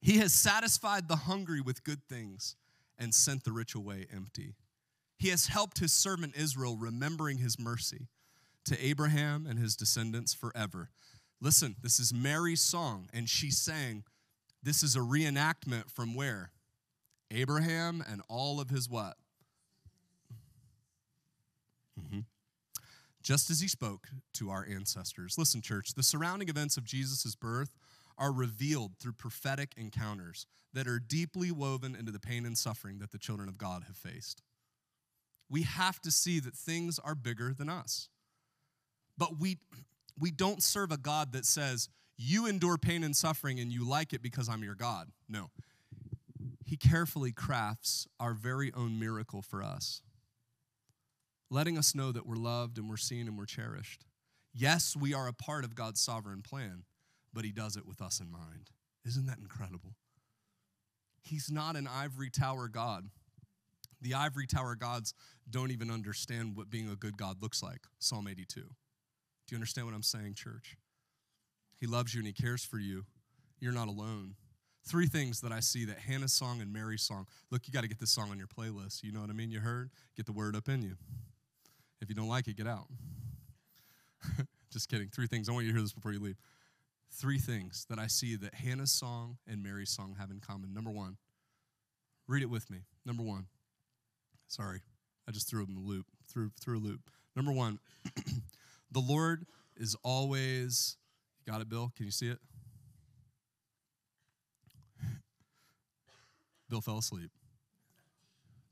he 0.00 0.18
has 0.18 0.32
satisfied 0.32 1.08
the 1.08 1.16
hungry 1.16 1.60
with 1.60 1.84
good 1.84 2.02
things 2.08 2.56
and 2.98 3.14
sent 3.14 3.44
the 3.44 3.52
rich 3.52 3.74
away 3.74 4.06
empty. 4.14 4.54
He 5.18 5.28
has 5.28 5.46
helped 5.46 5.78
his 5.78 5.92
servant 5.92 6.34
Israel, 6.36 6.76
remembering 6.76 7.38
his 7.38 7.58
mercy 7.58 8.08
to 8.64 8.84
Abraham 8.84 9.46
and 9.48 9.58
his 9.58 9.76
descendants 9.76 10.34
forever. 10.34 10.90
Listen, 11.40 11.76
this 11.82 11.98
is 11.98 12.12
Mary's 12.14 12.60
song, 12.60 13.08
and 13.12 13.28
she 13.28 13.50
sang, 13.50 14.04
This 14.62 14.82
is 14.82 14.96
a 14.96 15.00
reenactment 15.00 15.90
from 15.90 16.14
where? 16.14 16.52
Abraham 17.30 18.02
and 18.06 18.22
all 18.28 18.60
of 18.60 18.70
his 18.70 18.88
what? 18.88 19.16
Just 23.22 23.50
as 23.50 23.60
he 23.60 23.68
spoke 23.68 24.08
to 24.34 24.50
our 24.50 24.66
ancestors. 24.68 25.38
Listen, 25.38 25.60
church, 25.60 25.94
the 25.94 26.02
surrounding 26.02 26.48
events 26.48 26.76
of 26.76 26.84
Jesus' 26.84 27.34
birth 27.34 27.76
are 28.18 28.32
revealed 28.32 28.92
through 28.98 29.12
prophetic 29.12 29.72
encounters 29.76 30.46
that 30.74 30.86
are 30.86 30.98
deeply 30.98 31.50
woven 31.50 31.94
into 31.94 32.10
the 32.12 32.18
pain 32.18 32.44
and 32.44 32.56
suffering 32.56 32.98
that 32.98 33.12
the 33.12 33.18
children 33.18 33.48
of 33.48 33.58
God 33.58 33.84
have 33.86 33.96
faced. 33.96 34.42
We 35.48 35.62
have 35.62 36.00
to 36.00 36.10
see 36.10 36.40
that 36.40 36.54
things 36.54 36.98
are 36.98 37.14
bigger 37.14 37.52
than 37.52 37.68
us. 37.68 38.08
But 39.18 39.38
we, 39.38 39.58
we 40.18 40.30
don't 40.30 40.62
serve 40.62 40.90
a 40.90 40.96
God 40.96 41.32
that 41.32 41.44
says, 41.44 41.88
you 42.16 42.46
endure 42.46 42.78
pain 42.78 43.04
and 43.04 43.14
suffering 43.14 43.60
and 43.60 43.70
you 43.70 43.86
like 43.86 44.12
it 44.12 44.22
because 44.22 44.48
I'm 44.48 44.62
your 44.62 44.74
God. 44.74 45.08
No. 45.28 45.50
He 46.64 46.76
carefully 46.76 47.32
crafts 47.32 48.06
our 48.18 48.32
very 48.32 48.72
own 48.74 48.98
miracle 48.98 49.42
for 49.42 49.62
us, 49.62 50.00
letting 51.52 51.76
us 51.76 51.94
know 51.94 52.10
that 52.10 52.26
we're 52.26 52.34
loved 52.34 52.78
and 52.78 52.88
we're 52.88 52.96
seen 52.96 53.28
and 53.28 53.36
we're 53.36 53.44
cherished. 53.44 54.06
Yes, 54.54 54.96
we 54.96 55.12
are 55.12 55.28
a 55.28 55.34
part 55.34 55.64
of 55.64 55.74
God's 55.74 56.00
sovereign 56.00 56.40
plan, 56.40 56.84
but 57.32 57.44
He 57.44 57.52
does 57.52 57.76
it 57.76 57.86
with 57.86 58.00
us 58.00 58.20
in 58.20 58.30
mind. 58.30 58.70
Isn't 59.06 59.26
that 59.26 59.38
incredible? 59.38 59.94
He's 61.22 61.50
not 61.50 61.76
an 61.76 61.86
ivory 61.86 62.30
tower 62.30 62.68
God. 62.68 63.08
The 64.00 64.14
ivory 64.14 64.46
tower 64.46 64.74
gods 64.74 65.14
don't 65.48 65.70
even 65.70 65.90
understand 65.90 66.56
what 66.56 66.70
being 66.70 66.88
a 66.88 66.96
good 66.96 67.18
God 67.18 67.42
looks 67.42 67.62
like. 67.62 67.82
Psalm 67.98 68.26
82. 68.26 68.60
Do 68.60 68.66
you 69.50 69.56
understand 69.56 69.86
what 69.86 69.94
I'm 69.94 70.02
saying, 70.02 70.34
church? 70.34 70.76
He 71.78 71.86
loves 71.86 72.14
you 72.14 72.20
and 72.20 72.26
He 72.26 72.32
cares 72.32 72.64
for 72.64 72.78
you. 72.78 73.04
You're 73.60 73.72
not 73.72 73.88
alone. 73.88 74.34
Three 74.84 75.06
things 75.06 75.42
that 75.42 75.52
I 75.52 75.60
see 75.60 75.84
that 75.84 75.98
Hannah's 75.98 76.32
song 76.32 76.60
and 76.60 76.72
Mary's 76.72 77.02
song. 77.02 77.26
Look, 77.50 77.68
you 77.68 77.72
got 77.72 77.82
to 77.82 77.88
get 77.88 78.00
this 78.00 78.10
song 78.10 78.30
on 78.30 78.38
your 78.38 78.48
playlist. 78.48 79.04
You 79.04 79.12
know 79.12 79.20
what 79.20 79.30
I 79.30 79.34
mean? 79.34 79.50
You 79.50 79.60
heard? 79.60 79.90
Get 80.16 80.26
the 80.26 80.32
word 80.32 80.56
up 80.56 80.68
in 80.68 80.82
you. 80.82 80.96
If 82.02 82.08
you 82.08 82.16
don't 82.16 82.28
like 82.28 82.48
it, 82.48 82.56
get 82.56 82.66
out. 82.66 82.88
Just 84.72 84.88
kidding. 84.88 85.08
Three 85.08 85.28
things. 85.28 85.48
I 85.48 85.52
want 85.52 85.66
you 85.66 85.70
to 85.70 85.76
hear 85.76 85.82
this 85.82 85.92
before 85.92 86.12
you 86.12 86.18
leave. 86.18 86.36
Three 87.12 87.38
things 87.38 87.86
that 87.88 88.00
I 88.00 88.08
see 88.08 88.34
that 88.36 88.54
Hannah's 88.54 88.90
song 88.90 89.38
and 89.46 89.62
Mary's 89.62 89.90
song 89.90 90.16
have 90.18 90.32
in 90.32 90.40
common. 90.40 90.74
Number 90.74 90.90
one, 90.90 91.16
read 92.26 92.42
it 92.42 92.50
with 92.50 92.68
me. 92.70 92.78
Number 93.06 93.22
one, 93.22 93.46
sorry, 94.48 94.80
I 95.28 95.30
just 95.30 95.48
threw 95.48 95.64
them 95.64 95.76
in 95.76 95.84
the 95.84 95.88
loop, 95.88 96.06
threw, 96.28 96.50
threw 96.60 96.78
a 96.78 96.80
loop. 96.80 97.02
Number 97.36 97.52
one, 97.52 97.78
the 98.90 99.00
Lord 99.00 99.46
is 99.76 99.94
always, 100.02 100.96
you 101.38 101.52
got 101.52 101.60
it, 101.60 101.68
Bill? 101.68 101.92
Can 101.94 102.06
you 102.06 102.12
see 102.12 102.30
it? 102.30 102.38
Bill 106.68 106.80
fell 106.80 106.98
asleep. 106.98 107.30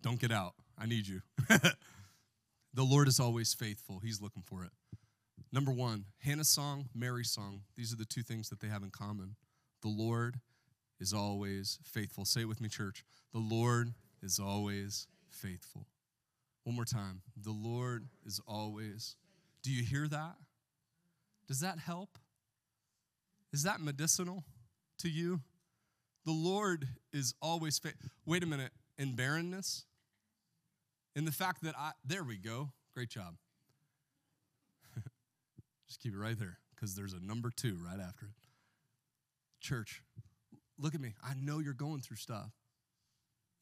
Don't 0.02 0.18
get 0.18 0.32
out. 0.32 0.54
I 0.76 0.86
need 0.86 1.06
you. 1.06 1.20
the 2.72 2.84
Lord 2.84 3.08
is 3.08 3.20
always 3.20 3.52
faithful. 3.54 4.00
He's 4.02 4.20
looking 4.20 4.42
for 4.42 4.64
it. 4.64 4.70
Number 5.52 5.72
one, 5.72 6.04
Hannah's 6.22 6.48
song, 6.48 6.88
Mary's 6.94 7.30
song. 7.30 7.62
These 7.76 7.92
are 7.92 7.96
the 7.96 8.04
two 8.04 8.22
things 8.22 8.48
that 8.50 8.60
they 8.60 8.68
have 8.68 8.82
in 8.82 8.90
common. 8.90 9.34
The 9.82 9.88
Lord 9.88 10.36
is 11.00 11.12
always 11.12 11.78
faithful. 11.82 12.24
Say 12.24 12.42
it 12.42 12.48
with 12.48 12.60
me, 12.60 12.68
church. 12.68 13.04
The 13.32 13.40
Lord 13.40 13.94
is 14.22 14.38
always 14.38 15.08
faithful. 15.28 15.86
One 16.64 16.76
more 16.76 16.84
time. 16.84 17.22
The 17.42 17.52
Lord 17.52 18.06
is 18.24 18.40
always. 18.46 19.16
Do 19.62 19.72
you 19.72 19.82
hear 19.82 20.06
that? 20.08 20.36
Does 21.48 21.60
that 21.60 21.78
help? 21.78 22.18
Is 23.52 23.64
that 23.64 23.80
medicinal 23.80 24.44
to 24.98 25.08
you? 25.08 25.40
The 26.24 26.32
Lord 26.32 26.86
is 27.12 27.34
always 27.42 27.78
faithful. 27.78 28.10
Wait 28.26 28.42
a 28.42 28.46
minute. 28.46 28.70
In 28.98 29.16
barrenness? 29.16 29.84
In 31.14 31.24
the 31.24 31.32
fact 31.32 31.62
that 31.62 31.74
I, 31.76 31.92
there 32.04 32.24
we 32.24 32.36
go. 32.36 32.70
Great 32.94 33.08
job. 33.08 33.34
Just 35.88 36.00
keep 36.00 36.14
it 36.14 36.18
right 36.18 36.38
there 36.38 36.58
because 36.74 36.94
there's 36.94 37.12
a 37.12 37.20
number 37.20 37.50
two 37.54 37.76
right 37.84 38.00
after 38.00 38.26
it. 38.26 38.32
Church, 39.60 40.02
look 40.78 40.94
at 40.94 41.00
me. 41.00 41.14
I 41.22 41.34
know 41.34 41.58
you're 41.58 41.74
going 41.74 42.00
through 42.00 42.16
stuff. 42.16 42.52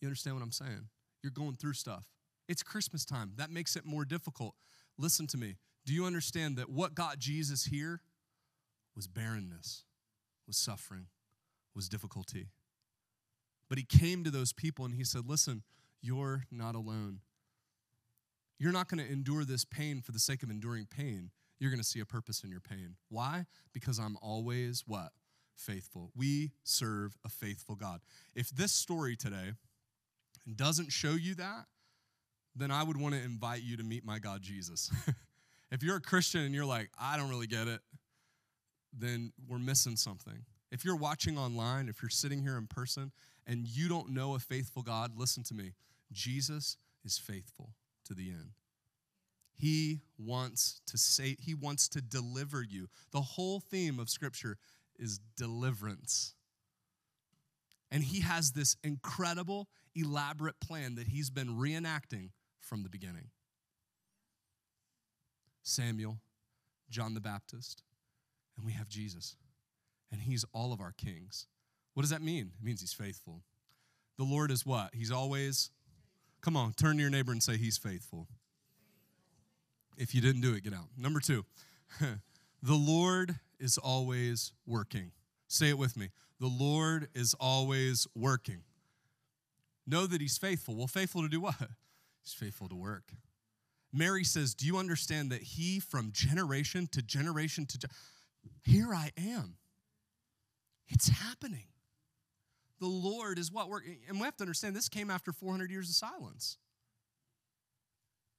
You 0.01 0.07
understand 0.07 0.37
what 0.37 0.43
I'm 0.43 0.53
saying? 0.53 0.89
You're 1.23 1.33
going 1.33 1.57
through 1.57 1.73
stuff. 1.73 2.05
It's 2.49 2.63
Christmas 2.63 3.05
time. 3.05 3.33
That 3.37 3.51
makes 3.51 3.77
it 3.77 3.85
more 3.85 4.05
difficult. 4.05 4.55
Listen 4.97 5.27
to 5.29 5.37
me. 5.37 5.57
Do 5.85 5.93
you 5.93 6.05
understand 6.05 6.57
that 6.57 6.69
what 6.69 6.95
got 6.95 7.19
Jesus 7.19 7.65
here 7.65 8.01
was 8.95 9.07
barrenness, 9.07 9.85
was 10.47 10.57
suffering, 10.57 11.07
was 11.75 11.89
difficulty. 11.89 12.49
But 13.69 13.79
he 13.79 13.85
came 13.85 14.25
to 14.25 14.31
those 14.31 14.53
people 14.53 14.85
and 14.85 14.95
he 14.95 15.05
said, 15.05 15.23
Listen, 15.29 15.63
you're 16.01 16.45
not 16.51 16.75
alone. 16.75 17.21
You're 18.59 18.73
not 18.73 18.89
going 18.89 19.05
to 19.05 19.11
endure 19.11 19.45
this 19.45 19.65
pain 19.65 20.01
for 20.01 20.13
the 20.13 20.19
sake 20.19 20.43
of 20.43 20.51
enduring 20.51 20.87
pain. 20.87 21.31
You're 21.61 21.71
going 21.71 21.81
to 21.81 21.87
see 21.87 22.01
a 22.01 22.07
purpose 22.07 22.43
in 22.43 22.51
your 22.51 22.61
pain. 22.61 22.97
Why? 23.09 23.47
Because 23.73 23.99
I'm 23.99 24.17
always 24.21 24.85
what? 24.87 25.11
Faithful. 25.57 26.11
We 26.17 26.53
serve 26.65 27.17
a 27.25 27.29
faithful 27.29 27.75
God. 27.75 28.01
If 28.35 28.51
this 28.51 28.73
story 28.73 29.17
today 29.17 29.53
doesn't 30.57 30.91
show 30.91 31.13
you 31.13 31.35
that, 31.37 31.67
then 32.55 32.71
I 32.71 32.83
would 32.83 32.97
want 32.97 33.15
to 33.15 33.23
invite 33.23 33.63
you 33.63 33.77
to 33.77 33.83
meet 33.85 34.05
my 34.05 34.19
God 34.19 34.43
Jesus. 34.43 34.91
if 35.71 35.83
you're 35.83 35.97
a 35.97 36.01
Christian 36.01 36.43
and 36.43 36.55
you're 36.55 36.65
like, 36.65 36.91
I 36.99 37.17
don't 37.17 37.29
really 37.29 37.47
get 37.47 37.69
it, 37.69 37.81
then 38.97 39.33
we're 39.49 39.59
missing 39.59 39.97
something. 39.97 40.45
If 40.71 40.85
you're 40.85 40.97
watching 40.97 41.39
online, 41.39 41.89
if 41.89 42.03
you're 42.03 42.11
sitting 42.11 42.43
here 42.43 42.57
in 42.57 42.67
person 42.67 43.13
and 43.47 43.67
you 43.67 43.89
don't 43.89 44.11
know 44.11 44.35
a 44.35 44.39
faithful 44.39 44.83
God, 44.83 45.13
listen 45.17 45.43
to 45.45 45.55
me. 45.55 45.73
Jesus 46.13 46.77
is 47.05 47.19
faithful 47.19 47.71
to 48.09 48.15
the 48.15 48.31
end. 48.31 48.51
He 49.55 50.03
wants 50.19 50.81
to 50.87 50.99
say 50.99 51.37
he 51.41 51.55
wants 51.55 51.89
to 51.91 52.01
deliver 52.01 52.63
you. 52.63 52.89
The 53.13 53.21
whole 53.21 53.61
theme 53.61 53.99
of 53.99 54.09
scripture 54.09 54.57
is 54.99 55.21
deliverance. 55.37 56.35
And 57.91 58.05
he 58.05 58.21
has 58.21 58.53
this 58.53 58.77
incredible, 58.85 59.69
elaborate 59.95 60.61
plan 60.61 60.95
that 60.97 61.09
he's 61.09 61.31
been 61.31 61.57
reenacting 61.57 62.31
from 62.61 62.83
the 62.83 62.89
beginning. 62.89 63.31
Samuel, 65.63 66.19
John 66.91 67.15
the 67.15 67.21
Baptist, 67.21 67.83
and 68.57 68.65
we 68.65 68.73
have 68.73 68.89
Jesus 68.89 69.37
and 70.11 70.21
he's 70.23 70.45
all 70.53 70.73
of 70.73 70.81
our 70.81 70.93
kings. 70.93 71.47
What 71.95 72.03
does 72.03 72.11
that 72.11 72.23
mean? 72.23 72.53
It 72.59 72.65
means 72.65 72.81
he's 72.81 72.93
faithful. 72.93 73.43
The 74.17 74.25
Lord 74.25 74.51
is 74.51 74.65
what? 74.65 74.91
He's 74.95 75.11
always, 75.11 75.71
come 76.41 76.57
on, 76.57 76.73
turn 76.73 76.97
to 76.97 77.03
your 77.03 77.11
neighbor 77.11 77.33
and 77.33 77.43
say, 77.43 77.57
He's 77.57 77.79
faithful. 77.79 78.27
If 79.97 80.15
you 80.15 80.21
didn't 80.21 80.43
do 80.43 80.55
it, 80.55 80.63
get 80.63 80.73
out. 80.73 80.87
Number 80.97 81.21
two, 81.21 81.45
the 82.01 82.75
Lord 82.75 83.37
is 83.59 83.79
always 83.79 84.53
working. 84.67 85.11
Say 85.49 85.71
it 85.71 85.79
with 85.79 85.97
me. 85.97 86.11
The 86.41 86.47
Lord 86.47 87.09
is 87.15 87.35
always 87.41 88.07
working. 88.15 88.63
Know 89.87 90.07
that 90.07 90.21
He's 90.21 90.39
faithful. 90.39 90.77
Well, 90.77 90.87
faithful 90.87 91.23
to 91.23 91.29
do 91.29 91.41
what? 91.41 91.57
He's 92.23 92.33
faithful 92.35 92.69
to 92.69 92.77
work. 92.77 93.13
Mary 93.93 94.23
says, 94.23 94.55
Do 94.55 94.67
you 94.67 94.77
understand 94.77 95.31
that 95.31 95.43
He, 95.43 95.81
from 95.81 96.13
generation 96.13 96.89
to 96.93 97.03
generation 97.03 97.67
to 97.67 97.79
ge- 97.79 97.91
here 98.63 98.95
I 98.95 99.11
am? 99.17 99.57
It's 100.89 101.09
happening. 101.09 101.67
The 102.81 102.87
Lord 102.87 103.39
is 103.39 103.51
what 103.51 103.69
we're, 103.69 103.81
And 104.09 104.19
we 104.19 104.25
have 104.25 104.37
to 104.37 104.45
understand 104.45 104.77
this 104.77 104.89
came 104.89 105.11
after 105.11 105.33
400 105.33 105.71
years 105.71 105.89
of 105.89 105.97
silence. 105.97 106.59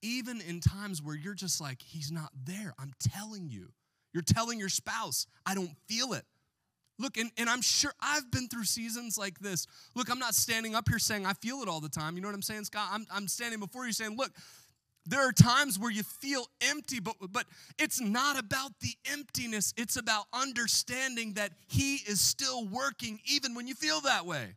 Even 0.02 0.40
in 0.42 0.62
times 0.62 1.02
where 1.02 1.16
you're 1.16 1.34
just 1.34 1.60
like, 1.60 1.82
He's 1.82 2.12
not 2.12 2.32
there, 2.46 2.74
I'm 2.80 2.94
telling 3.00 3.50
you. 3.50 3.74
You're 4.14 4.24
telling 4.24 4.60
your 4.60 4.70
spouse, 4.70 5.28
I 5.46 5.56
don't 5.56 5.72
feel 5.88 6.14
it. 6.14 6.24
Look, 6.98 7.18
and, 7.18 7.32
and 7.38 7.50
I'm 7.50 7.62
sure 7.62 7.94
I've 8.02 8.30
been 8.30 8.50
through 8.50 8.66
seasons 8.66 9.18
like 9.18 9.40
this. 9.40 9.68
Look, 9.96 10.12
I'm 10.12 10.20
not 10.20 10.36
standing 10.36 10.76
up 10.76 10.90
here 10.90 11.00
saying 11.00 11.26
I 11.26 11.34
feel 11.34 11.62
it 11.62 11.70
all 11.70 11.80
the 11.80 11.90
time. 11.90 12.16
You 12.16 12.22
know 12.22 12.28
what 12.28 12.36
I'm 12.36 12.42
saying, 12.42 12.66
Scott? 12.66 12.90
I'm, 12.92 13.06
I'm 13.10 13.28
standing 13.30 13.60
before 13.60 13.86
you 13.86 13.94
saying, 13.94 14.18
look, 14.18 14.32
there 15.06 15.28
are 15.28 15.32
times 15.32 15.80
where 15.80 15.91
you 15.91 16.04
feel 16.04 16.45
empty, 16.62 17.00
but, 17.00 17.16
but 17.32 17.45
it's 17.78 18.00
not 18.00 18.38
about 18.38 18.72
the 18.82 18.93
emptiness. 19.12 19.74
It's 19.76 19.95
about 19.95 20.26
understanding 20.34 21.34
that 21.34 21.52
He 21.68 21.95
is 22.08 22.22
still 22.22 22.68
working 22.68 23.20
even 23.26 23.56
when 23.56 23.68
you 23.68 23.74
feel 23.74 24.02
that 24.02 24.26
way. 24.26 24.56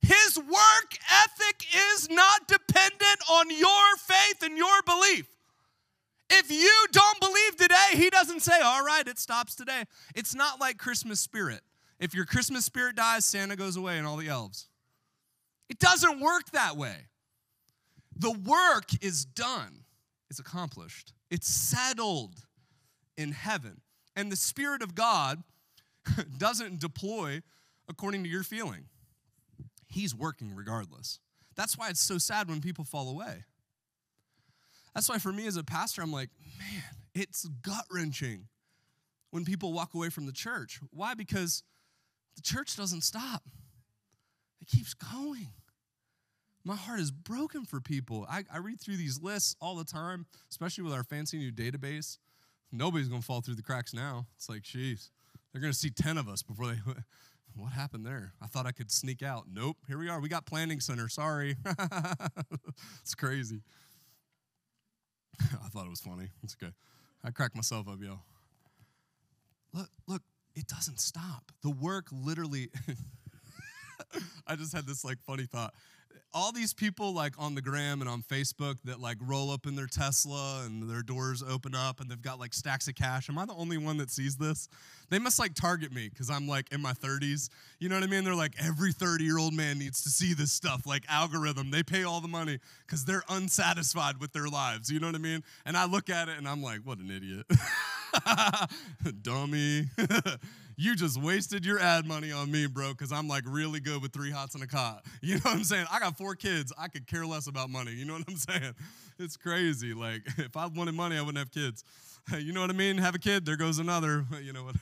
His 0.00 0.38
work 0.38 0.98
ethic 1.24 1.66
is 1.94 2.10
not 2.10 2.46
dependent 2.46 3.20
on 3.30 3.50
your 3.50 3.96
faith 3.96 4.42
and 4.42 4.56
your 4.56 4.82
belief. 4.84 5.26
If 6.30 6.50
you 6.50 6.86
don't 6.92 7.20
believe 7.20 7.56
today, 7.56 7.90
he 7.94 8.10
doesn't 8.10 8.40
say, 8.40 8.60
all 8.62 8.84
right, 8.84 9.06
it 9.06 9.18
stops 9.18 9.54
today. 9.54 9.84
It's 10.14 10.34
not 10.34 10.60
like 10.60 10.78
Christmas 10.78 11.20
spirit. 11.20 11.60
If 11.98 12.14
your 12.14 12.24
Christmas 12.24 12.64
spirit 12.64 12.96
dies, 12.96 13.24
Santa 13.24 13.56
goes 13.56 13.76
away 13.76 13.98
and 13.98 14.06
all 14.06 14.16
the 14.16 14.28
elves. 14.28 14.68
It 15.68 15.78
doesn't 15.78 16.20
work 16.20 16.50
that 16.52 16.76
way. 16.76 16.96
The 18.16 18.30
work 18.30 18.90
is 19.02 19.24
done, 19.24 19.84
it's 20.30 20.38
accomplished, 20.38 21.12
it's 21.30 21.48
settled 21.48 22.34
in 23.16 23.32
heaven. 23.32 23.80
And 24.16 24.30
the 24.30 24.36
Spirit 24.36 24.82
of 24.82 24.94
God 24.94 25.42
doesn't 26.38 26.80
deploy 26.80 27.42
according 27.88 28.22
to 28.24 28.28
your 28.28 28.42
feeling, 28.42 28.84
He's 29.88 30.14
working 30.14 30.54
regardless. 30.54 31.20
That's 31.56 31.78
why 31.78 31.88
it's 31.88 32.00
so 32.00 32.18
sad 32.18 32.48
when 32.48 32.60
people 32.60 32.84
fall 32.84 33.08
away. 33.08 33.44
That's 34.94 35.08
why 35.08 35.18
for 35.18 35.32
me 35.32 35.46
as 35.46 35.56
a 35.56 35.64
pastor, 35.64 36.02
I'm 36.02 36.12
like, 36.12 36.30
man, 36.58 36.82
it's 37.14 37.44
gut 37.62 37.84
wrenching 37.90 38.46
when 39.30 39.44
people 39.44 39.72
walk 39.72 39.94
away 39.94 40.08
from 40.08 40.26
the 40.26 40.32
church. 40.32 40.80
Why? 40.92 41.14
Because 41.14 41.62
the 42.36 42.42
church 42.42 42.76
doesn't 42.76 43.02
stop, 43.02 43.42
it 44.60 44.68
keeps 44.68 44.94
going. 44.94 45.48
My 46.64 46.76
heart 46.76 47.00
is 47.00 47.10
broken 47.10 47.66
for 47.66 47.80
people. 47.80 48.26
I, 48.28 48.44
I 48.52 48.58
read 48.58 48.80
through 48.80 48.96
these 48.96 49.20
lists 49.20 49.54
all 49.60 49.76
the 49.76 49.84
time, 49.84 50.26
especially 50.50 50.84
with 50.84 50.94
our 50.94 51.04
fancy 51.04 51.36
new 51.38 51.52
database. 51.52 52.16
Nobody's 52.72 53.08
gonna 53.08 53.22
fall 53.22 53.42
through 53.42 53.56
the 53.56 53.62
cracks 53.62 53.92
now. 53.92 54.26
It's 54.36 54.48
like, 54.48 54.62
jeez, 54.62 55.10
they're 55.52 55.60
gonna 55.60 55.74
see 55.74 55.90
10 55.90 56.16
of 56.16 56.28
us 56.28 56.42
before 56.42 56.66
they. 56.68 56.76
What 57.56 57.70
happened 57.70 58.04
there? 58.04 58.32
I 58.42 58.46
thought 58.46 58.66
I 58.66 58.72
could 58.72 58.90
sneak 58.90 59.22
out. 59.22 59.44
Nope, 59.48 59.76
here 59.86 59.96
we 59.96 60.08
are. 60.08 60.18
We 60.18 60.28
got 60.28 60.44
planning 60.44 60.80
center. 60.80 61.08
Sorry. 61.08 61.56
it's 63.00 63.14
crazy. 63.14 63.62
I 65.40 65.68
thought 65.68 65.86
it 65.86 65.90
was 65.90 66.00
funny. 66.00 66.30
It's 66.42 66.56
okay. 66.60 66.72
I 67.22 67.30
cracked 67.30 67.54
myself 67.54 67.86
up, 67.86 67.98
yo. 68.02 68.18
Look, 69.72 69.88
look, 70.08 70.22
it 70.56 70.66
doesn't 70.66 70.98
stop. 70.98 71.52
The 71.62 71.70
work 71.70 72.06
literally. 72.10 72.70
I 74.48 74.56
just 74.56 74.74
had 74.74 74.86
this 74.86 75.04
like 75.04 75.18
funny 75.22 75.46
thought. 75.46 75.74
All 76.32 76.52
these 76.52 76.74
people 76.74 77.12
like 77.12 77.34
on 77.38 77.54
the 77.54 77.62
gram 77.62 78.00
and 78.00 78.10
on 78.10 78.22
Facebook 78.22 78.76
that 78.84 79.00
like 79.00 79.16
roll 79.20 79.50
up 79.50 79.66
in 79.66 79.76
their 79.76 79.86
Tesla 79.86 80.62
and 80.64 80.88
their 80.88 81.02
doors 81.02 81.42
open 81.42 81.74
up 81.74 82.00
and 82.00 82.10
they've 82.10 82.20
got 82.20 82.40
like 82.40 82.52
stacks 82.52 82.88
of 82.88 82.94
cash. 82.94 83.28
Am 83.28 83.38
I 83.38 83.46
the 83.46 83.54
only 83.54 83.78
one 83.78 83.98
that 83.98 84.10
sees 84.10 84.36
this? 84.36 84.68
They 85.10 85.18
must 85.18 85.38
like 85.38 85.54
target 85.54 85.92
me 85.92 86.08
because 86.08 86.30
I'm 86.30 86.48
like 86.48 86.72
in 86.72 86.82
my 86.82 86.92
30s. 86.92 87.50
You 87.78 87.88
know 87.88 87.94
what 87.94 88.04
I 88.04 88.08
mean? 88.08 88.24
They're 88.24 88.34
like 88.34 88.54
every 88.58 88.92
30 88.92 89.24
year 89.24 89.38
old 89.38 89.54
man 89.54 89.78
needs 89.78 90.02
to 90.02 90.08
see 90.08 90.34
this 90.34 90.52
stuff. 90.52 90.86
Like 90.86 91.04
algorithm, 91.08 91.70
they 91.70 91.82
pay 91.82 92.04
all 92.04 92.20
the 92.20 92.28
money 92.28 92.58
because 92.86 93.04
they're 93.04 93.24
unsatisfied 93.28 94.20
with 94.20 94.32
their 94.32 94.48
lives. 94.48 94.90
You 94.90 95.00
know 95.00 95.06
what 95.06 95.16
I 95.16 95.18
mean? 95.18 95.42
And 95.64 95.76
I 95.76 95.86
look 95.86 96.10
at 96.10 96.28
it 96.28 96.38
and 96.38 96.48
I'm 96.48 96.62
like, 96.62 96.80
what 96.80 96.98
an 96.98 97.10
idiot. 97.10 97.46
Dummy. 99.22 99.86
you 100.76 100.96
just 100.96 101.20
wasted 101.20 101.64
your 101.64 101.78
ad 101.78 102.06
money 102.06 102.32
on 102.32 102.50
me, 102.50 102.66
bro, 102.66 102.90
because 102.90 103.12
I'm 103.12 103.28
like 103.28 103.44
really 103.46 103.80
good 103.80 104.02
with 104.02 104.12
three 104.12 104.30
hots 104.30 104.54
and 104.54 104.64
a 104.64 104.66
cot. 104.66 105.04
You 105.22 105.36
know 105.36 105.40
what 105.44 105.54
I'm 105.54 105.64
saying? 105.64 105.86
I 105.90 106.00
got 106.00 106.18
four 106.18 106.34
kids. 106.34 106.72
I 106.78 106.88
could 106.88 107.06
care 107.06 107.24
less 107.24 107.46
about 107.46 107.70
money. 107.70 107.92
You 107.92 108.04
know 108.04 108.14
what 108.14 108.24
I'm 108.28 108.36
saying? 108.36 108.74
It's 109.18 109.36
crazy. 109.36 109.94
Like, 109.94 110.22
if 110.38 110.56
I 110.56 110.66
wanted 110.66 110.94
money, 110.94 111.16
I 111.16 111.20
wouldn't 111.20 111.38
have 111.38 111.50
kids. 111.50 111.82
You 112.38 112.52
know 112.52 112.60
what 112.60 112.70
I 112.70 112.74
mean? 112.74 112.98
Have 112.98 113.14
a 113.14 113.18
kid, 113.18 113.46
there 113.46 113.56
goes 113.56 113.78
another. 113.78 114.24
You 114.42 114.52
know 114.52 114.64
what? 114.64 114.76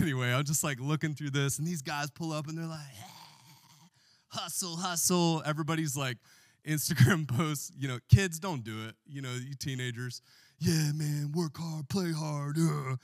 Anyway, 0.00 0.30
I'm 0.30 0.44
just 0.44 0.62
like 0.62 0.78
looking 0.78 1.14
through 1.14 1.30
this, 1.30 1.58
and 1.58 1.66
these 1.66 1.80
guys 1.80 2.10
pull 2.10 2.32
up 2.32 2.48
and 2.48 2.58
they're 2.58 2.66
like, 2.66 2.80
hustle, 4.28 4.76
hustle. 4.76 5.42
Everybody's 5.46 5.96
like, 5.96 6.18
Instagram 6.66 7.26
posts, 7.26 7.72
you 7.78 7.88
know, 7.88 7.98
kids 8.14 8.38
don't 8.38 8.62
do 8.62 8.86
it. 8.86 8.94
You 9.06 9.22
know, 9.22 9.32
you 9.32 9.54
teenagers, 9.54 10.22
yeah, 10.60 10.92
man, 10.94 11.32
work 11.34 11.56
hard, 11.56 11.88
play 11.88 12.12
hard. 12.12 12.56
Uh. 12.58 12.96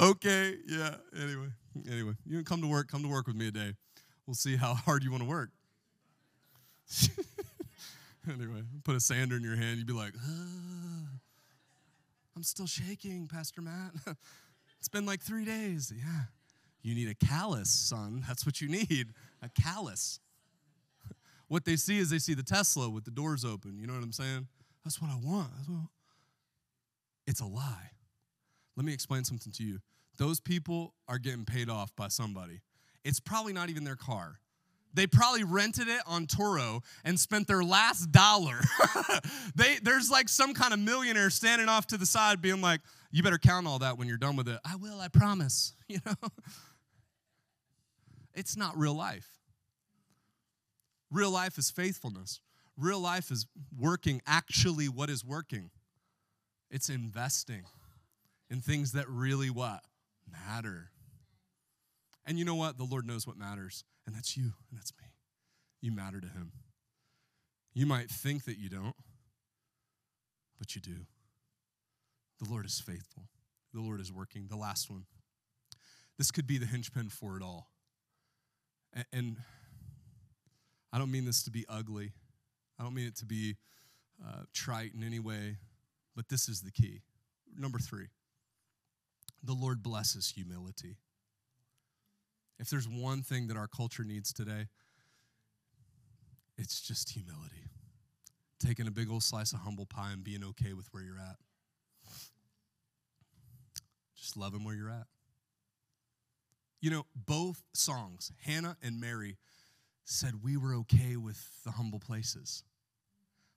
okay, 0.10 0.54
yeah. 0.66 0.96
Anyway, 1.14 1.48
anyway, 1.90 2.12
you 2.26 2.36
can 2.36 2.44
come 2.44 2.60
to 2.60 2.66
work. 2.66 2.88
Come 2.88 3.02
to 3.02 3.08
work 3.08 3.28
with 3.28 3.36
me 3.36 3.48
a 3.48 3.50
day. 3.52 3.74
We'll 4.26 4.34
see 4.34 4.56
how 4.56 4.74
hard 4.84 5.04
you 5.04 5.12
want 5.12 5.22
to 5.22 5.28
work. 5.28 5.50
anyway, 8.28 8.62
put 8.84 8.96
a 8.96 9.00
sander 9.00 9.36
in 9.36 9.42
your 9.42 9.56
hand. 9.56 9.78
You'd 9.78 9.86
be 9.86 9.92
like, 9.92 10.14
uh, 10.14 11.06
I'm 12.34 12.42
still 12.42 12.66
shaking, 12.66 13.28
Pastor 13.28 13.62
Matt. 13.62 13.92
it's 14.78 14.88
been 14.88 15.06
like 15.06 15.20
three 15.20 15.44
days. 15.44 15.92
Yeah. 15.96 16.22
You 16.82 16.94
need 16.94 17.08
a 17.08 17.14
callus, 17.26 17.70
son. 17.70 18.24
That's 18.26 18.44
what 18.44 18.60
you 18.60 18.68
need 18.68 19.08
a 19.42 19.48
callus. 19.60 20.20
What 21.48 21.64
they 21.64 21.76
see 21.76 21.98
is 21.98 22.10
they 22.10 22.18
see 22.18 22.34
the 22.34 22.42
Tesla 22.42 22.88
with 22.90 23.04
the 23.04 23.10
doors 23.10 23.44
open. 23.44 23.78
You 23.78 23.86
know 23.86 23.94
what 23.94 24.02
I'm 24.02 24.12
saying? 24.12 24.48
That's 24.84 25.00
what 25.00 25.10
I 25.10 25.16
want. 25.22 25.50
What... 25.66 25.88
It's 27.26 27.40
a 27.40 27.46
lie. 27.46 27.90
Let 28.76 28.84
me 28.84 28.92
explain 28.92 29.24
something 29.24 29.52
to 29.52 29.64
you. 29.64 29.80
Those 30.18 30.40
people 30.40 30.94
are 31.08 31.18
getting 31.18 31.44
paid 31.44 31.68
off 31.68 31.94
by 31.96 32.08
somebody. 32.08 32.60
It's 33.04 33.20
probably 33.20 33.52
not 33.52 33.70
even 33.70 33.84
their 33.84 33.96
car. 33.96 34.40
They 34.94 35.06
probably 35.06 35.44
rented 35.44 35.88
it 35.88 36.00
on 36.06 36.26
Turo 36.26 36.82
and 37.04 37.20
spent 37.20 37.46
their 37.46 37.62
last 37.62 38.10
dollar. 38.12 38.60
they, 39.54 39.76
there's 39.82 40.10
like 40.10 40.28
some 40.28 40.54
kind 40.54 40.72
of 40.72 40.80
millionaire 40.80 41.28
standing 41.28 41.68
off 41.68 41.86
to 41.88 41.98
the 41.98 42.06
side 42.06 42.40
being 42.40 42.62
like, 42.62 42.80
you 43.10 43.22
better 43.22 43.38
count 43.38 43.66
all 43.66 43.78
that 43.80 43.98
when 43.98 44.08
you're 44.08 44.16
done 44.16 44.36
with 44.36 44.48
it. 44.48 44.58
I 44.64 44.76
will, 44.76 45.00
I 45.00 45.08
promise. 45.08 45.72
You 45.88 46.00
know? 46.04 46.28
It's 48.34 48.56
not 48.56 48.76
real 48.76 48.94
life. 48.94 49.35
Real 51.10 51.30
life 51.30 51.58
is 51.58 51.70
faithfulness. 51.70 52.40
Real 52.76 53.00
life 53.00 53.30
is 53.30 53.46
working 53.76 54.20
actually 54.26 54.88
what 54.88 55.08
is 55.08 55.24
working. 55.24 55.70
It's 56.70 56.88
investing 56.88 57.62
in 58.50 58.60
things 58.60 58.92
that 58.92 59.08
really 59.08 59.50
what? 59.50 59.84
Matter. 60.30 60.90
And 62.26 62.38
you 62.38 62.44
know 62.44 62.56
what? 62.56 62.76
The 62.76 62.84
Lord 62.84 63.06
knows 63.06 63.26
what 63.26 63.36
matters, 63.36 63.84
and 64.06 64.14
that's 64.14 64.36
you, 64.36 64.52
and 64.70 64.78
that's 64.78 64.92
me. 65.00 65.06
You 65.80 65.92
matter 65.92 66.20
to 66.20 66.26
Him. 66.26 66.52
You 67.72 67.86
might 67.86 68.10
think 68.10 68.44
that 68.46 68.58
you 68.58 68.68
don't, 68.68 68.96
but 70.58 70.74
you 70.74 70.80
do. 70.80 71.06
The 72.40 72.50
Lord 72.50 72.66
is 72.66 72.80
faithful. 72.80 73.28
The 73.72 73.80
Lord 73.80 74.00
is 74.00 74.12
working. 74.12 74.48
The 74.48 74.56
last 74.56 74.90
one. 74.90 75.04
This 76.18 76.30
could 76.30 76.46
be 76.46 76.58
the 76.58 76.66
hinge-pin 76.66 77.10
for 77.10 77.36
it 77.36 77.42
all. 77.42 77.68
And 79.12 79.36
I 80.96 80.98
don't 80.98 81.10
mean 81.10 81.26
this 81.26 81.42
to 81.42 81.50
be 81.50 81.66
ugly, 81.68 82.12
I 82.80 82.82
don't 82.82 82.94
mean 82.94 83.06
it 83.06 83.16
to 83.16 83.26
be 83.26 83.58
uh, 84.26 84.44
trite 84.54 84.92
in 84.94 85.04
any 85.04 85.18
way, 85.18 85.58
but 86.14 86.30
this 86.30 86.48
is 86.48 86.62
the 86.62 86.70
key. 86.70 87.02
Number 87.54 87.78
three, 87.78 88.06
the 89.44 89.52
Lord 89.52 89.82
blesses 89.82 90.32
humility. 90.34 90.96
If 92.58 92.70
there's 92.70 92.88
one 92.88 93.20
thing 93.20 93.48
that 93.48 93.58
our 93.58 93.66
culture 93.66 94.04
needs 94.04 94.32
today, 94.32 94.68
it's 96.56 96.80
just 96.80 97.10
humility. 97.10 97.66
Taking 98.58 98.86
a 98.86 98.90
big 98.90 99.10
old 99.10 99.22
slice 99.22 99.52
of 99.52 99.58
humble 99.58 99.84
pie 99.84 100.12
and 100.12 100.24
being 100.24 100.42
okay 100.42 100.72
with 100.72 100.86
where 100.92 101.02
you're 101.02 101.18
at. 101.18 101.36
Just 104.16 104.34
loving 104.34 104.64
where 104.64 104.74
you're 104.74 104.88
at. 104.88 105.08
You 106.80 106.88
know, 106.88 107.04
both 107.14 107.62
songs, 107.74 108.32
Hannah 108.46 108.78
and 108.82 108.98
Mary, 108.98 109.36
said 110.06 110.42
we 110.42 110.56
were 110.56 110.74
okay 110.74 111.16
with 111.16 111.38
the 111.64 111.72
humble 111.72 111.98
places. 111.98 112.62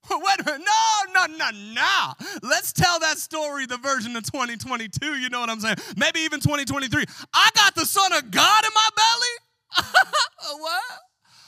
Minute. 0.09 0.45
No, 0.45 1.13
no, 1.13 1.35
no, 1.37 1.49
no. 1.73 2.13
Let's 2.41 2.73
tell 2.73 2.99
that 2.99 3.17
story, 3.17 3.65
the 3.65 3.77
version 3.77 4.15
of 4.15 4.23
2022. 4.23 5.17
You 5.17 5.29
know 5.29 5.39
what 5.39 5.49
I'm 5.49 5.59
saying? 5.59 5.75
Maybe 5.97 6.21
even 6.21 6.39
2023. 6.39 7.05
I 7.33 7.49
got 7.55 7.75
the 7.75 7.85
Son 7.85 8.11
of 8.13 8.31
God 8.31 8.63
in 8.63 8.71
my 8.73 8.89
belly. 8.95 9.85
what? 10.59 10.83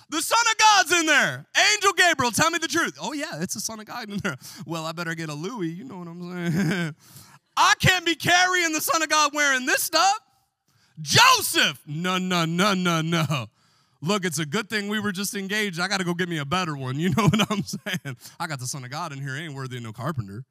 The 0.10 0.22
Son 0.22 0.39
of 0.52 0.58
God's 0.58 0.91
in 0.99 1.06
there. 1.06 1.45
Angel 1.74 1.93
Gabriel, 1.93 2.32
tell 2.32 2.52
me 2.52 2.60
the 2.60 2.68
truth. 2.68 2.97
Oh, 3.02 3.14
yeah, 3.14 3.41
it's 3.41 3.54
the 3.54 3.62
Son 3.62 3.80
of 3.80 3.86
God 3.86 4.10
in 4.10 4.18
there. 4.18 4.36
Well, 4.66 4.86
I 4.86 4.91
better 4.91 5.16
get 5.16 5.30
a 5.30 5.34
Louis. 5.34 5.70
You 5.70 5.86
know 5.86 5.97
what 5.99 6.08
I'm 6.08 6.52
saying? 6.52 6.95
I 7.58 7.74
can't 7.80 8.06
be 8.06 8.16
carrying 8.16 8.74
the 8.74 8.82
Son 8.82 9.02
of 9.02 9.10
God 9.10 9.32
wearing 9.34 9.66
this 9.66 9.84
stuff. 9.84 10.20
Joseph. 10.99 11.82
No, 11.88 12.18
no, 12.18 12.45
no, 12.45 12.74
no, 12.74 13.02
no. 13.02 13.47
Look, 14.02 14.26
it's 14.26 14.39
a 14.39 14.45
good 14.45 14.68
thing 14.68 14.88
we 14.89 14.99
were 14.99 15.12
just 15.12 15.36
engaged. 15.36 15.80
I 15.80 15.88
got 15.88 15.97
to 15.97 16.04
go 16.04 16.16
get 16.16 16.28
me 16.28 16.39
a 16.39 16.45
better 16.45 16.76
one. 16.76 16.99
You 16.99 17.10
know 17.18 17.24
what 17.24 17.52
I'm 17.52 17.64
saying? 17.64 18.18
I 18.39 18.47
got 18.47 18.60
the 18.60 18.66
Son 18.66 18.84
of 18.84 18.89
God 18.89 19.14
in 19.14 19.22
here. 19.22 19.36
Ain't 19.36 19.54
worthy 19.54 19.78
of 19.78 19.84
no 19.84 19.93
carpenter. 19.93 20.43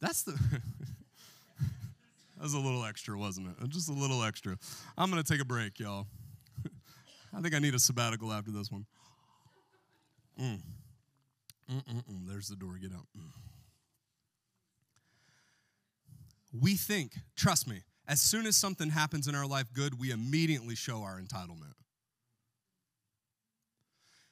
That's 0.00 0.22
the. 0.22 0.32
that 1.60 2.42
was 2.42 2.54
a 2.54 2.58
little 2.58 2.84
extra, 2.84 3.16
wasn't 3.16 3.48
it? 3.48 3.68
Just 3.68 3.88
a 3.88 3.92
little 3.92 4.24
extra. 4.24 4.56
I'm 4.96 5.10
going 5.10 5.22
to 5.22 5.32
take 5.32 5.40
a 5.40 5.44
break, 5.44 5.78
y'all. 5.78 6.06
I 7.36 7.40
think 7.40 7.54
I 7.54 7.60
need 7.60 7.74
a 7.74 7.78
sabbatical 7.78 8.32
after 8.32 8.50
this 8.50 8.70
one. 8.70 8.86
Mm. 10.40 10.60
There's 12.26 12.48
the 12.48 12.56
door. 12.56 12.78
Get 12.80 12.92
out. 12.92 13.06
Mm. 13.16 13.30
We 16.52 16.76
think, 16.76 17.12
trust 17.36 17.68
me, 17.68 17.82
as 18.08 18.22
soon 18.22 18.46
as 18.46 18.56
something 18.56 18.88
happens 18.88 19.28
in 19.28 19.34
our 19.34 19.46
life 19.46 19.72
good, 19.74 20.00
we 20.00 20.10
immediately 20.10 20.74
show 20.74 21.02
our 21.02 21.20
entitlement. 21.20 21.74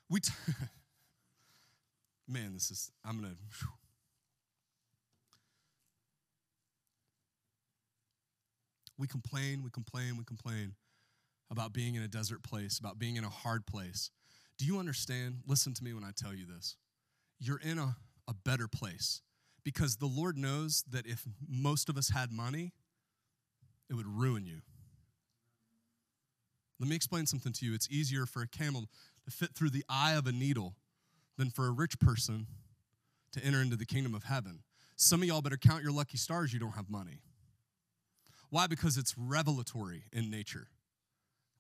We, 0.09 0.21
t- 0.21 0.33
man, 2.29 2.55
this 2.55 2.71
is, 2.71 2.91
I'm 3.05 3.17
gonna, 3.17 3.35
whew. 3.61 3.69
we 8.99 9.07
complain, 9.07 9.63
we 9.63 9.71
complain, 9.71 10.17
we 10.17 10.25
complain 10.25 10.75
about 11.51 11.73
being 11.75 11.97
in 11.97 12.03
a 12.03 12.09
desert 12.09 12.43
place, 12.43 12.79
about 12.79 12.99
being 12.99 13.17
in 13.17 13.25
a 13.25 13.29
hard 13.29 13.67
place. 13.67 14.11
Do 14.59 14.65
you 14.65 14.79
understand? 14.79 15.41
Listen 15.47 15.75
to 15.75 15.85
me 15.85 15.93
when 15.93 16.03
I 16.03 16.11
tell 16.17 16.35
you 16.35 16.47
this. 16.47 16.77
You're 17.39 17.61
in 17.61 17.79
a, 17.79 17.97
a 18.27 18.33
better 18.33 18.69
place 18.69 19.21
because 19.65 19.97
the 19.97 20.07
Lord 20.07 20.39
knows 20.39 20.83
that 20.91 21.07
if 21.07 21.25
most 21.47 21.91
of 21.91 21.99
us 21.99 22.09
had 22.09 22.33
money, 22.33 22.73
it 23.91 23.95
would 23.95 24.07
ruin 24.07 24.47
you. 24.47 24.61
Let 26.79 26.89
me 26.89 26.97
explain 26.97 27.27
something 27.27 27.53
to 27.53 27.67
you. 27.67 27.75
It's 27.75 27.89
easier 27.91 28.27
for 28.27 28.43
a 28.43 28.49
camel 28.49 28.85
to 29.25 29.31
fit 29.31 29.55
through 29.55 29.71
the 29.71 29.85
eye 29.89 30.13
of 30.13 30.27
a 30.27 30.33
needle 30.33 30.75
than 31.39 31.51
for 31.51 31.67
a 31.67 31.71
rich 31.71 31.99
person 31.99 32.47
to 33.33 33.45
enter 33.45 33.61
into 33.61 33.77
the 33.77 33.87
kingdom 33.87 34.15
of 34.15 34.25
heaven. 34.25 34.61
Some 34.97 35.23
of 35.23 35.29
y'all 35.29 35.43
better 35.43 35.57
count 35.57 35.83
your 35.83 35.93
lucky 35.93 36.17
stars 36.17 36.53
you 36.53 36.61
don't 36.61 36.73
have 36.73 36.91
money. 36.91 37.21
Why? 38.51 38.67
Because 38.67 38.97
it's 38.97 39.17
revelatory 39.19 40.05
in 40.13 40.31
nature. 40.31 40.69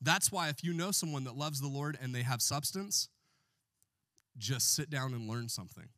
That's 0.00 0.30
why 0.30 0.48
if 0.48 0.62
you 0.62 0.72
know 0.72 0.90
someone 0.90 1.24
that 1.24 1.36
loves 1.36 1.60
the 1.60 1.68
Lord 1.68 1.98
and 2.00 2.14
they 2.14 2.22
have 2.22 2.42
substance, 2.42 3.08
just 4.38 4.74
sit 4.74 4.90
down 4.90 5.14
and 5.14 5.28
learn 5.28 5.48
something. 5.48 5.88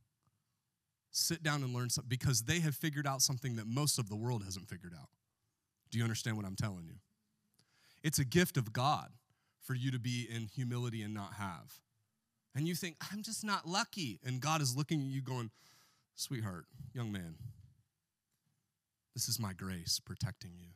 Sit 1.10 1.42
down 1.42 1.62
and 1.62 1.74
learn 1.74 1.90
something 1.90 2.08
because 2.08 2.42
they 2.42 2.60
have 2.60 2.74
figured 2.74 3.06
out 3.06 3.22
something 3.22 3.56
that 3.56 3.66
most 3.66 3.98
of 3.98 4.08
the 4.08 4.16
world 4.16 4.44
hasn't 4.44 4.68
figured 4.68 4.94
out. 4.98 5.08
Do 5.90 5.98
you 5.98 6.04
understand 6.04 6.36
what 6.36 6.46
I'm 6.46 6.56
telling 6.56 6.84
you? 6.86 6.96
It's 8.02 8.18
a 8.18 8.24
gift 8.24 8.56
of 8.56 8.72
God 8.72 9.10
for 9.60 9.74
you 9.74 9.90
to 9.90 9.98
be 9.98 10.26
in 10.30 10.46
humility 10.46 11.02
and 11.02 11.12
not 11.12 11.34
have. 11.34 11.80
And 12.54 12.66
you 12.66 12.74
think, 12.74 12.96
I'm 13.12 13.22
just 13.22 13.44
not 13.44 13.66
lucky. 13.66 14.20
And 14.24 14.40
God 14.40 14.60
is 14.60 14.76
looking 14.76 15.00
at 15.00 15.06
you 15.06 15.22
going, 15.22 15.50
Sweetheart, 16.14 16.64
young 16.92 17.12
man, 17.12 17.36
this 19.14 19.28
is 19.28 19.38
my 19.38 19.52
grace 19.52 20.00
protecting 20.04 20.52
you. 20.58 20.70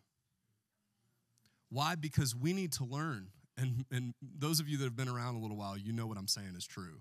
Why? 1.68 1.94
Because 1.96 2.36
we 2.36 2.52
need 2.52 2.72
to 2.74 2.84
learn. 2.84 3.28
And, 3.56 3.84
and 3.90 4.14
those 4.20 4.60
of 4.60 4.68
you 4.68 4.78
that 4.78 4.84
have 4.84 4.96
been 4.96 5.08
around 5.08 5.34
a 5.34 5.38
little 5.40 5.56
while, 5.56 5.76
you 5.76 5.92
know 5.92 6.06
what 6.06 6.18
I'm 6.18 6.28
saying 6.28 6.54
is 6.56 6.66
true. 6.66 7.00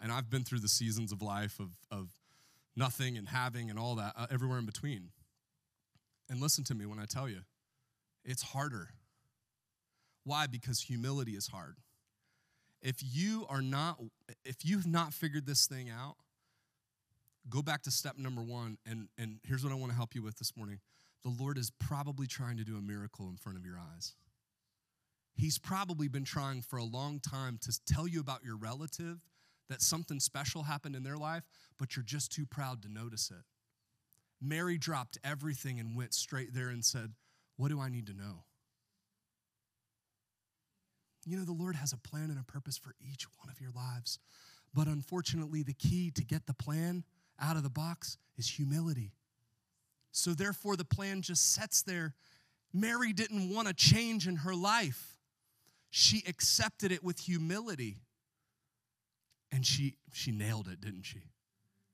And 0.00 0.12
I've 0.12 0.30
been 0.30 0.44
through 0.44 0.60
the 0.60 0.68
seasons 0.68 1.12
of 1.12 1.22
life 1.22 1.58
of, 1.58 1.70
of 1.90 2.10
nothing 2.76 3.16
and 3.16 3.28
having 3.28 3.70
and 3.70 3.78
all 3.78 3.94
that, 3.96 4.12
uh, 4.16 4.26
everywhere 4.30 4.58
in 4.58 4.66
between. 4.66 5.10
And 6.28 6.40
listen 6.40 6.64
to 6.64 6.74
me 6.74 6.86
when 6.86 6.98
I 6.98 7.04
tell 7.04 7.28
you, 7.28 7.40
it's 8.24 8.42
harder. 8.42 8.90
Why? 10.24 10.46
Because 10.46 10.80
humility 10.80 11.32
is 11.32 11.48
hard. 11.48 11.76
If 12.80 12.96
you 13.02 13.46
are 13.48 13.62
not, 13.62 13.98
if 14.44 14.64
you've 14.64 14.86
not 14.86 15.12
figured 15.12 15.46
this 15.46 15.66
thing 15.66 15.90
out, 15.90 16.16
go 17.48 17.62
back 17.62 17.82
to 17.82 17.90
step 17.90 18.18
number 18.18 18.42
one. 18.42 18.78
And, 18.86 19.08
and 19.18 19.38
here's 19.44 19.62
what 19.64 19.72
I 19.72 19.76
want 19.76 19.92
to 19.92 19.96
help 19.96 20.14
you 20.14 20.22
with 20.22 20.38
this 20.38 20.56
morning 20.56 20.80
the 21.24 21.34
Lord 21.42 21.56
is 21.56 21.70
probably 21.70 22.26
trying 22.26 22.58
to 22.58 22.64
do 22.64 22.76
a 22.76 22.82
miracle 22.82 23.28
in 23.28 23.36
front 23.36 23.56
of 23.56 23.64
your 23.64 23.78
eyes. 23.78 24.14
He's 25.36 25.58
probably 25.58 26.06
been 26.06 26.24
trying 26.24 26.62
for 26.62 26.76
a 26.76 26.84
long 26.84 27.18
time 27.18 27.58
to 27.62 27.80
tell 27.86 28.06
you 28.06 28.20
about 28.20 28.44
your 28.44 28.56
relative 28.56 29.18
that 29.68 29.80
something 29.80 30.20
special 30.20 30.62
happened 30.64 30.94
in 30.94 31.02
their 31.02 31.16
life, 31.16 31.42
but 31.78 31.96
you're 31.96 32.04
just 32.04 32.30
too 32.30 32.44
proud 32.44 32.82
to 32.82 32.88
notice 32.88 33.30
it. 33.30 33.42
Mary 34.40 34.78
dropped 34.78 35.18
everything 35.24 35.80
and 35.80 35.96
went 35.96 36.14
straight 36.14 36.52
there 36.54 36.68
and 36.68 36.84
said, 36.84 37.12
What 37.56 37.68
do 37.68 37.80
I 37.80 37.88
need 37.88 38.06
to 38.06 38.14
know? 38.14 38.44
You 41.26 41.38
know, 41.38 41.44
the 41.44 41.52
Lord 41.52 41.76
has 41.76 41.92
a 41.92 41.96
plan 41.96 42.30
and 42.30 42.38
a 42.38 42.44
purpose 42.44 42.76
for 42.76 42.94
each 43.00 43.26
one 43.38 43.48
of 43.50 43.60
your 43.60 43.70
lives. 43.70 44.18
But 44.74 44.88
unfortunately, 44.88 45.62
the 45.62 45.72
key 45.72 46.10
to 46.10 46.24
get 46.24 46.46
the 46.46 46.54
plan 46.54 47.04
out 47.40 47.56
of 47.56 47.62
the 47.62 47.70
box 47.70 48.18
is 48.36 48.48
humility. 48.48 49.12
So, 50.12 50.34
therefore, 50.34 50.76
the 50.76 50.84
plan 50.84 51.22
just 51.22 51.54
sets 51.54 51.82
there. 51.82 52.14
Mary 52.72 53.12
didn't 53.12 53.54
want 53.54 53.68
a 53.68 53.72
change 53.72 54.26
in 54.26 54.36
her 54.36 54.54
life, 54.54 55.18
she 55.90 56.22
accepted 56.26 56.90
it 56.92 57.02
with 57.04 57.20
humility. 57.20 57.98
And 59.52 59.64
she, 59.64 59.94
she 60.12 60.32
nailed 60.32 60.66
it, 60.66 60.80
didn't 60.80 61.04
she? 61.04 61.22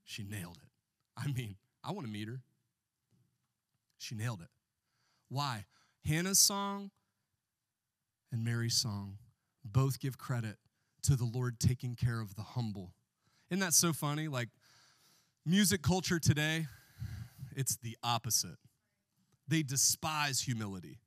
She 0.04 0.24
nailed 0.24 0.56
it. 0.56 0.70
I 1.14 1.26
mean, 1.26 1.56
I 1.82 1.92
want 1.92 2.06
to 2.06 2.12
meet 2.12 2.28
her. 2.28 2.40
She 3.98 4.14
nailed 4.14 4.40
it. 4.40 4.48
Why? 5.28 5.64
Hannah's 6.04 6.38
song 6.38 6.90
and 8.32 8.44
Mary's 8.44 8.74
song 8.74 9.18
both 9.64 10.00
give 10.00 10.18
credit 10.18 10.56
to 11.02 11.16
the 11.16 11.24
Lord 11.24 11.58
taking 11.58 11.94
care 11.94 12.20
of 12.20 12.34
the 12.34 12.42
humble. 12.42 12.92
Isn't 13.50 13.60
that 13.60 13.74
so 13.74 13.92
funny? 13.92 14.28
Like 14.28 14.48
music 15.44 15.82
culture 15.82 16.18
today, 16.18 16.66
it's 17.56 17.76
the 17.76 17.96
opposite. 18.02 18.56
They 19.48 19.62
despise 19.62 20.40
humility. 20.40 20.98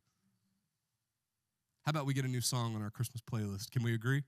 How 1.84 1.89
about 1.89 2.05
we 2.05 2.13
get 2.13 2.26
a 2.26 2.30
new 2.30 2.41
song 2.41 2.76
on 2.76 2.82
our 2.82 2.89
Christmas 2.89 3.21
playlist? 3.21 3.71
Can 3.71 3.84
we 3.84 3.93
agree? 3.93 4.24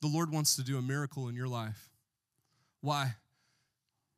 The 0.00 0.08
Lord 0.08 0.30
wants 0.30 0.56
to 0.56 0.62
do 0.62 0.78
a 0.78 0.82
miracle 0.82 1.28
in 1.28 1.34
your 1.34 1.48
life. 1.48 1.90
Why? 2.80 3.14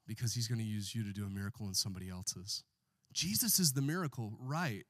Because 0.07 0.35
he's 0.35 0.49
going 0.49 0.59
to 0.59 0.65
use 0.65 0.95
you 0.95 1.05
to 1.05 1.13
do 1.13 1.25
a 1.25 1.31
miracle 1.31 1.67
in 1.67 1.75
somebody 1.75 2.09
else's. 2.09 2.63
Jesus 3.13 3.59
is 3.59 3.73
the 3.73 3.83
miracle, 3.83 4.33
right? 4.41 4.85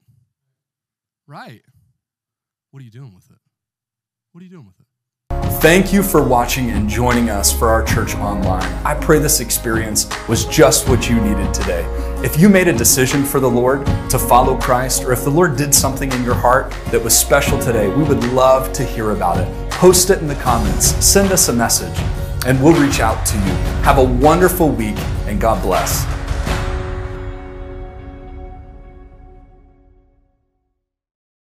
Right. 1.27 1.61
What 2.71 2.81
are 2.81 2.83
you 2.85 2.91
doing 2.91 3.13
with 3.13 3.29
it? 3.29 3.37
What 4.31 4.41
are 4.41 4.43
you 4.43 4.51
doing 4.51 4.65
with 4.65 4.79
it? 4.79 4.85
Thank 5.61 5.91
you 5.93 6.03
for 6.03 6.23
watching 6.23 6.69
and 6.71 6.87
joining 6.87 7.29
us 7.29 7.51
for 7.51 7.69
our 7.69 7.83
church 7.83 8.13
online. 8.15 8.61
I 8.85 8.93
pray 8.93 9.17
this 9.17 9.39
experience 9.39 10.07
was 10.27 10.45
just 10.45 10.87
what 10.87 11.09
you 11.09 11.15
needed 11.19 11.53
today. 11.53 11.83
If 12.23 12.39
you 12.39 12.49
made 12.49 12.67
a 12.67 12.73
decision 12.73 13.23
for 13.23 13.39
the 13.39 13.49
Lord 13.49 13.85
to 14.09 14.19
follow 14.19 14.57
Christ, 14.59 15.03
or 15.03 15.13
if 15.13 15.23
the 15.23 15.31
Lord 15.31 15.55
did 15.55 15.73
something 15.73 16.11
in 16.11 16.23
your 16.23 16.35
heart 16.35 16.71
that 16.91 17.03
was 17.03 17.17
special 17.17 17.57
today, 17.57 17.87
we 17.87 18.03
would 18.03 18.23
love 18.33 18.73
to 18.73 18.83
hear 18.83 19.11
about 19.11 19.39
it. 19.39 19.71
Post 19.71 20.09
it 20.09 20.19
in 20.19 20.27
the 20.27 20.35
comments, 20.35 20.87
send 21.03 21.31
us 21.31 21.49
a 21.49 21.53
message 21.53 21.97
and 22.45 22.61
we'll 22.63 22.79
reach 22.79 22.99
out 22.99 23.25
to 23.25 23.37
you. 23.37 23.53
Have 23.83 23.97
a 23.97 24.03
wonderful 24.03 24.69
week, 24.69 24.97
and 25.27 25.41
God 25.41 25.61
bless. 25.61 26.05